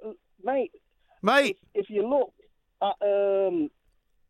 uh, 0.05 0.11
mate, 0.43 0.73
mate. 1.23 1.59
if 1.75 1.89
you 1.91 2.07
look 2.09 2.33
at 2.83 2.97
um, 3.07 3.71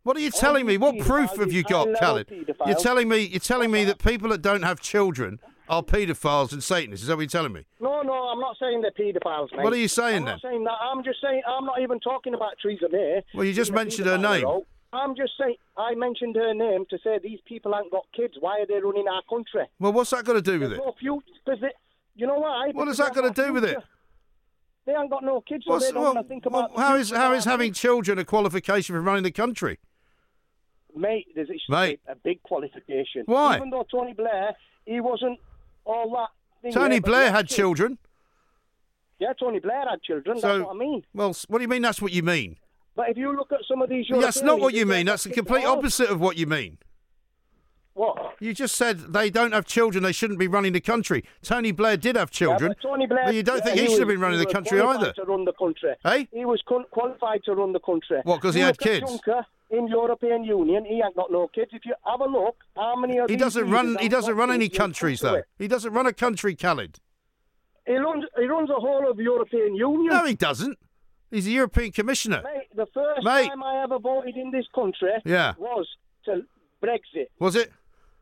What 0.02 0.16
are 0.16 0.20
you 0.20 0.30
telling 0.30 0.66
me? 0.66 0.76
What 0.76 0.98
proof 0.98 1.36
have 1.36 1.50
you 1.52 1.62
got, 1.62 1.88
Khalid? 1.98 2.30
You're 2.66 2.74
telling 2.76 3.08
me 3.08 3.20
you're 3.20 3.40
telling 3.40 3.70
me 3.70 3.84
that 3.84 3.98
people 3.98 4.28
that 4.30 4.42
don't 4.42 4.62
have 4.62 4.80
children 4.80 5.38
are 5.68 5.82
paedophiles 5.82 6.52
and 6.52 6.62
Satanists. 6.62 7.02
Is 7.02 7.08
that 7.08 7.16
what 7.16 7.22
you're 7.22 7.28
telling 7.28 7.52
me? 7.52 7.64
No, 7.80 8.02
no, 8.02 8.12
I'm 8.12 8.40
not 8.40 8.56
saying 8.60 8.82
they're 8.82 8.90
paedophiles, 8.90 9.52
mate. 9.52 9.64
What 9.64 9.72
are 9.72 9.76
you 9.76 9.88
saying 9.88 10.18
I'm 10.18 10.24
then? 10.24 10.34
not 10.34 10.42
saying 10.42 10.64
that. 10.64 10.78
I'm 10.82 11.04
just 11.04 11.20
saying 11.22 11.42
I'm 11.46 11.64
not 11.64 11.80
even 11.80 12.00
talking 12.00 12.34
about 12.34 12.52
Theresa 12.62 12.88
May. 12.90 13.22
Well, 13.34 13.44
you 13.44 13.52
just 13.52 13.72
mentioned 13.72 14.06
her 14.06 14.18
name. 14.18 14.46
I'm 14.92 15.16
just 15.16 15.32
saying 15.38 15.56
I 15.76 15.94
mentioned 15.94 16.36
her 16.36 16.54
name 16.54 16.84
to 16.90 16.98
say 17.02 17.18
these 17.22 17.40
people 17.46 17.74
ain't 17.74 17.90
got 17.90 18.06
kids. 18.14 18.34
Why 18.38 18.60
are 18.60 18.66
they 18.66 18.80
running 18.80 19.08
our 19.08 19.22
country? 19.28 19.66
Well, 19.80 19.92
what's 19.92 20.10
that 20.10 20.24
got 20.24 20.34
to 20.34 20.42
do 20.42 20.60
with 20.60 20.70
There's 20.70 20.80
it? 20.80 20.84
no 20.84 20.94
future. 20.98 21.24
Because 21.44 21.60
they, 21.60 21.72
you 22.14 22.26
know 22.26 22.38
why? 22.38 22.70
What 22.72 22.86
has 22.88 22.98
that 22.98 23.14
got 23.14 23.34
to 23.34 23.42
do 23.42 23.52
with 23.52 23.64
it? 23.64 23.78
They 24.86 24.92
ain't 24.92 25.10
got 25.10 25.24
no 25.24 25.40
kids, 25.40 25.64
so 25.66 25.78
they 25.78 25.92
don't 25.92 26.14
well, 26.14 26.22
think 26.24 26.44
about. 26.46 26.76
well, 26.76 26.86
how 26.86 26.96
is 26.96 27.10
how 27.10 27.32
of 27.32 27.44
having 27.44 27.72
children 27.72 28.18
a 28.18 28.24
qualification 28.24 28.94
for 28.94 29.00
running 29.00 29.22
the 29.22 29.32
country? 29.32 29.78
Mate, 30.94 31.26
there's 31.34 31.48
it's 31.50 31.64
Mate. 31.68 32.00
a 32.06 32.14
big 32.14 32.42
qualification. 32.42 33.22
Why? 33.26 33.56
Even 33.56 33.70
though 33.70 33.86
Tony 33.90 34.12
Blair, 34.12 34.54
he 34.84 35.00
wasn't 35.00 35.40
all 35.84 36.10
that. 36.10 36.28
Thing 36.62 36.72
Tony 36.72 36.96
yeah, 36.96 37.00
Blair 37.00 37.32
had 37.32 37.48
children. 37.48 37.98
Yeah, 39.18 39.32
Tony 39.38 39.60
Blair 39.60 39.84
had 39.88 40.02
children. 40.02 40.40
So, 40.40 40.48
that's 40.48 40.64
what 40.66 40.74
I 40.74 40.78
mean. 40.78 41.04
Well, 41.14 41.34
what 41.48 41.58
do 41.58 41.62
you 41.62 41.68
mean? 41.68 41.82
That's 41.82 42.00
what 42.00 42.12
you 42.12 42.22
mean? 42.22 42.56
But 42.96 43.10
if 43.10 43.16
you 43.16 43.34
look 43.34 43.52
at 43.52 43.60
some 43.68 43.82
of 43.82 43.88
these, 43.88 44.06
That's 44.08 44.42
not 44.42 44.60
what 44.60 44.74
you 44.74 44.86
mean. 44.86 45.06
That's 45.06 45.24
the 45.24 45.30
complete 45.30 45.64
opposite 45.64 46.10
of 46.10 46.20
what 46.20 46.36
you 46.36 46.46
mean. 46.46 46.78
What? 47.94 48.34
You 48.40 48.52
just 48.52 48.74
said 48.74 49.12
they 49.12 49.30
don't 49.30 49.52
have 49.52 49.66
children. 49.66 50.02
They 50.02 50.12
shouldn't 50.12 50.38
be 50.38 50.48
running 50.48 50.72
the 50.72 50.80
country. 50.80 51.24
Tony 51.42 51.70
Blair 51.70 51.96
did 51.96 52.16
have 52.16 52.30
children. 52.30 52.74
Yeah, 52.76 52.90
Tony 52.90 53.06
Blair, 53.06 53.32
you 53.32 53.42
don't 53.44 53.58
yeah, 53.58 53.64
think 53.64 53.76
he, 53.78 53.84
he 53.86 53.90
should 53.90 54.00
have 54.00 54.08
been 54.08 54.20
running 54.20 54.38
he 54.38 54.44
the 54.44 54.48
was 54.48 54.54
country 54.54 54.80
qualified 54.80 55.02
either? 55.04 55.12
To 55.12 55.24
run 55.24 55.44
the 55.44 55.52
country. 55.52 55.94
Hey? 56.02 56.28
He 56.32 56.44
was 56.44 56.60
qualified 56.90 57.44
to 57.44 57.54
run 57.54 57.72
the 57.72 57.80
country. 57.80 58.18
What, 58.24 58.36
because 58.40 58.54
he 58.56 58.62
had 58.62 58.78
kids? 58.78 59.08
Juncker 59.10 59.44
in 59.70 59.86
European 59.88 60.44
Union, 60.44 60.84
he 60.84 61.00
ain't 61.04 61.16
got 61.16 61.30
no 61.30 61.48
kids. 61.48 61.70
If 61.72 61.84
you 61.86 61.94
have 62.04 62.20
a 62.20 62.26
look, 62.26 62.56
how 62.76 62.96
many 62.96 63.18
of 63.18 63.30
He 63.30 63.36
doesn't 63.36 63.70
run. 63.70 63.96
He 64.00 64.08
doesn't 64.08 64.34
run 64.34 64.50
any 64.50 64.68
kids? 64.68 64.74
You'll 64.74 64.78
come 64.78 64.86
countries 64.88 65.20
though. 65.20 65.42
He 65.58 65.68
doesn't 65.68 65.92
run 65.92 66.06
a 66.06 66.12
country, 66.12 66.54
Khalid. 66.56 66.98
He 67.86 67.96
runs. 67.96 68.24
He 68.36 68.46
runs 68.46 68.68
the 68.68 68.74
whole 68.74 69.08
of 69.08 69.18
European 69.18 69.76
Union. 69.76 70.12
No, 70.12 70.24
he 70.24 70.34
doesn't. 70.34 70.78
He's 71.30 71.46
a 71.46 71.50
European 71.50 71.92
Commissioner. 71.92 72.42
Mate, 72.44 72.68
the 72.74 72.86
first 72.94 73.24
Mate. 73.24 73.48
time 73.48 73.62
I 73.62 73.82
ever 73.82 73.98
voted 73.98 74.36
in 74.36 74.50
this 74.50 74.66
country 74.74 75.10
Yeah. 75.24 75.54
was 75.58 75.86
to 76.26 76.42
Brexit 76.82 77.26
Was 77.38 77.56
it? 77.56 77.72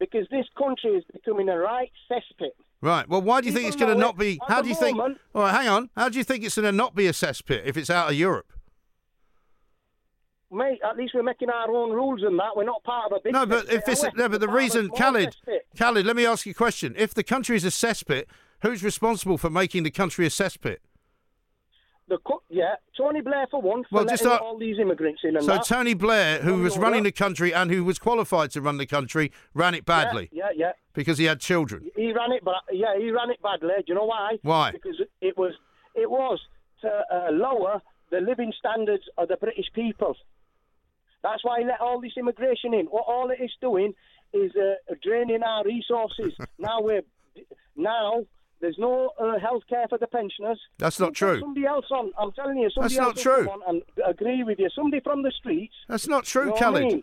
Because 0.03 0.27
this 0.33 0.47
country 0.59 0.91
is 0.91 1.05
becoming 1.13 1.49
a 1.49 1.57
right 1.57 1.91
cesspit. 2.11 2.51
Right. 2.81 3.09
Well, 3.09 3.23
why 3.23 3.41
do 3.41 3.47
you 3.47 3.53
think 3.53 3.69
it's 3.69 3.77
going 3.77 3.95
to 3.95 3.99
not 4.01 4.19
be? 4.19 4.41
How 4.49 4.61
do 4.61 4.69
you 4.69 4.75
think? 4.75 4.97
moment- 4.97 5.19
All 5.33 5.43
right, 5.43 5.53
hang 5.55 5.69
on. 5.69 5.91
How 5.97 6.09
do 6.09 6.19
you 6.19 6.25
think 6.25 6.43
it's 6.45 6.57
going 6.57 6.65
to 6.65 6.73
not 6.73 6.97
be 6.97 7.07
a 7.07 7.13
cesspit 7.13 7.63
if 7.65 7.77
it's 7.77 7.89
out 7.89 8.11
of 8.11 8.17
Europe? 8.17 8.53
Mate, 10.51 10.81
at 10.85 10.97
least 10.97 11.15
we're 11.15 11.23
making 11.23 11.49
our 11.49 11.71
own 11.71 11.93
rules 11.93 12.23
and 12.25 12.37
that. 12.41 12.57
We're 12.57 12.65
not 12.65 12.83
part 12.83 13.13
of 13.13 13.17
a 13.19 13.21
big 13.23 13.33
No, 13.33 13.47
but 13.47 13.73
if 13.73 13.89
it's 13.89 14.03
no, 14.03 14.29
but 14.29 14.41
the 14.41 14.49
We're 14.49 14.49
part 14.49 14.49
of 14.49 14.53
a 14.53 14.57
reason, 14.57 14.91
Khalid. 14.91 15.37
Khalid, 15.79 16.05
let 16.05 16.17
me 16.17 16.27
ask 16.27 16.45
you 16.45 16.51
a 16.51 16.55
question. 16.55 16.95
If 16.99 17.15
the 17.15 17.23
country 17.23 17.55
is 17.57 17.65
a 17.65 17.69
cesspit, 17.69 18.25
who's 18.63 18.83
responsible 18.83 19.39
for 19.39 19.49
making 19.49 19.85
the 19.85 19.91
country 19.93 20.27
a 20.27 20.29
cesspit? 20.29 20.79
The 22.13 22.19
co- 22.19 22.43
yeah, 22.51 22.75
Tony 22.95 23.23
Blair 23.23 23.47
for 23.51 23.63
one, 23.63 23.85
for 23.85 23.97
Well, 23.97 24.05
just 24.05 24.27
uh, 24.27 24.37
all 24.37 24.59
these 24.59 24.79
immigrants 24.79 25.23
in 25.25 25.35
and 25.35 25.43
So 25.47 25.53
that. 25.53 25.65
Tony 25.65 25.95
Blair, 25.95 26.43
who 26.43 26.51
Tony 26.51 26.63
was 26.63 26.77
running 26.77 27.05
the 27.05 27.11
country 27.11 27.55
and 27.55 27.71
who 27.71 27.85
was 27.85 27.99
qualified 27.99 28.51
to 28.51 28.61
run 28.61 28.77
the 28.77 28.85
country, 28.85 29.33
ran 29.55 29.75
it 29.75 29.87
badly 29.87 30.29
Yeah, 30.31 30.49
yeah, 30.55 30.67
yeah. 30.67 30.73
because 30.93 31.17
he 31.17 31.25
had 31.25 31.41
children. 31.41 31.91
He 31.97 32.13
ran 32.13 32.31
it, 32.33 32.45
but 32.45 32.57
yeah, 32.71 32.99
he 32.99 33.11
ran 33.11 33.31
it 33.31 33.41
badly. 33.41 33.71
Do 33.79 33.85
you 33.87 33.95
know 33.95 34.05
why? 34.05 34.37
Why? 34.43 34.73
Because 34.73 35.01
it 35.23 35.39
was 35.39 35.55
it 35.95 36.11
was 36.11 36.39
to 36.83 36.89
uh, 37.11 37.31
lower 37.31 37.81
the 38.11 38.21
living 38.21 38.53
standards 38.59 39.05
of 39.17 39.29
the 39.29 39.39
British 39.39 39.73
people. 39.75 40.15
That's 41.23 41.43
why 41.43 41.61
he 41.61 41.65
let 41.65 41.81
all 41.81 41.99
this 41.99 42.13
immigration 42.19 42.75
in. 42.75 42.89
What 42.89 43.05
all 43.09 43.31
it 43.31 43.43
is 43.43 43.53
doing 43.63 43.95
is 44.35 44.53
uh, 44.55 44.95
draining 45.03 45.43
our 45.43 45.65
resources. 45.65 46.35
now 46.59 46.83
we're 46.83 47.05
now 47.75 48.27
there's 48.63 48.79
no 48.79 49.11
uh, 49.21 49.39
health 49.39 49.65
care 49.69 49.87
for 49.89 49.99
the 49.99 50.07
pensioners. 50.07 50.59
That's 50.79 50.99
not 50.99 51.13
true. 51.15 51.41
Somebody 51.41 51.67
else 51.67 51.85
on. 51.91 52.13
I'm 52.19 52.33
telling 52.33 52.57
you, 52.59 52.71
somebody 52.71 52.95
That's 52.95 53.07
else 53.07 53.25
not 53.27 53.35
true. 53.37 53.51
on 53.51 53.61
and 53.69 53.83
agree 54.07 54.43
with 54.45 54.59
you. 54.59 54.71
Somebody 54.75 55.01
from 55.01 55.23
the 55.23 55.33
streets. 55.33 55.75
That's 55.89 56.09
not 56.09 56.25
true, 56.25 56.55
You 56.55 56.61
know 56.61 56.73
what 56.73 56.83
I 56.83 56.85
mean? 56.87 57.03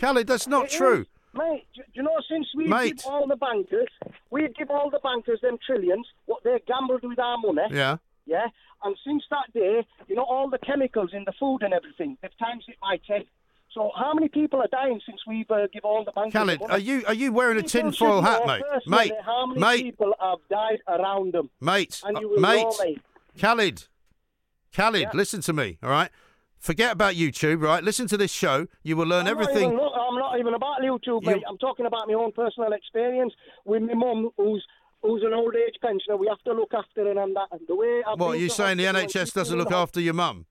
Khalid, 0.00 0.26
that's 0.26 0.46
not 0.46 0.66
It 0.66 0.70
true. 0.70 1.00
is. 1.02 1.06
Mate, 1.34 1.66
do 1.74 1.82
do 1.82 1.88
you 1.94 2.02
know, 2.02 2.16
since 2.28 2.46
we 2.56 2.66
Mate. 2.66 2.96
give 2.96 3.06
all 3.06 3.26
the 3.28 3.36
bankers, 3.36 3.88
we 4.30 4.48
give 4.58 4.70
all 4.70 4.88
the 4.90 4.98
bankers 5.00 5.40
them 5.42 5.58
trillions, 5.64 6.06
what 6.26 6.42
they 6.42 6.58
gambled 6.66 7.02
with 7.04 7.18
our 7.18 7.36
money. 7.38 7.68
Yeah. 7.70 7.98
Yeah, 8.26 8.46
and 8.84 8.96
since 9.04 9.24
that 9.30 9.52
day, 9.52 9.84
you 10.06 10.14
know, 10.14 10.22
all 10.22 10.48
the 10.50 10.58
chemicals 10.58 11.10
in 11.12 11.24
the 11.24 11.32
food 11.38 11.62
and 11.62 11.72
everything, 11.74 12.16
they've 12.22 12.36
times 12.38 12.64
it 12.68 12.76
by 12.80 12.98
ten. 13.06 13.24
So 13.72 13.90
how 13.96 14.12
many 14.14 14.28
people 14.28 14.60
are 14.60 14.66
dying 14.72 15.00
since 15.06 15.20
we've 15.28 15.48
uh, 15.50 15.66
give 15.72 15.84
all 15.84 16.04
the 16.04 16.12
bankers? 16.12 16.32
Khalid, 16.32 16.62
are 16.68 16.78
you 16.78 17.04
are 17.06 17.14
you 17.14 17.32
wearing 17.32 17.58
a 17.58 17.62
tinfoil 17.62 18.20
hat, 18.22 18.44
mate? 18.46 18.62
Mate, 18.86 19.12
how 19.24 19.46
many 19.46 19.60
mate, 19.60 19.82
people 19.84 20.12
have 20.20 20.38
died 20.50 20.78
around 20.88 21.34
them? 21.34 21.50
mate, 21.60 22.02
and 22.04 22.16
uh, 22.16 22.20
you 22.20 22.28
will 22.30 22.40
mate, 22.40 22.62
know, 22.62 22.74
mate. 22.84 23.00
Khalid, 23.40 23.84
Khalid, 24.74 25.02
Yeah. 25.02 25.10
listen 25.14 25.40
to 25.42 25.52
me, 25.52 25.78
all 25.82 25.90
right? 25.90 26.10
Forget 26.58 26.92
about 26.92 27.14
YouTube, 27.14 27.62
right? 27.62 27.82
Listen 27.82 28.06
to 28.08 28.16
this 28.18 28.30
show. 28.32 28.66
You 28.82 28.96
will 28.96 29.06
learn 29.06 29.26
I'm 29.26 29.34
not 29.36 29.42
everything. 29.42 29.68
even- 29.72 29.76
look, 29.76 29.92
I'm 29.96 30.18
not 30.18 30.38
even 30.38 30.54
about 30.54 30.80
YouTube, 30.82 31.22
You- 31.22 31.30
mate. 31.30 31.42
I'm 31.48 31.56
talking 31.58 31.86
about 31.86 32.06
my 32.08 32.14
own 32.14 32.32
personal 32.32 32.72
experience 32.72 33.32
with 33.64 33.82
my 33.82 33.94
mum, 33.94 34.30
who's 34.36 34.64
who's 35.02 35.22
an 35.22 35.32
old 35.32 35.56
age 35.56 35.76
pensioner. 35.80 36.18
We 36.18 36.26
have 36.26 36.42
to 36.42 36.52
look 36.52 36.74
after 36.74 37.04
her 37.04 37.10
and 37.18 37.34
that. 37.34 37.46
And 37.52 37.60
the 37.66 37.74
way 37.74 38.02
I've 38.06 38.18
What, 38.20 38.34
are 38.34 38.36
you 38.36 38.50
saying 38.50 38.76
the 38.76 38.84
NHS 38.84 39.32
doesn't 39.32 39.56
look 39.56 39.72
after 39.72 39.98
your 39.98 40.12
mum? 40.12 40.44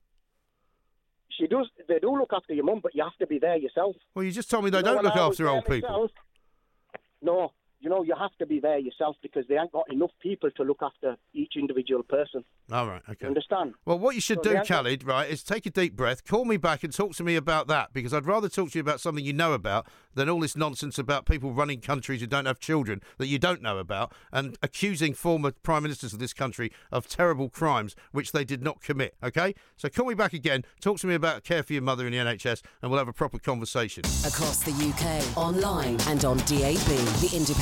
She 1.40 1.48
does. 1.48 1.68
They 1.88 2.00
do 2.00 2.12
look 2.18 2.32
after 2.34 2.54
your 2.54 2.66
mum, 2.66 2.82
but 2.84 2.94
you 2.94 3.02
have 3.04 3.16
to 3.20 3.26
be 3.28 3.40
there 3.40 3.56
yourself. 3.56 3.96
Well, 4.14 4.24
you 4.26 4.32
just 4.32 4.50
told 4.52 4.66
me 4.66 4.70
they 4.70 4.80
You 4.80 4.84
don't 4.84 5.04
look 5.04 5.16
after 5.16 5.48
old 5.48 5.66
people. 5.66 5.90
myself- 5.90 6.12
No, 7.22 7.54
you 7.80 7.90
know, 7.90 8.04
you 8.04 8.14
have 8.20 8.36
to 8.40 8.46
be 8.46 8.60
there 8.60 8.78
yourself 8.78 9.16
because 9.22 9.46
they 9.48 9.56
ain't 9.58 9.72
got 9.72 9.92
enough 9.92 10.12
people 10.22 10.50
to 10.52 10.64
look 10.64 10.80
after 10.82 11.16
each 11.34 11.54
individual 11.56 12.04
person. 12.04 12.44
All 12.72 12.88
right, 12.88 13.02
okay. 13.10 13.18
You 13.22 13.28
understand? 13.30 13.74
Well, 13.86 13.98
what 14.00 14.16
you 14.16 14.22
should 14.22 14.40
So 14.40 14.44
do, 14.44 14.50
they 14.50 14.56
got- 14.56 14.68
Khalid, 14.68 15.04
right, 15.06 15.30
is 15.30 15.44
take 15.44 15.66
a 15.66 15.70
deep 15.70 15.96
breath, 15.96 16.26
call 16.26 16.46
me 16.46 16.58
back 16.58 16.84
and 16.84 16.94
talk 16.94 17.14
to 17.16 17.24
me 17.24 17.36
about 17.36 17.68
that 17.68 17.94
because 17.94 18.14
I'd 18.14 18.26
rather 18.26 18.50
talk 18.50 18.72
to 18.72 18.78
you 18.78 18.82
about 18.82 19.00
something 19.00 19.24
you 19.24 19.34
know 19.34 19.54
about 19.54 19.88
than 20.14 20.30
all 20.30 20.40
this 20.40 20.56
nonsense 20.58 20.98
about 20.98 21.26
people 21.26 21.54
running 21.54 21.80
countries 21.80 22.20
who 22.22 22.28
don't 22.28 22.46
have 22.46 22.60
children 22.60 23.02
that 23.18 23.28
you 23.28 23.40
don't 23.40 23.62
know 23.62 23.78
about 23.78 24.12
and 24.34 24.58
accusing 24.62 25.14
former 25.14 25.52
prime 25.64 25.84
ministers 25.84 26.14
of 26.14 26.20
this 26.20 26.34
country 26.34 26.72
of 26.92 27.08
terrible 27.08 27.50
crimes 27.50 27.96
which 28.12 28.32
they 28.34 28.44
did 28.44 28.62
not 28.62 28.82
commit, 28.82 29.16
okay? 29.24 29.56
So 29.78 29.88
call 29.90 30.08
me 30.08 30.16
back 30.16 30.34
again, 30.34 30.66
talk 30.82 31.00
to 31.00 31.08
me 31.08 31.14
about 31.16 31.44
care 31.44 31.64
for 31.64 31.74
your 31.74 31.82
mother 31.82 32.06
in 32.06 32.12
the 32.12 32.18
NHS, 32.18 32.62
and 32.82 32.92
we'll 32.92 32.98
have 33.00 33.08
a 33.08 33.14
proper 33.14 33.40
conversation. 33.40 34.04
Across 34.26 34.64
the 34.64 34.72
UK, 34.72 35.38
online 35.38 35.98
and 36.08 36.26
on 36.26 36.38
DAB, 36.40 36.76
the 37.22 37.30